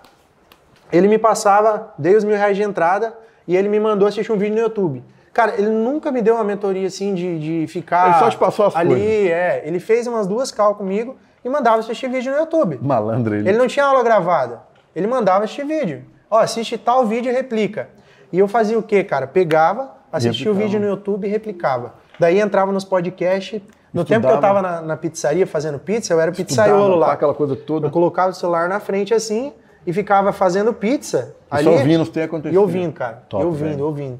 ele 0.91 1.07
me 1.07 1.17
passava, 1.17 1.93
dei 1.97 2.15
os 2.15 2.23
mil 2.23 2.35
reais 2.35 2.55
de 2.55 2.63
entrada 2.63 3.13
e 3.47 3.55
ele 3.55 3.69
me 3.69 3.79
mandou 3.79 4.07
assistir 4.07 4.31
um 4.31 4.37
vídeo 4.37 4.55
no 4.55 4.61
YouTube. 4.61 5.03
Cara, 5.33 5.53
ele 5.57 5.69
nunca 5.69 6.11
me 6.11 6.21
deu 6.21 6.35
uma 6.35 6.43
mentoria 6.43 6.87
assim 6.87 7.13
de, 7.13 7.39
de 7.39 7.67
ficar. 7.67 8.09
Ele 8.09 8.19
só 8.19 8.29
te 8.29 8.37
passou 8.37 8.65
as 8.65 8.75
ali, 8.75 8.89
coisas. 8.89 9.05
é. 9.31 9.61
Ele 9.65 9.79
fez 9.79 10.07
umas 10.07 10.25
duas 10.25 10.51
cal 10.51 10.75
comigo 10.75 11.15
e 11.45 11.49
mandava 11.49 11.77
assistir 11.79 12.09
vídeo 12.09 12.31
no 12.33 12.39
YouTube. 12.39 12.79
Malandro 12.81 13.35
ele. 13.35 13.47
Ele 13.47 13.57
não 13.57 13.67
tinha 13.67 13.85
aula 13.85 14.03
gravada. 14.03 14.61
Ele 14.95 15.05
mandava 15.05 15.43
assistir 15.43 15.63
vídeo. 15.65 16.03
Ó, 16.29 16.39
assiste 16.39 16.77
tal 16.77 17.05
vídeo 17.05 17.29
e 17.31 17.33
replica. 17.33 17.89
E 18.33 18.39
eu 18.39 18.47
fazia 18.47 18.77
o 18.79 18.83
quê, 18.83 19.03
cara? 19.03 19.27
Pegava, 19.27 19.91
assistia 20.11 20.51
o 20.51 20.55
vídeo 20.55 20.79
no 20.79 20.87
YouTube 20.87 21.27
e 21.27 21.29
replicava. 21.29 21.93
Daí 22.19 22.39
entrava 22.39 22.71
nos 22.71 22.83
podcasts. 22.83 23.61
No 23.93 24.03
tempo 24.03 24.21
que 24.21 24.33
eu 24.33 24.35
Estudava. 24.35 24.61
tava 24.61 24.81
na, 24.81 24.81
na 24.81 24.97
pizzaria 24.97 25.47
fazendo 25.47 25.79
pizza, 25.79 26.13
eu 26.13 26.19
era 26.19 26.31
pizzaiolo 26.31 26.95
lá. 26.95 27.13
Aquela 27.13 27.33
coisa 27.33 27.55
toda. 27.55 27.87
Eu 27.87 27.91
colocava 27.91 28.31
o 28.31 28.33
celular 28.33 28.67
na 28.67 28.79
frente 28.79 29.13
assim 29.13 29.53
e 29.87 29.93
ficava 29.93 30.33
fazendo 30.33 30.73
pizza 30.73 31.33
E 31.51 31.55
ali. 31.55 31.63
só 31.63 31.71
ouvindo 31.71 32.01
os 32.03 32.09
acontecido. 32.17 32.53
E 32.53 32.57
ouvindo, 32.57 32.91
cara. 32.93 33.23
Top, 33.29 33.41
e 33.41 33.47
ouvindo, 33.47 33.69
velho. 33.69 33.85
ouvindo. 33.85 34.19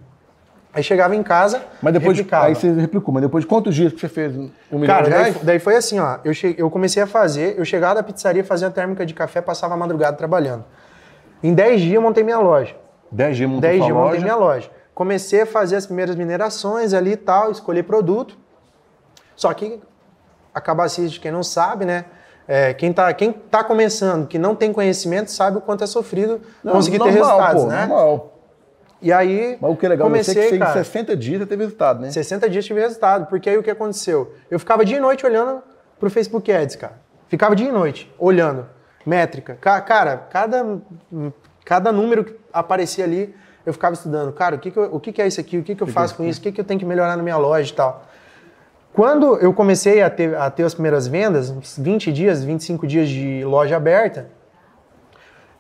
Aí 0.74 0.82
chegava 0.84 1.16
em 1.16 1.22
casa, 1.24 1.62
Mas 1.82 1.94
depois 1.94 2.16
de, 2.16 2.22
replicava. 2.22 2.46
aí 2.48 2.56
você 2.56 2.72
replicou, 2.72 3.14
mas 3.14 3.24
depois 3.24 3.44
de 3.44 3.48
quantos 3.48 3.76
dias 3.76 3.92
que 3.92 4.00
você 4.00 4.08
fez 4.08 4.36
um 4.36 4.50
milhão 4.72 4.86
Cara, 4.88 5.04
de 5.06 5.10
daí, 5.10 5.22
reais? 5.24 5.38
daí 5.44 5.60
foi 5.60 5.76
assim, 5.76 6.00
ó. 6.00 6.20
Eu, 6.24 6.34
che- 6.34 6.56
eu 6.58 6.70
comecei 6.70 7.02
a 7.04 7.08
fazer, 7.08 7.58
eu 7.58 7.66
chegava 7.66 7.96
da 7.96 8.04
pizzaria, 8.04 8.44
fazia 8.44 8.70
térmica 8.70 9.06
de 9.06 9.14
café, 9.14 9.42
passava 9.42 9.74
a 9.74 9.78
madrugada 9.78 10.16
trabalhando. 10.16 10.64
Em 11.44 11.54
10 11.54 11.82
dias 11.82 11.94
eu 11.96 12.02
montei 12.02 12.24
minha 12.24 12.40
loja. 12.40 12.76
10 13.12 13.38
dias 13.38 13.50
montou 13.50 13.62
10 13.62 13.78
sua 13.78 13.86
dias 13.88 13.98
montei 13.98 14.20
minha 14.22 14.36
loja. 14.36 14.70
Comecei 14.94 15.42
a 15.42 15.46
fazer 15.46 15.76
as 15.76 15.86
primeiras 15.86 16.16
minerações 16.16 16.94
ali 16.94 17.12
e 17.12 17.18
tal, 17.18 17.52
escolher 17.52 17.84
produto. 17.84 18.38
Só 19.36 19.54
que 19.54 19.80
a 20.54 20.62
cabacista, 20.62 21.20
quem 21.20 21.32
não 21.32 21.44
sabe, 21.44 21.86
né? 21.86 22.06
É, 22.48 22.74
quem, 22.74 22.94
tá, 22.94 23.14
quem 23.14 23.32
tá 23.32 23.64
começando, 23.64 24.26
que 24.28 24.40
não 24.40 24.56
tem 24.56 24.72
conhecimento, 24.72 25.30
sabe 25.32 25.58
o 25.58 25.62
quanto 25.62 25.84
é 25.84 25.88
sofrido 25.88 26.42
Não, 26.64 26.74
conseguir 26.74 26.98
ter 27.00 27.12
normal, 27.12 27.26
resultados, 27.38 27.64
pô, 27.64 27.70
né? 27.70 27.86
Normal. 27.86 28.34
E 29.02 29.14
aí, 29.14 29.58
Mas 29.62 29.72
o 29.72 29.76
que 29.76 29.86
é 29.86 29.90
legal, 29.90 30.08
comecei, 30.08 30.34
você 30.34 30.50
que 30.54 30.58
cara, 30.58 30.72
em 30.72 30.84
60 30.84 31.16
dias, 31.16 31.48
teve 31.48 31.64
resultado, 31.64 32.00
né? 32.02 32.10
60 32.10 32.50
dias 32.50 32.66
tive 32.66 32.80
resultado, 32.80 33.28
porque 33.28 33.48
aí 33.50 33.58
o 33.58 33.62
que 33.62 33.70
aconteceu? 33.70 34.34
Eu 34.50 34.58
ficava 34.60 34.84
dia 34.84 34.98
e 34.98 35.00
noite 35.00 35.24
olhando 35.26 35.62
pro 36.00 36.10
Facebook 36.10 36.52
Ads, 36.52 36.76
cara. 36.78 36.94
Ficava 37.28 37.56
dia 37.56 37.68
e 37.70 37.72
noite 37.72 38.12
olhando, 38.18 38.66
métrica. 39.06 39.56
Ca- 39.62 39.82
Cara, 39.82 40.18
cada, 40.30 40.80
cada 41.64 41.92
número 41.92 42.24
que 42.24 42.36
aparecia 42.52 43.04
ali, 43.04 43.36
eu 43.66 43.74
ficava 43.74 43.94
estudando. 43.94 44.32
Cara, 44.34 44.56
o 44.56 44.60
que, 44.60 44.72
que, 44.72 44.78
eu- 44.80 44.90
o 44.96 45.00
que, 45.00 45.12
que 45.12 45.22
é 45.22 45.28
isso 45.28 45.40
aqui? 45.40 45.58
O 45.58 45.64
que, 45.64 45.76
que 45.76 45.84
eu 45.84 45.88
faço 45.88 46.16
com 46.16 46.24
isso? 46.24 46.40
O 46.40 46.44
que, 46.44 46.52
que 46.52 46.62
eu 46.62 46.66
tenho 46.66 46.80
que 46.80 46.86
melhorar 46.86 47.16
na 47.18 47.22
minha 47.22 47.38
loja 47.38 47.72
e 47.72 47.76
tal? 47.76 48.07
Quando 48.98 49.38
eu 49.38 49.54
comecei 49.54 50.02
a 50.02 50.10
ter, 50.10 50.36
a 50.36 50.50
ter 50.50 50.64
as 50.64 50.74
primeiras 50.74 51.08
vendas, 51.08 51.52
uns 51.52 51.78
20 51.78 52.12
dias, 52.12 52.44
25 52.44 52.88
dias 52.88 53.08
de 53.08 53.46
loja 53.46 53.78
aberta, 53.78 54.28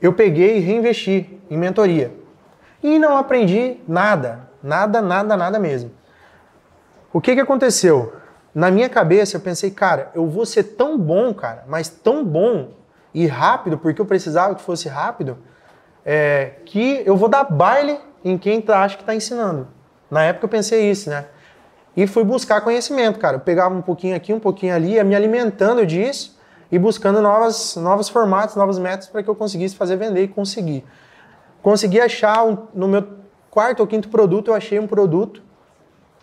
eu 0.02 0.12
peguei 0.12 0.58
e 0.58 0.60
reinvesti 0.60 1.40
em 1.48 1.56
mentoria. 1.56 2.12
E 2.82 2.98
não 2.98 3.16
aprendi 3.16 3.78
nada, 3.88 4.50
nada, 4.64 5.04
nada, 5.04 5.38
nada 5.38 5.60
mesmo. 5.60 5.92
O 7.14 7.22
que 7.22 7.36
que 7.36 7.40
aconteceu? 7.40 8.12
Na 8.56 8.72
minha 8.72 8.90
cabeça 8.90 9.38
eu 9.38 9.42
pensei, 9.42 9.70
cara, 9.70 10.10
eu 10.16 10.26
vou 10.26 10.44
ser 10.44 10.64
tão 10.64 10.98
bom, 10.98 11.32
cara, 11.32 11.64
mas 11.68 11.90
tão 11.90 12.26
bom 12.26 12.72
e 13.14 13.28
rápido, 13.28 13.78
porque 13.78 14.02
eu 14.02 14.06
precisava 14.08 14.56
que 14.56 14.64
fosse 14.64 14.90
rápido, 14.90 15.38
é, 16.04 16.54
que 16.66 17.04
eu 17.06 17.16
vou 17.16 17.30
dar 17.30 17.44
baile 17.44 18.00
em 18.26 18.36
quem 18.36 18.60
tá, 18.60 18.82
acha 18.82 18.96
que 18.96 19.04
está 19.04 19.14
ensinando. 19.14 19.68
Na 20.10 20.24
época 20.24 20.46
eu 20.46 20.50
pensei 20.50 20.90
isso, 20.90 21.12
né? 21.12 21.28
E 21.98 22.06
fui 22.06 22.24
buscar 22.24 22.62
conhecimento, 22.62 23.18
cara. 23.18 23.38
Eu 23.38 23.40
pegava 23.40 23.74
um 23.74 23.82
pouquinho 23.82 24.16
aqui, 24.16 24.32
um 24.32 24.40
pouquinho 24.40 24.76
ali, 24.76 24.94
ia 24.94 25.04
me 25.04 25.16
alimentando 25.16 25.84
disso 25.84 26.38
e 26.72 26.78
buscando 26.78 27.20
novas, 27.24 27.76
novos 27.76 28.08
formatos, 28.08 28.56
novos 28.56 28.78
métodos 28.78 29.08
para 29.08 29.24
que 29.24 29.30
eu 29.30 29.34
conseguisse 29.34 29.76
fazer 29.76 29.96
vender 29.96 30.22
e 30.22 30.28
conseguir. 30.28 30.86
Consegui 31.64 32.00
achar, 32.00 32.46
um- 32.46 32.68
no 32.72 32.88
meu 32.88 33.04
quarto 33.50 33.80
ou 33.80 33.88
quinto 33.88 34.10
produto, 34.10 34.50
eu 34.52 34.54
achei 34.54 34.78
um 34.78 34.86
produto. 34.86 35.42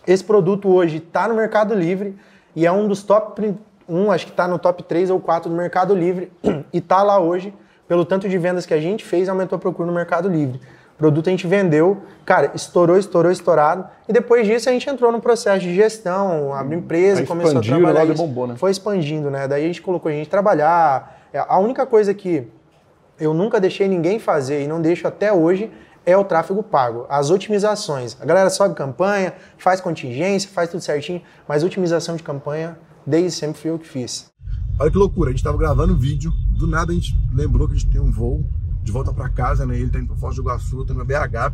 Esse 0.07 0.23
produto 0.23 0.69
hoje 0.69 0.99
está 0.99 1.27
no 1.27 1.35
Mercado 1.35 1.75
Livre 1.75 2.17
e 2.55 2.65
é 2.65 2.71
um 2.71 2.87
dos 2.87 3.03
top, 3.03 3.57
um, 3.89 4.13
acho 4.13 4.27
que 4.27 4.33
está 4.33 4.47
no 4.47 4.61
top 4.61 4.85
3 4.85 5.11
ou 5.11 5.19
4 5.19 5.51
do 5.51 5.57
Mercado 5.57 5.93
Livre 5.93 6.31
e 6.73 6.79
está 6.79 7.03
lá 7.03 7.19
hoje, 7.19 7.53
pelo 7.89 8.05
tanto 8.05 8.29
de 8.29 8.39
vendas 8.39 8.65
que 8.65 8.75
a 8.75 8.81
gente 8.81 9.05
fez, 9.05 9.29
aumentou 9.29 9.57
a 9.57 9.59
procura 9.59 9.89
no 9.89 9.93
Mercado 9.93 10.29
Livre. 10.29 10.61
O 10.95 10.97
produto 10.97 11.27
a 11.27 11.31
gente 11.31 11.47
vendeu, 11.47 12.03
cara, 12.25 12.53
estourou, 12.55 12.97
estourou, 12.97 13.33
estourado. 13.33 13.85
E 14.09 14.13
depois 14.13 14.47
disso 14.47 14.69
a 14.69 14.73
gente 14.73 14.89
entrou 14.89 15.11
no 15.11 15.21
processo 15.21 15.61
de 15.61 15.75
gestão, 15.75 16.55
abriu 16.55 16.79
empresa, 16.79 17.21
Aí 17.21 17.27
começou 17.27 17.59
a 17.59 17.63
trabalhar 17.63 18.05
isso. 18.05 18.15
bombou, 18.15 18.47
né? 18.47 18.55
Foi 18.57 18.71
expandindo, 18.71 19.29
né? 19.29 19.49
Daí 19.49 19.65
a 19.65 19.67
gente 19.67 19.83
colocou 19.83 20.09
a 20.09 20.15
gente 20.15 20.31
trabalhar. 20.31 21.21
É, 21.33 21.45
A 21.49 21.59
única 21.59 21.85
coisa 21.85 22.15
que 22.15 22.49
eu 23.19 23.35
nunca 23.35 23.61
deixei 23.61 23.89
ninguém 23.89 24.21
fazer 24.21 24.63
e 24.63 24.69
não 24.69 24.81
deixo 24.81 25.09
até 25.09 25.33
hoje 25.33 25.69
é 26.07 26.17
o 26.17 26.23
tráfego 26.23 26.63
pago, 26.63 27.07
as 27.09 27.31
otimizações. 27.31 28.17
A 28.21 28.25
galera 28.25 28.51
sobe 28.51 28.75
campanha, 28.75 29.35
faz 29.59 29.81
contingência, 29.81 30.49
faz 30.51 30.71
tudo 30.71 30.81
certinho, 30.81 31.21
mas 31.49 31.65
otimização 31.65 32.15
de 32.15 32.23
campanha, 32.23 32.79
desde 33.05 33.33
sempre 33.33 33.61
fui 33.61 33.71
eu 33.71 33.79
que 33.79 33.89
fiz. 33.89 34.31
Olha 34.79 34.91
que 34.91 34.99
loucura, 34.99 35.31
a 35.31 35.33
gente 35.33 35.43
tava 35.43 35.57
gravando 35.57 35.95
um 35.95 35.99
vídeo, 35.99 36.31
do 36.59 36.67
nada 36.67 36.93
a 36.93 36.95
gente 36.95 37.17
lembrou 37.33 37.67
que 37.67 37.75
a 37.75 37.79
gente 37.79 37.91
tem 37.91 38.01
um 38.01 38.13
voo 38.13 38.45
de 38.85 38.92
volta 38.92 39.12
pra 39.12 39.29
casa, 39.29 39.66
né? 39.66 39.79
Ele 39.79 39.90
tá 39.90 39.99
indo 39.99 40.09
pra 40.09 40.16
Foz 40.16 40.37
do 40.37 40.42
Iguaçu, 40.42 40.85
tô 40.85 40.94
no 40.94 41.05
BH. 41.05 41.53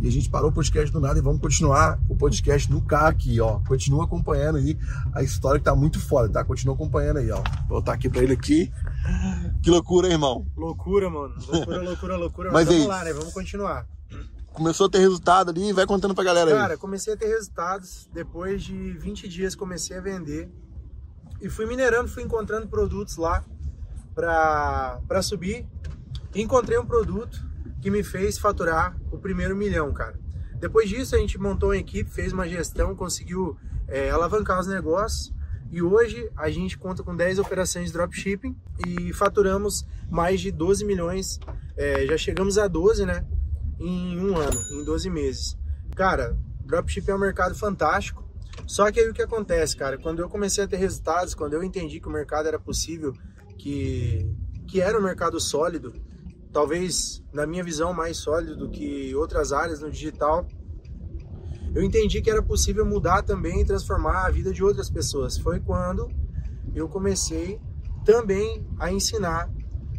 E 0.00 0.08
a 0.08 0.10
gente 0.10 0.28
parou 0.28 0.50
o 0.50 0.52
podcast 0.52 0.90
do 0.92 1.00
nada 1.00 1.18
e 1.18 1.22
vamos 1.22 1.40
continuar 1.40 2.00
o 2.08 2.16
podcast 2.16 2.70
no 2.70 2.80
carro 2.80 3.08
aqui, 3.08 3.40
ó. 3.40 3.60
Continua 3.60 4.04
acompanhando 4.04 4.58
aí 4.58 4.76
a 5.12 5.22
história 5.22 5.58
que 5.58 5.64
tá 5.64 5.74
muito 5.74 6.00
foda, 6.00 6.28
tá? 6.28 6.44
Continua 6.44 6.74
acompanhando 6.74 7.18
aí, 7.18 7.30
ó. 7.30 7.42
Vou 7.68 7.78
botar 7.80 7.92
aqui 7.92 8.08
pra 8.08 8.22
ele 8.22 8.32
aqui. 8.32 8.72
Que 9.62 9.70
loucura, 9.70 10.06
hein, 10.06 10.14
irmão? 10.14 10.46
Loucura, 10.56 11.08
mano. 11.08 11.34
Loucura, 11.46 11.82
loucura, 11.82 12.16
loucura. 12.16 12.52
Mas 12.52 12.66
vamos 12.66 12.84
é 12.84 12.88
lá, 12.88 13.04
né? 13.04 13.12
Vamos 13.12 13.32
continuar. 13.32 13.86
Começou 14.52 14.86
a 14.86 14.90
ter 14.90 14.98
resultado 14.98 15.50
ali, 15.50 15.72
vai 15.72 15.86
contando 15.86 16.14
pra 16.14 16.22
galera 16.22 16.50
aí. 16.50 16.56
Cara, 16.56 16.76
comecei 16.76 17.14
a 17.14 17.16
ter 17.16 17.26
resultados. 17.26 18.08
Depois 18.12 18.62
de 18.62 18.92
20 18.92 19.28
dias 19.28 19.54
comecei 19.54 19.96
a 19.96 20.00
vender. 20.00 20.50
E 21.40 21.48
fui 21.48 21.66
minerando, 21.66 22.08
fui 22.08 22.22
encontrando 22.22 22.66
produtos 22.68 23.16
lá 23.16 23.44
pra, 24.14 25.00
pra 25.06 25.22
subir. 25.22 25.66
Encontrei 26.34 26.76
um 26.76 26.86
produto 26.86 27.40
que 27.80 27.90
me 27.90 28.02
fez 28.02 28.38
faturar 28.38 28.96
o 29.12 29.18
primeiro 29.18 29.54
milhão, 29.54 29.92
cara. 29.92 30.18
Depois 30.58 30.88
disso, 30.88 31.14
a 31.14 31.18
gente 31.18 31.38
montou 31.38 31.68
uma 31.68 31.76
equipe, 31.76 32.10
fez 32.10 32.32
uma 32.32 32.48
gestão, 32.48 32.96
conseguiu 32.96 33.56
é, 33.86 34.10
alavancar 34.10 34.58
os 34.58 34.66
negócios. 34.66 35.32
E 35.70 35.80
hoje 35.80 36.30
a 36.36 36.50
gente 36.50 36.76
conta 36.76 37.02
com 37.02 37.14
10 37.14 37.38
operações 37.38 37.86
de 37.86 37.92
dropshipping 37.92 38.56
e 38.86 39.12
faturamos 39.12 39.86
mais 40.10 40.40
de 40.40 40.50
12 40.50 40.84
milhões. 40.84 41.38
É, 41.76 42.04
já 42.06 42.16
chegamos 42.16 42.58
a 42.58 42.66
12, 42.66 43.06
né? 43.06 43.24
Em 43.78 44.18
um 44.18 44.36
ano, 44.36 44.60
em 44.72 44.84
12 44.84 45.10
meses. 45.10 45.56
Cara, 45.94 46.36
dropshipping 46.64 47.12
é 47.12 47.14
um 47.14 47.18
mercado 47.18 47.54
fantástico. 47.54 48.24
Só 48.66 48.90
que 48.90 48.98
aí 48.98 49.08
o 49.08 49.14
que 49.14 49.22
acontece, 49.22 49.76
cara? 49.76 49.98
Quando 49.98 50.20
eu 50.20 50.28
comecei 50.28 50.64
a 50.64 50.66
ter 50.66 50.76
resultados, 50.78 51.34
quando 51.34 51.54
eu 51.54 51.62
entendi 51.62 52.00
que 52.00 52.08
o 52.08 52.10
mercado 52.10 52.48
era 52.48 52.58
possível, 52.58 53.12
que, 53.58 54.28
que 54.66 54.80
era 54.80 54.98
um 54.98 55.02
mercado 55.02 55.38
sólido, 55.38 55.92
talvez 56.54 57.20
na 57.32 57.48
minha 57.48 57.64
visão 57.64 57.92
mais 57.92 58.16
sólido 58.16 58.56
do 58.56 58.70
que 58.70 59.12
outras 59.16 59.52
áreas 59.52 59.80
no 59.80 59.90
digital, 59.90 60.46
eu 61.74 61.82
entendi 61.82 62.22
que 62.22 62.30
era 62.30 62.40
possível 62.40 62.86
mudar 62.86 63.22
também 63.22 63.62
e 63.62 63.64
transformar 63.64 64.24
a 64.24 64.30
vida 64.30 64.52
de 64.52 64.62
outras 64.62 64.88
pessoas. 64.88 65.36
Foi 65.36 65.58
quando 65.58 66.08
eu 66.72 66.88
comecei 66.88 67.60
também 68.04 68.64
a 68.78 68.92
ensinar 68.92 69.50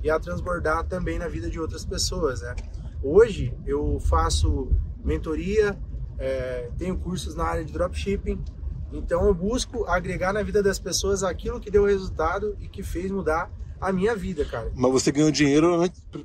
e 0.01 0.10
a 0.10 0.18
transbordar 0.18 0.86
também 0.86 1.20
na 1.20 1.28
vida 1.28 1.49
de 1.49 1.60
outras 1.60 1.84
pessoas, 1.84 2.41
né? 2.41 2.56
Hoje 3.03 3.53
eu 3.66 3.99
faço 3.99 4.72
mentoria, 5.03 5.78
é, 6.18 6.72
tenho 6.78 6.97
cursos 6.97 7.36
na 7.36 7.43
área 7.43 7.66
de 7.66 7.74
dropshipping, 7.74 8.41
Então 8.93 9.26
eu 9.26 9.34
busco 9.34 9.84
agregar 9.86 10.32
na 10.32 10.41
vida 10.41 10.64
das 10.64 10.80
pessoas 10.80 11.22
aquilo 11.22 11.60
que 11.60 11.70
deu 11.70 11.84
resultado 11.84 12.56
e 12.62 12.68
que 12.70 12.82
fez 12.82 13.12
mudar 13.12 13.51
a 13.80 13.91
minha 13.91 14.15
vida, 14.15 14.45
cara. 14.45 14.71
Mas 14.76 14.91
você 14.91 15.11
ganhou 15.11 15.32
dinheiro 15.32 15.84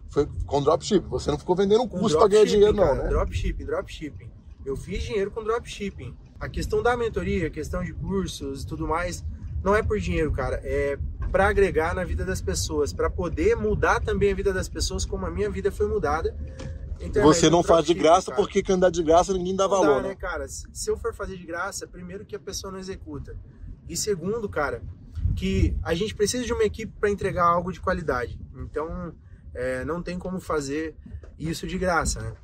foi 0.09 0.29
com 0.47 0.63
dropship. 0.63 1.01
Você 1.09 1.31
não 1.31 1.39
ficou 1.39 1.57
vendendo 1.57 1.83
um 1.83 1.89
curso 1.89 2.17
para 2.17 2.29
ganhar 2.29 2.45
dropshipping, 2.45 2.59
dinheiro, 2.59 2.77
não, 2.77 2.85
cara, 2.85 3.03
né? 3.05 3.09
Dropshipping, 3.09 3.65
dropshipping. 3.65 4.31
Eu 4.65 4.77
fiz 4.77 5.03
dinheiro 5.03 5.31
com 5.31 5.43
dropshipping. 5.43 6.15
A 6.39 6.49
questão 6.49 6.83
da 6.83 6.97
mentoria, 6.97 7.49
a 7.49 7.51
questão 7.51 7.83
de 7.83 7.93
cursos 7.93 8.63
e 8.63 8.67
tudo 8.67 8.87
mais, 8.87 9.25
não 9.63 9.75
é 9.75 9.83
por 9.83 9.99
dinheiro, 9.99 10.33
cara. 10.33 10.61
É 10.65 10.99
para 11.31 11.47
agregar 11.47 11.95
na 11.95 12.03
vida 12.05 12.25
das 12.25 12.41
pessoas, 12.41 12.93
para 12.93 13.09
poder 13.09 13.55
mudar 13.55 14.01
também 14.01 14.33
a 14.33 14.35
vida 14.35 14.53
das 14.53 14.69
pessoas, 14.69 15.05
como 15.05 15.27
a 15.27 15.31
minha 15.31 15.49
vida 15.49 15.71
foi 15.71 15.87
mudada. 15.87 16.35
Internet 17.01 17.23
Você 17.23 17.49
do 17.49 17.53
não 17.53 17.63
faz 17.63 17.87
de 17.87 17.95
dropshipping, 17.95 18.03
graça 18.03 18.31
cara. 18.31 18.37
porque 18.43 18.63
quem 18.63 18.79
dá 18.79 18.91
de 18.91 19.03
graça 19.03 19.33
ninguém 19.33 19.55
dá 19.55 19.65
Não 19.65 19.71
valor, 19.71 19.97
dá, 19.97 20.03
né? 20.03 20.09
né, 20.09 20.15
cara? 20.15 20.47
Se 20.49 20.91
eu 20.91 20.97
for 20.97 21.15
fazer 21.15 21.37
de 21.37 21.47
graça, 21.47 21.87
primeiro 21.87 22.25
que 22.25 22.35
a 22.35 22.39
pessoa 22.39 22.73
não 22.73 22.79
executa. 22.79 23.37
E 23.89 23.97
segundo, 23.97 24.49
cara, 24.49 24.83
que 25.37 25.77
a 25.83 25.95
gente 25.95 26.15
precisa 26.15 26.45
de 26.45 26.53
uma 26.53 26.65
equipe 26.65 26.93
para 26.99 27.11
entregar 27.11 27.45
algo 27.45 27.73
de 27.73 27.81
qualidade. 27.81 28.39
Então, 28.57 29.15
é, 29.55 29.85
não 29.85 30.03
tem 30.03 30.19
como 30.19 30.41
fazer 30.41 30.95
isso 31.39 31.67
de 31.67 31.79
graça, 31.79 32.21
né? 32.21 32.35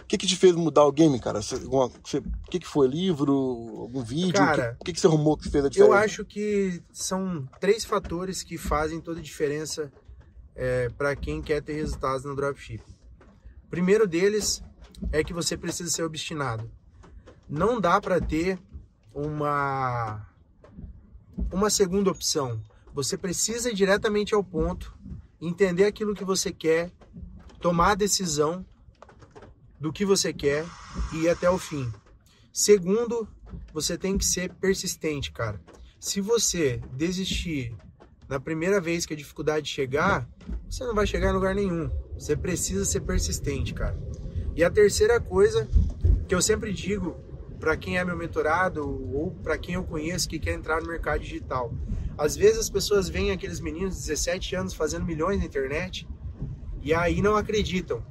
O 0.00 0.04
que, 0.04 0.18
que 0.18 0.26
te 0.26 0.36
fez 0.36 0.54
mudar 0.54 0.84
o 0.84 0.90
game, 0.90 1.20
cara? 1.20 1.38
O 1.38 2.50
que, 2.50 2.58
que 2.58 2.66
foi? 2.66 2.88
Livro? 2.88 3.32
Algum 3.78 4.02
vídeo? 4.02 4.32
Cara, 4.32 4.76
o 4.80 4.84
que, 4.84 4.86
que, 4.86 4.94
que 4.94 5.00
você 5.00 5.06
arrumou 5.06 5.36
que 5.36 5.48
fez 5.48 5.64
a 5.64 5.68
diferença? 5.68 5.94
Eu 5.94 5.96
acho 5.96 6.24
que 6.24 6.82
são 6.92 7.48
três 7.60 7.84
fatores 7.84 8.42
que 8.42 8.58
fazem 8.58 9.00
toda 9.00 9.20
a 9.20 9.22
diferença 9.22 9.92
para 10.98 11.14
quem 11.14 11.40
quer 11.40 11.62
ter 11.62 11.74
resultados 11.74 12.24
no 12.24 12.34
dropshipping. 12.34 12.92
Primeiro 13.70 14.06
deles 14.08 14.62
é 15.12 15.22
que 15.22 15.32
você 15.32 15.56
precisa 15.56 15.88
ser 15.88 16.02
obstinado. 16.02 16.68
Não 17.48 17.80
dá 17.80 18.00
para 18.00 18.20
ter 18.20 18.58
uma 19.14 20.26
uma 21.52 21.70
segunda 21.70 22.10
opção. 22.10 22.60
Você 22.92 23.16
precisa 23.16 23.70
ir 23.70 23.74
diretamente 23.74 24.34
ao 24.34 24.42
ponto, 24.42 24.96
entender 25.40 25.84
aquilo 25.84 26.14
que 26.14 26.24
você 26.24 26.52
quer, 26.52 26.90
tomar 27.60 27.92
a 27.92 27.94
decisão 27.94 28.64
do 29.78 29.92
que 29.92 30.04
você 30.04 30.32
quer 30.32 30.66
e 31.12 31.24
ir 31.24 31.28
até 31.28 31.48
o 31.48 31.58
fim. 31.58 31.90
Segundo, 32.52 33.28
você 33.72 33.96
tem 33.96 34.18
que 34.18 34.24
ser 34.24 34.52
persistente, 34.54 35.30
cara. 35.30 35.60
Se 35.98 36.20
você 36.20 36.80
desistir 36.92 37.74
na 38.28 38.38
primeira 38.38 38.80
vez 38.80 39.06
que 39.06 39.14
a 39.14 39.16
dificuldade 39.16 39.68
chegar, 39.68 40.28
você 40.68 40.84
não 40.84 40.94
vai 40.94 41.06
chegar 41.06 41.30
em 41.30 41.34
lugar 41.34 41.54
nenhum. 41.54 41.90
Você 42.14 42.36
precisa 42.36 42.84
ser 42.84 43.00
persistente, 43.00 43.74
cara. 43.74 43.98
E 44.54 44.62
a 44.62 44.70
terceira 44.70 45.20
coisa 45.20 45.68
que 46.28 46.34
eu 46.34 46.42
sempre 46.42 46.72
digo 46.72 47.16
para 47.60 47.76
quem 47.76 47.98
é 47.98 48.04
meu 48.04 48.16
mentorado 48.16 48.82
ou 49.14 49.30
para 49.42 49.58
quem 49.58 49.74
eu 49.74 49.84
conheço 49.84 50.26
que 50.26 50.38
quer 50.38 50.54
entrar 50.54 50.80
no 50.80 50.88
mercado 50.88 51.20
digital. 51.20 51.72
Às 52.16 52.34
vezes 52.34 52.58
as 52.58 52.70
pessoas 52.70 53.08
veem 53.08 53.30
aqueles 53.30 53.60
meninos 53.60 53.94
de 53.94 54.00
17 54.00 54.56
anos 54.56 54.74
fazendo 54.74 55.04
milhões 55.04 55.38
na 55.38 55.44
internet 55.44 56.08
e 56.82 56.94
aí 56.94 57.20
não 57.20 57.36
acreditam. 57.36 58.02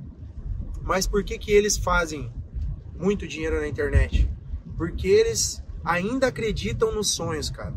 Mas 0.84 1.08
por 1.08 1.24
que 1.24 1.38
que 1.38 1.52
eles 1.52 1.78
fazem 1.78 2.32
muito 2.96 3.28
dinheiro 3.28 3.60
na 3.60 3.68
internet? 3.68 4.30
Porque 4.78 5.08
eles 5.08 5.64
ainda 5.84 6.28
acreditam 6.28 6.94
nos 6.94 7.10
sonhos, 7.12 7.50
cara. 7.50 7.74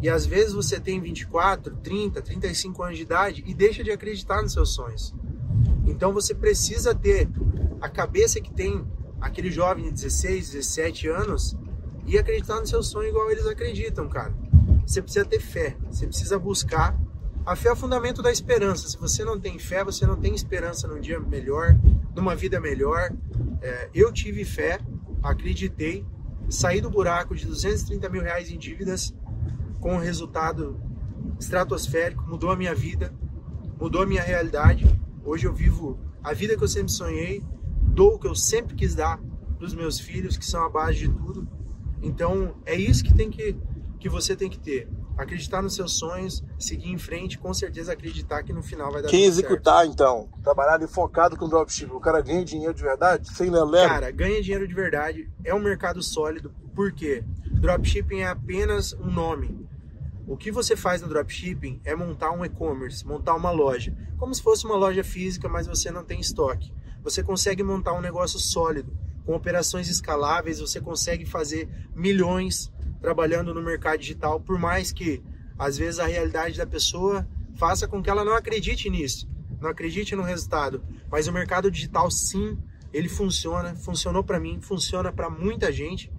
E 0.00 0.08
às 0.08 0.26
vezes 0.26 0.52
você 0.52 0.80
tem 0.80 1.00
24, 1.00 1.76
30, 1.76 2.20
35 2.20 2.82
anos 2.82 2.96
de 2.96 3.02
idade 3.04 3.44
e 3.46 3.54
deixa 3.54 3.84
de 3.84 3.92
acreditar 3.92 4.42
nos 4.42 4.52
seus 4.52 4.74
sonhos. 4.74 5.14
Então 5.86 6.12
você 6.12 6.34
precisa 6.34 6.92
ter 6.92 7.28
a 7.80 7.88
cabeça 7.88 8.40
que 8.40 8.52
tem 8.52 8.84
aquele 9.22 9.52
jovem 9.52 9.84
de 9.84 9.92
16, 9.92 10.50
17 10.50 11.08
anos 11.08 11.56
e 12.04 12.18
acreditar 12.18 12.60
no 12.60 12.66
seu 12.66 12.82
sonho 12.82 13.08
igual 13.08 13.30
eles 13.30 13.46
acreditam, 13.46 14.08
cara. 14.08 14.34
Você 14.84 15.00
precisa 15.00 15.24
ter 15.24 15.38
fé, 15.38 15.76
você 15.88 16.08
precisa 16.08 16.38
buscar. 16.38 16.98
A 17.46 17.54
fé 17.54 17.68
é 17.68 17.72
o 17.72 17.76
fundamento 17.76 18.20
da 18.20 18.32
esperança. 18.32 18.88
Se 18.88 18.98
você 18.98 19.24
não 19.24 19.38
tem 19.38 19.58
fé, 19.60 19.84
você 19.84 20.04
não 20.04 20.16
tem 20.16 20.34
esperança 20.34 20.88
num 20.88 21.00
dia 21.00 21.20
melhor, 21.20 21.78
numa 22.16 22.34
vida 22.34 22.60
melhor. 22.60 23.12
É, 23.60 23.88
eu 23.94 24.12
tive 24.12 24.44
fé, 24.44 24.80
acreditei, 25.22 26.04
saí 26.48 26.80
do 26.80 26.90
buraco 26.90 27.36
de 27.36 27.46
230 27.46 28.08
mil 28.08 28.22
reais 28.22 28.50
em 28.50 28.58
dívidas 28.58 29.14
com 29.80 29.94
um 29.94 29.98
resultado 29.98 30.80
estratosférico, 31.38 32.24
mudou 32.28 32.50
a 32.50 32.56
minha 32.56 32.74
vida, 32.74 33.14
mudou 33.80 34.02
a 34.02 34.06
minha 34.06 34.22
realidade. 34.22 34.84
Hoje 35.24 35.46
eu 35.46 35.52
vivo 35.52 35.98
a 36.22 36.32
vida 36.32 36.56
que 36.56 36.62
eu 36.62 36.68
sempre 36.68 36.92
sonhei, 36.92 37.42
dou 37.92 38.14
o 38.14 38.18
que 38.18 38.26
eu 38.26 38.34
sempre 38.34 38.74
quis 38.74 38.94
dar 38.94 39.20
para 39.56 39.66
os 39.66 39.74
meus 39.74 40.00
filhos, 40.00 40.36
que 40.36 40.44
são 40.44 40.64
a 40.64 40.68
base 40.68 40.98
de 40.98 41.08
tudo. 41.08 41.46
Então 42.02 42.56
é 42.66 42.74
isso 42.74 43.04
que 43.04 43.14
tem 43.14 43.30
que 43.30 43.56
que 44.00 44.08
você 44.08 44.34
tem 44.34 44.50
que 44.50 44.58
ter. 44.58 44.88
Acreditar 45.16 45.62
nos 45.62 45.76
seus 45.76 45.96
sonhos, 45.96 46.42
seguir 46.58 46.90
em 46.90 46.98
frente, 46.98 47.38
com 47.38 47.54
certeza 47.54 47.92
acreditar 47.92 48.42
que 48.42 48.52
no 48.52 48.62
final 48.62 48.90
vai 48.90 49.00
dar 49.00 49.08
Quem 49.08 49.20
tudo 49.20 49.34
certo. 49.34 49.46
executar, 49.46 49.86
então, 49.86 50.28
trabalhar 50.42 50.74
ali 50.74 50.88
focado 50.88 51.36
com 51.36 51.48
dropshipping, 51.48 51.92
o 51.92 52.00
cara 52.00 52.20
ganha 52.20 52.44
dinheiro 52.44 52.74
de 52.74 52.82
verdade, 52.82 53.28
sem 53.32 53.48
lelé. 53.48 53.86
Cara, 53.86 54.10
ganha 54.10 54.42
dinheiro 54.42 54.66
de 54.66 54.74
verdade, 54.74 55.30
é 55.44 55.54
um 55.54 55.60
mercado 55.60 56.02
sólido, 56.02 56.52
por 56.74 56.90
quê? 56.92 57.22
Dropshipping 57.46 58.20
é 58.20 58.28
apenas 58.28 58.92
um 58.94 59.08
nome. 59.08 59.68
O 60.32 60.36
que 60.38 60.50
você 60.50 60.74
faz 60.74 61.02
no 61.02 61.08
dropshipping 61.08 61.78
é 61.84 61.94
montar 61.94 62.30
um 62.30 62.42
e-commerce, 62.42 63.06
montar 63.06 63.34
uma 63.34 63.50
loja. 63.50 63.94
Como 64.16 64.34
se 64.34 64.42
fosse 64.42 64.64
uma 64.64 64.76
loja 64.76 65.04
física, 65.04 65.46
mas 65.46 65.66
você 65.66 65.90
não 65.90 66.02
tem 66.02 66.18
estoque. 66.20 66.72
Você 67.04 67.22
consegue 67.22 67.62
montar 67.62 67.92
um 67.92 68.00
negócio 68.00 68.38
sólido, 68.38 68.96
com 69.26 69.34
operações 69.34 69.90
escaláveis, 69.90 70.58
você 70.58 70.80
consegue 70.80 71.26
fazer 71.26 71.68
milhões 71.94 72.72
trabalhando 72.98 73.52
no 73.52 73.60
mercado 73.60 73.98
digital, 73.98 74.40
por 74.40 74.58
mais 74.58 74.90
que 74.90 75.22
às 75.58 75.76
vezes 75.76 76.00
a 76.00 76.06
realidade 76.06 76.56
da 76.56 76.66
pessoa 76.66 77.28
faça 77.56 77.86
com 77.86 78.02
que 78.02 78.08
ela 78.08 78.24
não 78.24 78.34
acredite 78.34 78.88
nisso, 78.88 79.28
não 79.60 79.68
acredite 79.68 80.16
no 80.16 80.22
resultado. 80.22 80.82
Mas 81.10 81.28
o 81.28 81.32
mercado 81.32 81.70
digital, 81.70 82.10
sim, 82.10 82.56
ele 82.90 83.10
funciona, 83.10 83.76
funcionou 83.76 84.24
para 84.24 84.40
mim, 84.40 84.62
funciona 84.62 85.12
para 85.12 85.28
muita 85.28 85.70
gente. 85.70 86.10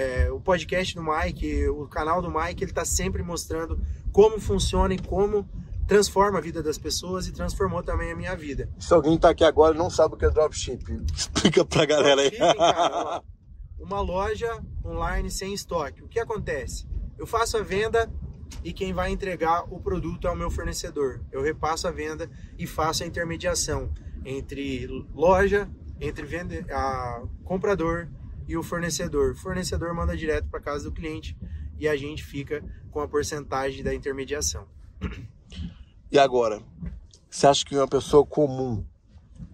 É, 0.00 0.32
o 0.32 0.40
podcast 0.40 0.94
do 0.94 1.02
Mike, 1.02 1.68
o 1.68 1.86
canal 1.86 2.22
do 2.22 2.30
Mike, 2.30 2.64
ele 2.64 2.70
está 2.70 2.86
sempre 2.86 3.22
mostrando 3.22 3.78
como 4.10 4.40
funciona 4.40 4.94
e 4.94 4.98
como 4.98 5.46
transforma 5.86 6.38
a 6.38 6.40
vida 6.40 6.62
das 6.62 6.78
pessoas 6.78 7.26
e 7.26 7.32
transformou 7.32 7.82
também 7.82 8.10
a 8.10 8.16
minha 8.16 8.34
vida. 8.34 8.66
Se 8.78 8.94
alguém 8.94 9.18
tá 9.18 9.28
aqui 9.28 9.44
agora 9.44 9.74
e 9.74 9.78
não 9.78 9.90
sabe 9.90 10.14
o 10.14 10.16
que 10.16 10.24
é 10.24 10.30
dropshipping, 10.30 11.04
explica 11.14 11.66
pra 11.66 11.84
galera 11.84 12.22
aí. 12.22 12.30
Cara, 12.30 13.22
uma 13.78 14.00
loja 14.00 14.62
online 14.82 15.30
sem 15.30 15.52
estoque. 15.52 16.02
O 16.02 16.08
que 16.08 16.18
acontece? 16.18 16.88
Eu 17.18 17.26
faço 17.26 17.58
a 17.58 17.62
venda 17.62 18.10
e 18.64 18.72
quem 18.72 18.94
vai 18.94 19.10
entregar 19.10 19.64
o 19.70 19.80
produto 19.80 20.26
é 20.26 20.30
o 20.30 20.36
meu 20.36 20.50
fornecedor. 20.50 21.20
Eu 21.30 21.42
repasso 21.42 21.86
a 21.86 21.90
venda 21.90 22.30
e 22.58 22.66
faço 22.66 23.02
a 23.02 23.06
intermediação 23.06 23.92
entre 24.24 24.86
loja, 25.14 25.68
entre 26.00 26.24
vende, 26.24 26.64
a 26.70 27.22
comprador 27.44 28.08
e 28.50 28.56
o 28.56 28.64
fornecedor. 28.64 29.30
O 29.30 29.36
fornecedor 29.36 29.94
manda 29.94 30.16
direto 30.16 30.48
para 30.48 30.60
casa 30.60 30.82
do 30.82 30.92
cliente 30.92 31.38
e 31.78 31.86
a 31.86 31.96
gente 31.96 32.24
fica 32.24 32.64
com 32.90 33.00
a 33.00 33.06
porcentagem 33.06 33.84
da 33.84 33.94
intermediação. 33.94 34.66
E 36.10 36.18
agora, 36.18 36.60
você 37.30 37.46
acha 37.46 37.64
que 37.64 37.76
uma 37.76 37.86
pessoa 37.86 38.26
comum 38.26 38.84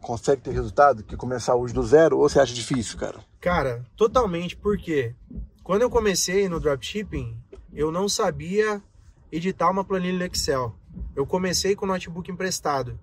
consegue 0.00 0.40
ter 0.40 0.52
resultado 0.52 1.04
que 1.04 1.14
começar 1.14 1.54
hoje 1.54 1.74
do 1.74 1.82
zero 1.82 2.16
ou 2.16 2.26
você 2.26 2.40
acha 2.40 2.54
difícil, 2.54 2.98
cara? 2.98 3.20
Cara, 3.38 3.84
totalmente, 3.94 4.56
porque 4.56 5.14
quando 5.62 5.82
eu 5.82 5.90
comecei 5.90 6.48
no 6.48 6.58
dropshipping, 6.58 7.36
eu 7.74 7.92
não 7.92 8.08
sabia 8.08 8.82
editar 9.30 9.70
uma 9.70 9.84
planilha 9.84 10.18
no 10.18 10.24
Excel. 10.24 10.74
Eu 11.14 11.26
comecei 11.26 11.76
com 11.76 11.84
o 11.84 11.88
notebook 11.88 12.30
emprestado. 12.30 12.98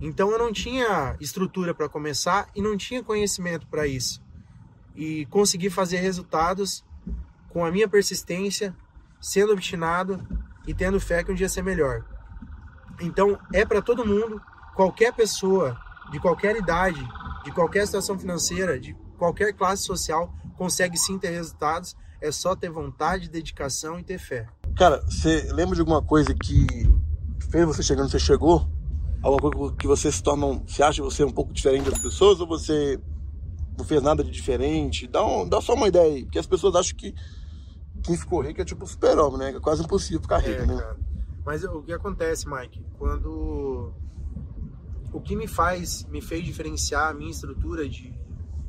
Então 0.00 0.30
eu 0.30 0.38
não 0.38 0.50
tinha 0.50 1.14
estrutura 1.20 1.74
para 1.74 1.90
começar 1.90 2.48
e 2.54 2.62
não 2.62 2.74
tinha 2.74 3.04
conhecimento 3.04 3.66
para 3.66 3.86
isso. 3.86 4.24
E 4.96 5.26
consegui 5.26 5.68
fazer 5.70 5.98
resultados 5.98 6.84
com 7.50 7.64
a 7.64 7.70
minha 7.70 7.88
persistência, 7.88 8.74
sendo 9.20 9.52
obstinado 9.52 10.26
e 10.66 10.74
tendo 10.74 10.98
fé 10.98 11.22
que 11.22 11.30
um 11.30 11.34
dia 11.34 11.44
ia 11.44 11.50
ser 11.50 11.62
melhor. 11.62 12.04
Então 13.00 13.38
é 13.52 13.64
para 13.64 13.82
todo 13.82 14.06
mundo, 14.06 14.40
qualquer 14.74 15.12
pessoa 15.12 15.78
de 16.10 16.18
qualquer 16.20 16.56
idade, 16.56 17.00
de 17.44 17.52
qualquer 17.52 17.86
situação 17.86 18.18
financeira, 18.18 18.78
de 18.78 18.94
qualquer 19.18 19.52
classe 19.52 19.82
social 19.82 20.32
consegue 20.56 20.96
sim 20.96 21.18
ter 21.18 21.30
resultados. 21.30 21.96
É 22.20 22.32
só 22.32 22.56
ter 22.56 22.70
vontade, 22.70 23.28
dedicação 23.28 23.98
e 23.98 24.02
ter 24.02 24.18
fé. 24.18 24.48
Cara, 24.76 25.02
você 25.02 25.52
lembra 25.52 25.74
de 25.74 25.80
alguma 25.80 26.02
coisa 26.02 26.34
que 26.34 26.66
fez 27.50 27.66
você 27.66 27.82
chegar 27.82 28.02
onde 28.02 28.12
você 28.12 28.18
chegou? 28.18 28.66
Alguma 29.22 29.50
coisa 29.50 29.74
que 29.76 29.86
você 29.86 30.10
se 30.10 30.22
torna, 30.22 30.62
você 30.66 30.82
acha 30.82 31.02
você 31.02 31.24
um 31.24 31.30
pouco 31.30 31.52
diferente 31.52 31.90
das 31.90 31.98
pessoas 31.98 32.40
ou 32.40 32.46
você 32.46 32.98
não 33.76 33.84
fez 33.84 34.02
nada 34.02 34.22
de 34.24 34.30
diferente? 34.30 35.06
Dá, 35.06 35.24
um- 35.24 35.48
dá 35.48 35.60
só 35.60 35.74
uma 35.74 35.88
ideia 35.88 36.14
aí, 36.14 36.24
porque 36.24 36.38
as 36.38 36.46
pessoas 36.46 36.74
acham 36.74 36.96
que 36.96 37.14
quem 38.02 38.16
ficou 38.16 38.40
rico 38.40 38.60
é 38.60 38.64
tipo 38.64 38.86
super-homem, 38.86 39.38
né? 39.38 39.50
É 39.50 39.60
quase 39.60 39.82
impossível 39.82 40.20
ficar 40.20 40.38
rico, 40.38 40.62
É, 40.62 40.66
né? 40.66 40.76
cara. 40.76 40.96
Mas 41.44 41.64
o 41.64 41.82
que 41.82 41.92
acontece, 41.92 42.48
Mike? 42.48 42.84
Quando 42.98 43.92
o 45.12 45.20
que 45.20 45.34
me 45.36 45.46
faz, 45.46 46.04
me 46.06 46.20
fez 46.20 46.44
diferenciar 46.44 47.10
a 47.10 47.14
minha 47.14 47.30
estrutura 47.30 47.88
de, 47.88 48.12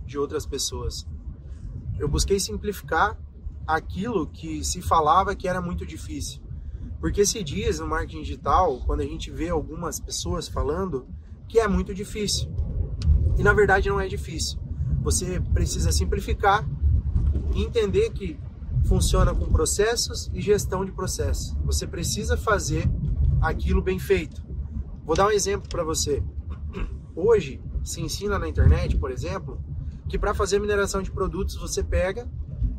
de 0.06 0.18
outras 0.18 0.46
pessoas. 0.46 1.06
Eu 2.00 2.08
busquei 2.08 2.40
simplificar 2.40 3.18
aquilo 3.66 4.28
que 4.28 4.64
se 4.64 4.82
falava 4.82 5.36
que 5.36 5.48
era 5.48 5.60
muito 5.62 5.86
difícil. 5.86 6.42
Porque 7.00 7.26
se 7.26 7.44
diz 7.44 7.80
no 7.80 7.88
marketing 7.88 8.22
digital, 8.22 8.80
quando 8.86 9.02
a 9.02 9.06
gente 9.06 9.30
vê 9.30 9.50
algumas 9.50 10.00
pessoas 10.00 10.48
falando, 10.48 11.08
que 11.48 11.60
é 11.60 11.68
muito 11.68 11.94
difícil. 11.94 12.50
E 13.38 13.44
na 13.44 13.54
verdade 13.54 13.90
não 13.90 14.00
é 14.00 14.08
difícil. 14.08 14.60
Você 15.08 15.40
precisa 15.54 15.90
simplificar 15.90 16.68
e 17.56 17.64
entender 17.64 18.10
que 18.10 18.38
funciona 18.90 19.34
com 19.34 19.46
processos 19.46 20.30
e 20.34 20.42
gestão 20.42 20.84
de 20.84 20.92
processos. 20.92 21.56
Você 21.64 21.88
precisa 21.88 22.36
fazer 22.36 22.92
aquilo 23.40 23.82
bem 23.82 24.00
feito. 24.00 24.46
Vou 25.06 25.16
dar 25.16 25.28
um 25.28 25.32
exemplo 25.32 25.70
para 25.70 25.82
você. 25.82 26.22
Hoje 27.16 27.62
se 27.86 28.02
ensina 28.02 28.38
na 28.38 28.50
internet, 28.50 28.98
por 28.98 29.10
exemplo, 29.10 29.64
que 30.10 30.20
para 30.20 30.34
fazer 30.34 30.60
mineração 30.60 31.02
de 31.02 31.10
produtos 31.10 31.56
você 31.56 31.82
pega, 31.82 32.30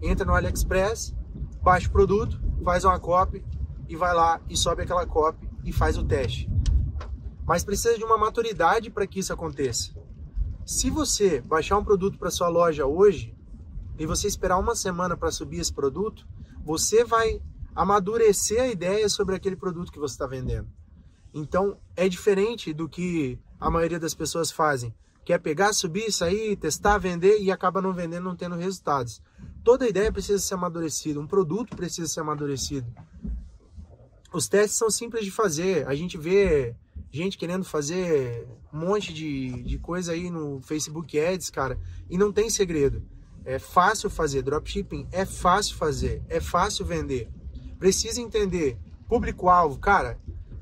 entra 0.03 0.27
no 0.27 0.35
AliExpress, 0.35 1.17
baixa 1.63 1.89
o 1.89 1.93
produto, 1.93 2.39
faz 2.63 2.85
uma 2.85 3.01
copy 3.01 3.43
e 3.89 3.97
vai 3.97 4.15
lá 4.15 4.39
e 4.51 4.55
sobe 4.55 4.83
aquela 4.83 5.07
copy 5.07 5.49
e 5.65 5.73
faz 5.73 5.97
o 5.97 6.05
teste. 6.05 6.47
Mas 7.47 7.65
precisa 7.65 7.97
de 7.97 8.05
uma 8.05 8.19
maturidade 8.19 8.91
para 8.91 9.07
que 9.07 9.19
isso 9.19 9.33
aconteça. 9.33 9.98
Se 10.69 10.91
você 10.91 11.41
baixar 11.41 11.79
um 11.79 11.83
produto 11.83 12.19
para 12.19 12.31
sua 12.31 12.47
loja 12.47 12.85
hoje 12.85 13.35
e 13.99 14.05
você 14.05 14.29
esperar 14.29 14.59
uma 14.59 14.77
semana 14.77 15.17
para 15.17 15.31
subir 15.31 15.61
esse 15.61 15.73
produto, 15.73 16.29
você 16.63 17.05
vai 17.05 17.41
amadurecer 17.75 18.61
a 18.61 18.69
ideia 18.69 19.09
sobre 19.09 19.35
aquele 19.35 19.57
produto 19.57 19.91
que 19.91 19.99
você 19.99 20.13
está 20.13 20.27
vendendo. 20.27 20.69
Então 21.33 21.79
é 21.97 22.07
diferente 22.07 22.75
do 22.75 22.87
que 22.87 23.39
a 23.59 23.71
maioria 23.71 23.99
das 23.99 24.13
pessoas 24.13 24.51
fazem, 24.51 24.95
que 25.25 25.33
é 25.33 25.39
pegar, 25.39 25.73
subir, 25.73 26.13
sair, 26.13 26.55
testar, 26.55 26.99
vender 26.99 27.41
e 27.41 27.51
acaba 27.51 27.81
não 27.81 27.95
vendendo, 27.95 28.25
não 28.25 28.37
tendo 28.37 28.55
resultados. 28.55 29.23
Toda 29.65 29.89
ideia 29.89 30.13
precisa 30.13 30.39
ser 30.39 30.53
amadurecida, 30.53 31.19
um 31.19 31.27
produto 31.27 31.75
precisa 31.75 32.07
ser 32.09 32.21
amadurecido. 32.21 32.87
Os 34.31 34.49
testes 34.49 34.77
são 34.77 34.91
simples 34.91 35.25
de 35.25 35.31
fazer. 35.31 35.89
A 35.89 35.95
gente 35.95 36.19
vê 36.19 36.77
gente 37.11 37.39
querendo 37.39 37.65
fazer 37.65 38.47
um 38.73 38.79
monte 38.81 39.13
de, 39.13 39.63
de 39.63 39.79
coisa 39.79 40.13
aí 40.13 40.31
no 40.31 40.61
Facebook 40.61 41.19
Ads, 41.19 41.51
cara, 41.51 41.79
e 42.09 42.19
não 42.19 42.33
tem 42.33 42.51
segredo. 42.51 43.03
É 43.45 43.59
fácil 43.59 44.11
fazer 44.11 44.43
dropshipping, 44.43 45.09
é 45.11 45.25
fácil 45.25 45.77
fazer, 45.77 46.23
é 46.29 46.41
fácil 46.41 46.85
vender. 46.85 47.31
Precisa 47.79 48.21
entender 48.21 48.77
público-alvo, 49.09 49.79
cara. 49.79 50.19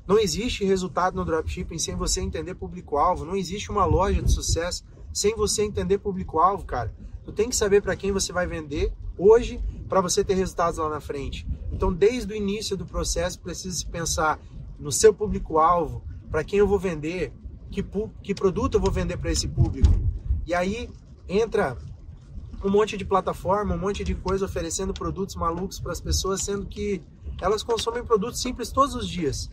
Não 0.07 0.17
existe 0.17 0.63
resultado 0.63 1.15
no 1.15 1.25
dropshipping 1.25 1.77
sem 1.77 1.95
você 1.95 2.21
entender 2.21 2.55
público-alvo. 2.55 3.25
Não 3.25 3.35
existe 3.35 3.69
uma 3.69 3.83
loja 3.83 4.21
de 4.21 4.31
sucesso 4.31 4.85
sem 5.11 5.35
você 5.35 5.63
entender 5.63 5.97
público-alvo, 5.97 6.63
cara. 6.63 6.95
Tu 7.25 7.33
tem 7.33 7.49
que 7.49 7.55
saber 7.55 7.81
para 7.81 7.95
quem 7.95 8.13
você 8.13 8.31
vai 8.31 8.47
vender 8.47 8.93
hoje 9.17 9.61
para 9.89 9.99
você 9.99 10.23
ter 10.23 10.35
resultados 10.35 10.79
lá 10.79 10.89
na 10.89 11.01
frente. 11.01 11.45
Então, 11.71 11.91
desde 11.91 12.31
o 12.31 12.35
início 12.35 12.77
do 12.77 12.85
processo, 12.85 13.39
precisa 13.39 13.75
se 13.75 13.85
pensar 13.85 14.39
no 14.79 14.91
seu 14.91 15.13
público-alvo, 15.13 16.03
para 16.29 16.43
quem 16.43 16.59
eu 16.59 16.67
vou 16.67 16.79
vender, 16.79 17.33
que, 17.71 17.85
que 18.21 18.33
produto 18.33 18.75
eu 18.75 18.81
vou 18.81 18.91
vender 18.91 19.17
para 19.17 19.31
esse 19.31 19.47
público. 19.47 19.89
E 20.45 20.53
aí 20.53 20.89
entra 21.27 21.77
um 22.63 22.69
monte 22.69 22.97
de 22.97 23.05
plataforma, 23.05 23.75
um 23.75 23.79
monte 23.79 24.03
de 24.03 24.15
coisa 24.15 24.45
oferecendo 24.45 24.93
produtos 24.93 25.35
malucos 25.35 25.79
para 25.79 25.91
as 25.91 26.01
pessoas, 26.01 26.41
sendo 26.41 26.65
que 26.65 27.01
elas 27.41 27.63
consomem 27.63 28.03
produtos 28.03 28.41
simples 28.41 28.71
todos 28.71 28.95
os 28.95 29.07
dias. 29.07 29.51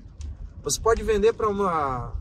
Você 0.62 0.80
pode 0.80 1.02
vender 1.02 1.34
para 1.34 1.48
uma 1.48 2.12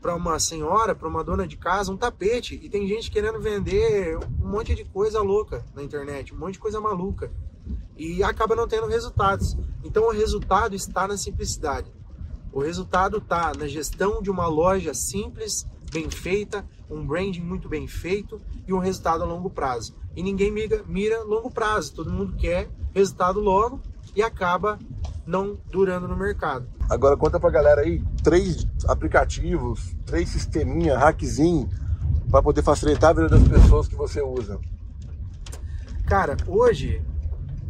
para 0.00 0.14
uma 0.14 0.38
senhora, 0.38 0.94
para 0.94 1.06
uma 1.06 1.22
dona 1.22 1.46
de 1.46 1.58
casa, 1.58 1.92
um 1.92 1.96
tapete, 1.96 2.58
e 2.62 2.70
tem 2.70 2.88
gente 2.88 3.10
querendo 3.10 3.38
vender 3.38 4.16
um 4.16 4.48
monte 4.48 4.74
de 4.74 4.82
coisa 4.82 5.20
louca 5.20 5.62
na 5.74 5.82
internet, 5.82 6.32
um 6.32 6.38
monte 6.38 6.54
de 6.54 6.58
coisa 6.58 6.80
maluca. 6.80 7.30
E 7.98 8.22
acaba 8.22 8.56
não 8.56 8.66
tendo 8.66 8.86
resultados. 8.86 9.58
Então 9.84 10.04
o 10.04 10.10
resultado 10.10 10.74
está 10.74 11.06
na 11.06 11.18
simplicidade. 11.18 11.92
O 12.52 12.60
resultado 12.60 13.18
está 13.18 13.52
na 13.56 13.66
gestão 13.68 14.20
de 14.20 14.30
uma 14.30 14.46
loja 14.46 14.92
simples, 14.92 15.66
bem 15.92 16.10
feita, 16.10 16.64
um 16.88 17.06
branding 17.06 17.40
muito 17.40 17.68
bem 17.68 17.86
feito 17.86 18.40
e 18.66 18.72
um 18.72 18.78
resultado 18.78 19.22
a 19.22 19.26
longo 19.26 19.48
prazo. 19.48 19.94
E 20.16 20.22
ninguém 20.22 20.50
mira, 20.50 20.82
mira 20.86 21.22
longo 21.22 21.50
prazo, 21.50 21.94
todo 21.94 22.12
mundo 22.12 22.36
quer 22.36 22.68
resultado 22.92 23.40
logo 23.40 23.80
e 24.14 24.22
acaba 24.22 24.78
não 25.24 25.56
durando 25.70 26.08
no 26.08 26.16
mercado. 26.16 26.66
Agora 26.88 27.16
conta 27.16 27.38
pra 27.38 27.50
galera 27.50 27.82
aí 27.82 28.02
três 28.22 28.66
aplicativos, 28.88 29.94
três 30.04 30.28
sisteminha, 30.28 30.98
hackzinho 30.98 31.68
para 32.30 32.42
poder 32.42 32.62
facilitar 32.62 33.10
a 33.10 33.12
vida 33.12 33.28
das 33.28 33.46
pessoas 33.46 33.86
que 33.86 33.94
você 33.94 34.20
usa. 34.20 34.58
Cara, 36.06 36.36
hoje 36.48 37.00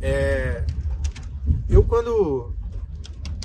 é... 0.01 0.65
eu 1.69 1.85
quando 1.85 2.55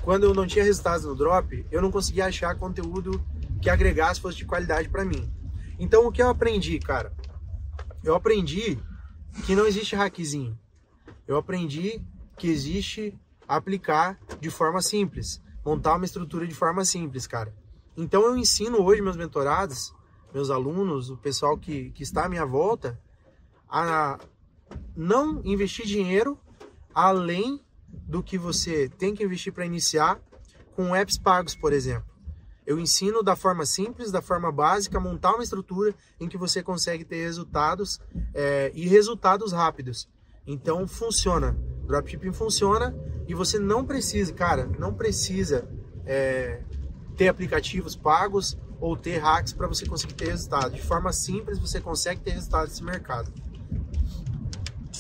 quando 0.06 0.26
eu 0.26 0.36
não 0.36 0.46
tinha 0.46 0.64
resultados 0.64 1.04
no 1.04 1.16
drop, 1.16 1.66
eu 1.72 1.82
não 1.82 1.90
conseguia 1.90 2.28
achar 2.28 2.56
conteúdo 2.56 3.20
que 3.60 3.72
agregasse 3.72 4.22
fosse 4.22 4.38
de 4.38 4.46
qualidade 4.46 4.88
para 4.88 5.04
mim. 5.04 5.28
Então 5.80 6.06
o 6.06 6.12
que 6.12 6.22
eu 6.22 6.30
aprendi, 6.30 6.78
cara? 6.78 7.12
Eu 8.04 8.14
aprendi 8.14 8.78
que 9.48 9.56
não 9.56 9.66
existe 9.66 9.96
hackzinho. 9.96 10.56
Eu 11.28 11.38
aprendi 11.38 12.00
que 12.38 12.48
existe 12.48 13.20
aplicar 13.48 14.20
de 14.40 14.52
forma 14.52 14.80
simples, 14.80 15.42
montar 15.66 15.96
uma 15.96 16.06
estrutura 16.06 16.46
de 16.46 16.54
forma 16.54 16.86
simples, 16.86 17.26
cara. 17.26 17.52
Então 17.98 18.22
eu 18.28 18.38
ensino 18.38 18.84
hoje 18.84 19.02
meus 19.02 19.18
mentorados, 19.18 19.92
meus 20.32 20.52
alunos, 20.52 21.10
o 21.10 21.18
pessoal 21.18 21.58
que, 21.58 21.90
que 21.90 22.04
está 22.04 22.26
à 22.26 22.30
minha 22.30 22.46
volta, 22.46 23.02
a 23.68 24.20
não 24.96 25.42
investir 25.44 25.88
dinheiro 25.88 26.38
além 26.94 27.65
do 28.04 28.22
que 28.22 28.38
você 28.38 28.90
tem 28.90 29.14
que 29.14 29.24
investir 29.24 29.54
para 29.54 29.66
iniciar 29.66 30.20
com 30.76 30.96
apps 30.96 31.18
pagos, 31.18 31.56
por 31.56 31.74
exemplo. 31.74 32.16
Eu 32.66 32.80
ensino 32.80 33.22
da 33.22 33.36
forma 33.36 33.66
simples, 33.66 34.12
da 34.12 34.22
forma 34.22 34.52
básica, 34.52 35.00
montar 35.00 35.34
uma 35.34 35.44
estrutura 35.44 35.94
em 36.20 36.28
que 36.28 36.38
você 36.38 36.64
consegue 36.64 37.06
ter 37.06 37.24
resultados 37.24 38.00
é, 38.34 38.72
e 38.74 38.88
resultados 38.88 39.52
rápidos. 39.52 40.10
Então 40.48 40.88
funciona. 40.88 41.56
Dropshipping 41.86 42.34
funciona 42.34 42.96
e 43.28 43.36
você 43.36 43.60
não 43.60 43.86
precisa, 43.86 44.34
cara, 44.34 44.66
não 44.80 44.94
precisa 44.94 45.68
é, 46.06 46.62
ter 47.16 47.28
aplicativos 47.28 47.96
pagos 47.96 48.58
ou 48.80 48.98
ter 48.98 49.18
hacks 49.18 49.54
para 49.54 49.68
você 49.68 49.86
conseguir 49.86 50.16
ter 50.16 50.30
resultado. 50.30 50.74
De 50.74 50.82
forma 50.82 51.14
simples 51.14 51.60
você 51.60 51.80
consegue 51.80 52.22
ter 52.22 52.32
resultado 52.32 52.68
nesse 52.68 52.84
mercado. 52.84 53.32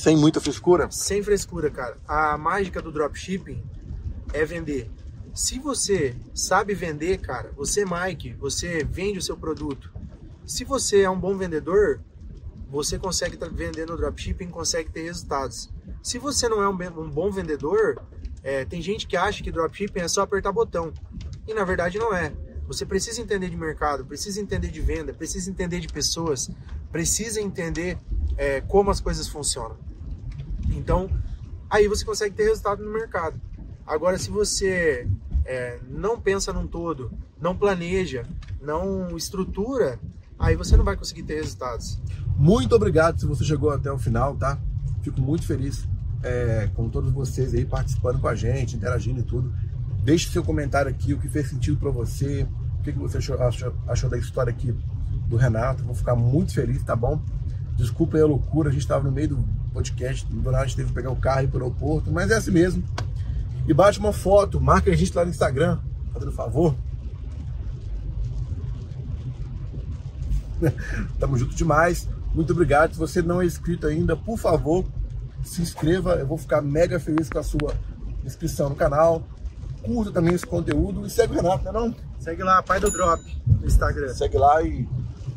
Sem 0.05 0.15
muita 0.15 0.39
frescura? 0.39 0.87
Sem 0.91 1.23
frescura, 1.23 1.71
cara. 1.71 1.97
A 2.07 2.37
mágica 2.37 2.79
do 2.79 2.91
dropshipping 2.91 3.59
é 4.33 4.45
vender. 4.45 4.87
Se 5.33 5.57
você 5.57 6.15
sabe 6.31 6.75
vender, 6.75 7.17
cara, 7.17 7.51
você, 7.57 7.83
Mike, 7.83 8.33
você 8.33 8.83
vende 8.83 9.17
o 9.17 9.21
seu 9.23 9.35
produto. 9.35 9.91
Se 10.45 10.63
você 10.63 11.01
é 11.01 11.09
um 11.09 11.19
bom 11.19 11.35
vendedor, 11.35 12.01
você 12.69 12.99
consegue 12.99 13.35
vender 13.51 13.87
no 13.87 13.97
dropshipping, 13.97 14.47
consegue 14.49 14.91
ter 14.91 15.05
resultados. 15.05 15.71
Se 16.03 16.19
você 16.19 16.47
não 16.47 16.61
é 16.61 16.69
um, 16.69 17.01
um 17.01 17.09
bom 17.09 17.31
vendedor, 17.31 17.99
é, 18.43 18.63
tem 18.63 18.83
gente 18.83 19.07
que 19.07 19.17
acha 19.17 19.41
que 19.41 19.51
dropshipping 19.51 20.01
é 20.01 20.07
só 20.07 20.21
apertar 20.21 20.51
botão. 20.51 20.93
E 21.47 21.53
na 21.55 21.63
verdade 21.63 21.97
não 21.97 22.13
é. 22.13 22.31
Você 22.67 22.85
precisa 22.85 23.19
entender 23.23 23.49
de 23.49 23.57
mercado, 23.57 24.05
precisa 24.05 24.39
entender 24.39 24.67
de 24.67 24.81
venda, 24.81 25.15
precisa 25.15 25.49
entender 25.49 25.79
de 25.79 25.87
pessoas, 25.87 26.47
precisa 26.91 27.41
entender 27.41 27.97
é, 28.37 28.61
como 28.61 28.91
as 28.91 29.01
coisas 29.01 29.27
funcionam. 29.27 29.83
Então, 30.75 31.09
aí 31.69 31.87
você 31.87 32.05
consegue 32.05 32.35
ter 32.35 32.43
resultado 32.43 32.83
no 32.83 32.91
mercado. 32.91 33.39
Agora, 33.85 34.17
se 34.17 34.29
você 34.29 35.07
é, 35.45 35.79
não 35.87 36.19
pensa 36.19 36.51
num 36.51 36.67
todo, 36.67 37.11
não 37.39 37.55
planeja, 37.55 38.25
não 38.61 39.15
estrutura, 39.15 39.99
aí 40.39 40.55
você 40.55 40.75
não 40.75 40.83
vai 40.83 40.97
conseguir 40.97 41.23
ter 41.23 41.35
resultados. 41.35 41.99
Muito 42.37 42.75
obrigado 42.75 43.19
se 43.19 43.25
você 43.25 43.43
chegou 43.43 43.69
até 43.69 43.91
o 43.91 43.97
final, 43.97 44.35
tá? 44.35 44.59
Fico 45.01 45.21
muito 45.21 45.45
feliz 45.45 45.87
é, 46.23 46.69
com 46.73 46.89
todos 46.89 47.11
vocês 47.11 47.53
aí 47.53 47.63
participando 47.63 48.19
com 48.19 48.27
a 48.27 48.35
gente, 48.35 48.75
interagindo 48.75 49.19
e 49.19 49.23
tudo. 49.23 49.53
Deixe 50.03 50.29
seu 50.29 50.43
comentário 50.43 50.89
aqui, 50.89 51.13
o 51.13 51.19
que 51.19 51.29
fez 51.29 51.49
sentido 51.49 51.77
para 51.77 51.91
você, 51.91 52.47
o 52.79 52.83
que, 52.83 52.91
que 52.91 52.99
você 52.99 53.17
achou, 53.17 53.41
achou, 53.41 53.73
achou 53.87 54.09
da 54.09 54.17
história 54.17 54.51
aqui 54.51 54.75
do 55.27 55.37
Renato. 55.37 55.83
Vou 55.83 55.95
ficar 55.95 56.15
muito 56.15 56.53
feliz, 56.53 56.83
tá 56.83 56.95
bom? 56.95 57.21
Desculpa 57.75 58.17
aí 58.17 58.23
a 58.23 58.25
loucura, 58.25 58.69
a 58.69 58.71
gente 58.71 58.81
estava 58.81 59.03
no 59.03 59.11
meio 59.11 59.29
do 59.29 59.45
podcast, 59.75 60.25
do 60.25 60.51
nada 60.51 60.63
a 60.63 60.65
gente 60.65 60.77
teve 60.77 60.89
que 60.89 60.95
pegar 60.95 61.11
o 61.11 61.15
carro 61.17 61.41
e 61.41 61.43
ir 61.43 61.47
para 61.49 61.59
o 61.59 61.63
aeroporto, 61.63 62.11
mas 62.11 62.31
é 62.31 62.37
assim 62.37 62.51
mesmo. 62.51 62.83
E 63.67 63.73
bate 63.73 63.99
uma 63.99 64.13
foto, 64.13 64.61
marca 64.61 64.89
a 64.89 64.95
gente 64.95 65.13
lá 65.15 65.25
no 65.25 65.31
Instagram, 65.31 65.79
fazendo 66.13 66.31
favor. 66.31 66.75
Tamo 71.19 71.37
junto 71.37 71.55
demais. 71.55 72.07
Muito 72.33 72.53
obrigado. 72.53 72.93
Se 72.93 72.99
você 72.99 73.21
não 73.21 73.41
é 73.41 73.45
inscrito 73.45 73.87
ainda, 73.87 74.15
por 74.15 74.37
favor, 74.37 74.85
se 75.43 75.61
inscreva. 75.61 76.13
Eu 76.15 76.27
vou 76.27 76.37
ficar 76.37 76.61
mega 76.61 76.99
feliz 76.99 77.29
com 77.29 77.39
a 77.39 77.43
sua 77.43 77.73
inscrição 78.23 78.69
no 78.69 78.75
canal. 78.75 79.23
Curta 79.83 80.11
também 80.11 80.33
esse 80.33 80.45
conteúdo 80.45 81.05
e 81.05 81.09
segue 81.09 81.33
o 81.33 81.35
Renato, 81.35 81.63
né 81.65 81.71
não? 81.71 81.95
Segue 82.19 82.43
lá, 82.43 82.63
Pai 82.63 82.79
do 82.79 82.89
Drop, 82.89 83.21
no 83.45 83.67
Instagram. 83.67 84.13
Segue 84.13 84.37
lá 84.37 84.61
e 84.63 84.87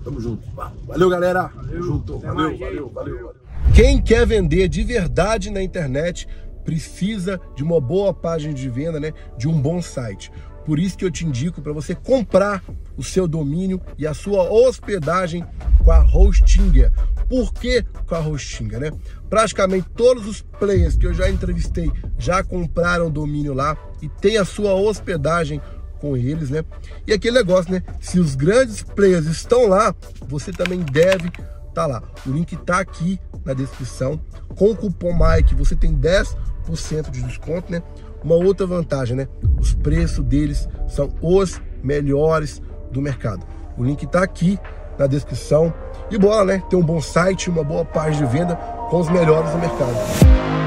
tamo 0.03 0.21
junto. 0.21 0.49
Valeu, 0.87 1.11
galera. 1.11 1.49
Valeu. 1.49 1.71
Tamo 1.71 1.83
junto. 1.83 2.19
Valeu, 2.19 2.35
mais, 2.35 2.59
valeu, 2.59 2.89
valeu, 2.89 3.15
Valeu. 3.15 3.27
valeu. 3.27 3.48
Quem 3.75 4.03
quer 4.03 4.27
vender 4.27 4.69
de 4.69 4.83
verdade 4.83 5.51
na 5.51 5.63
internet 5.63 6.27
precisa 6.65 7.41
de 7.55 7.63
uma 7.63 7.81
boa 7.81 8.13
página 8.13 8.53
de 8.53 8.69
venda, 8.69 9.01
né? 9.01 9.13
De 9.37 9.49
um 9.49 9.61
bom 9.61 9.81
site. 9.81 10.31
Por 10.67 10.79
isso 10.79 10.99
que 10.99 11.05
eu 11.05 11.11
te 11.11 11.25
indico 11.25 11.63
para 11.63 11.73
você 11.73 11.95
comprar 11.95 12.63
o 12.95 13.03
seu 13.03 13.27
domínio 13.27 13.81
e 13.97 14.07
a 14.07 14.13
sua 14.13 14.51
hospedagem 14.53 15.43
com 15.83 15.91
a 15.91 16.05
Hostinger. 16.05 16.93
Por 17.27 17.55
que 17.55 17.83
com 18.07 18.15
a 18.15 18.21
Hostinger, 18.21 18.81
né? 18.81 18.91
Praticamente 19.31 19.89
todos 19.97 20.27
os 20.27 20.43
players 20.43 20.97
que 20.97 21.07
eu 21.07 21.15
já 21.15 21.31
entrevistei 21.31 21.91
já 22.19 22.45
compraram 22.45 23.11
domínio 23.11 23.55
lá 23.55 23.77
e 24.03 24.09
tem 24.09 24.37
a 24.37 24.45
sua 24.45 24.75
hospedagem 24.75 25.59
com 26.01 26.17
eles, 26.17 26.51
né? 26.51 26.63
E 27.07 27.15
aquele 27.15 27.39
negócio, 27.39 27.73
né? 27.73 27.83
Se 28.01 28.21
os 28.21 28.35
grandes 28.35 28.83
players 28.83 29.27
estão 29.27 29.67
lá, 29.67 29.95
você 30.29 30.53
também 30.53 30.81
deve 30.81 31.31
tá 31.79 31.87
lá. 31.87 32.03
O 32.27 32.31
link 32.31 32.57
tá 32.57 32.81
aqui 32.81 33.21
na 33.45 33.55
descrição. 33.55 34.21
Com 34.57 34.73
o 34.73 34.77
cupom 34.77 35.13
Mike 35.13 35.55
você 35.55 35.77
tem 35.77 35.95
10% 35.95 37.11
de 37.11 37.23
desconto, 37.23 37.71
né? 37.71 37.81
Uma 38.25 38.35
outra 38.35 38.67
vantagem, 38.67 39.17
né? 39.17 39.29
Os 39.61 39.75
preços 39.75 40.25
deles 40.25 40.69
são 40.89 41.09
os 41.23 41.61
melhores 41.81 42.61
do 42.91 43.01
mercado. 43.01 43.47
O 43.77 43.85
link 43.85 44.05
tá 44.09 44.25
aqui 44.25 44.59
na 44.99 45.07
descrição. 45.07 45.73
E 46.11 46.19
bora, 46.19 46.45
né? 46.45 46.63
Ter 46.69 46.75
um 46.75 46.83
bom 46.83 47.01
site, 47.01 47.49
uma 47.49 47.63
boa 47.63 47.85
página 47.85 48.27
de 48.27 48.33
venda 48.33 48.57
com 48.91 48.99
os 48.99 49.09
melhores 49.09 49.53
do 49.53 49.59
mercado. 49.59 50.58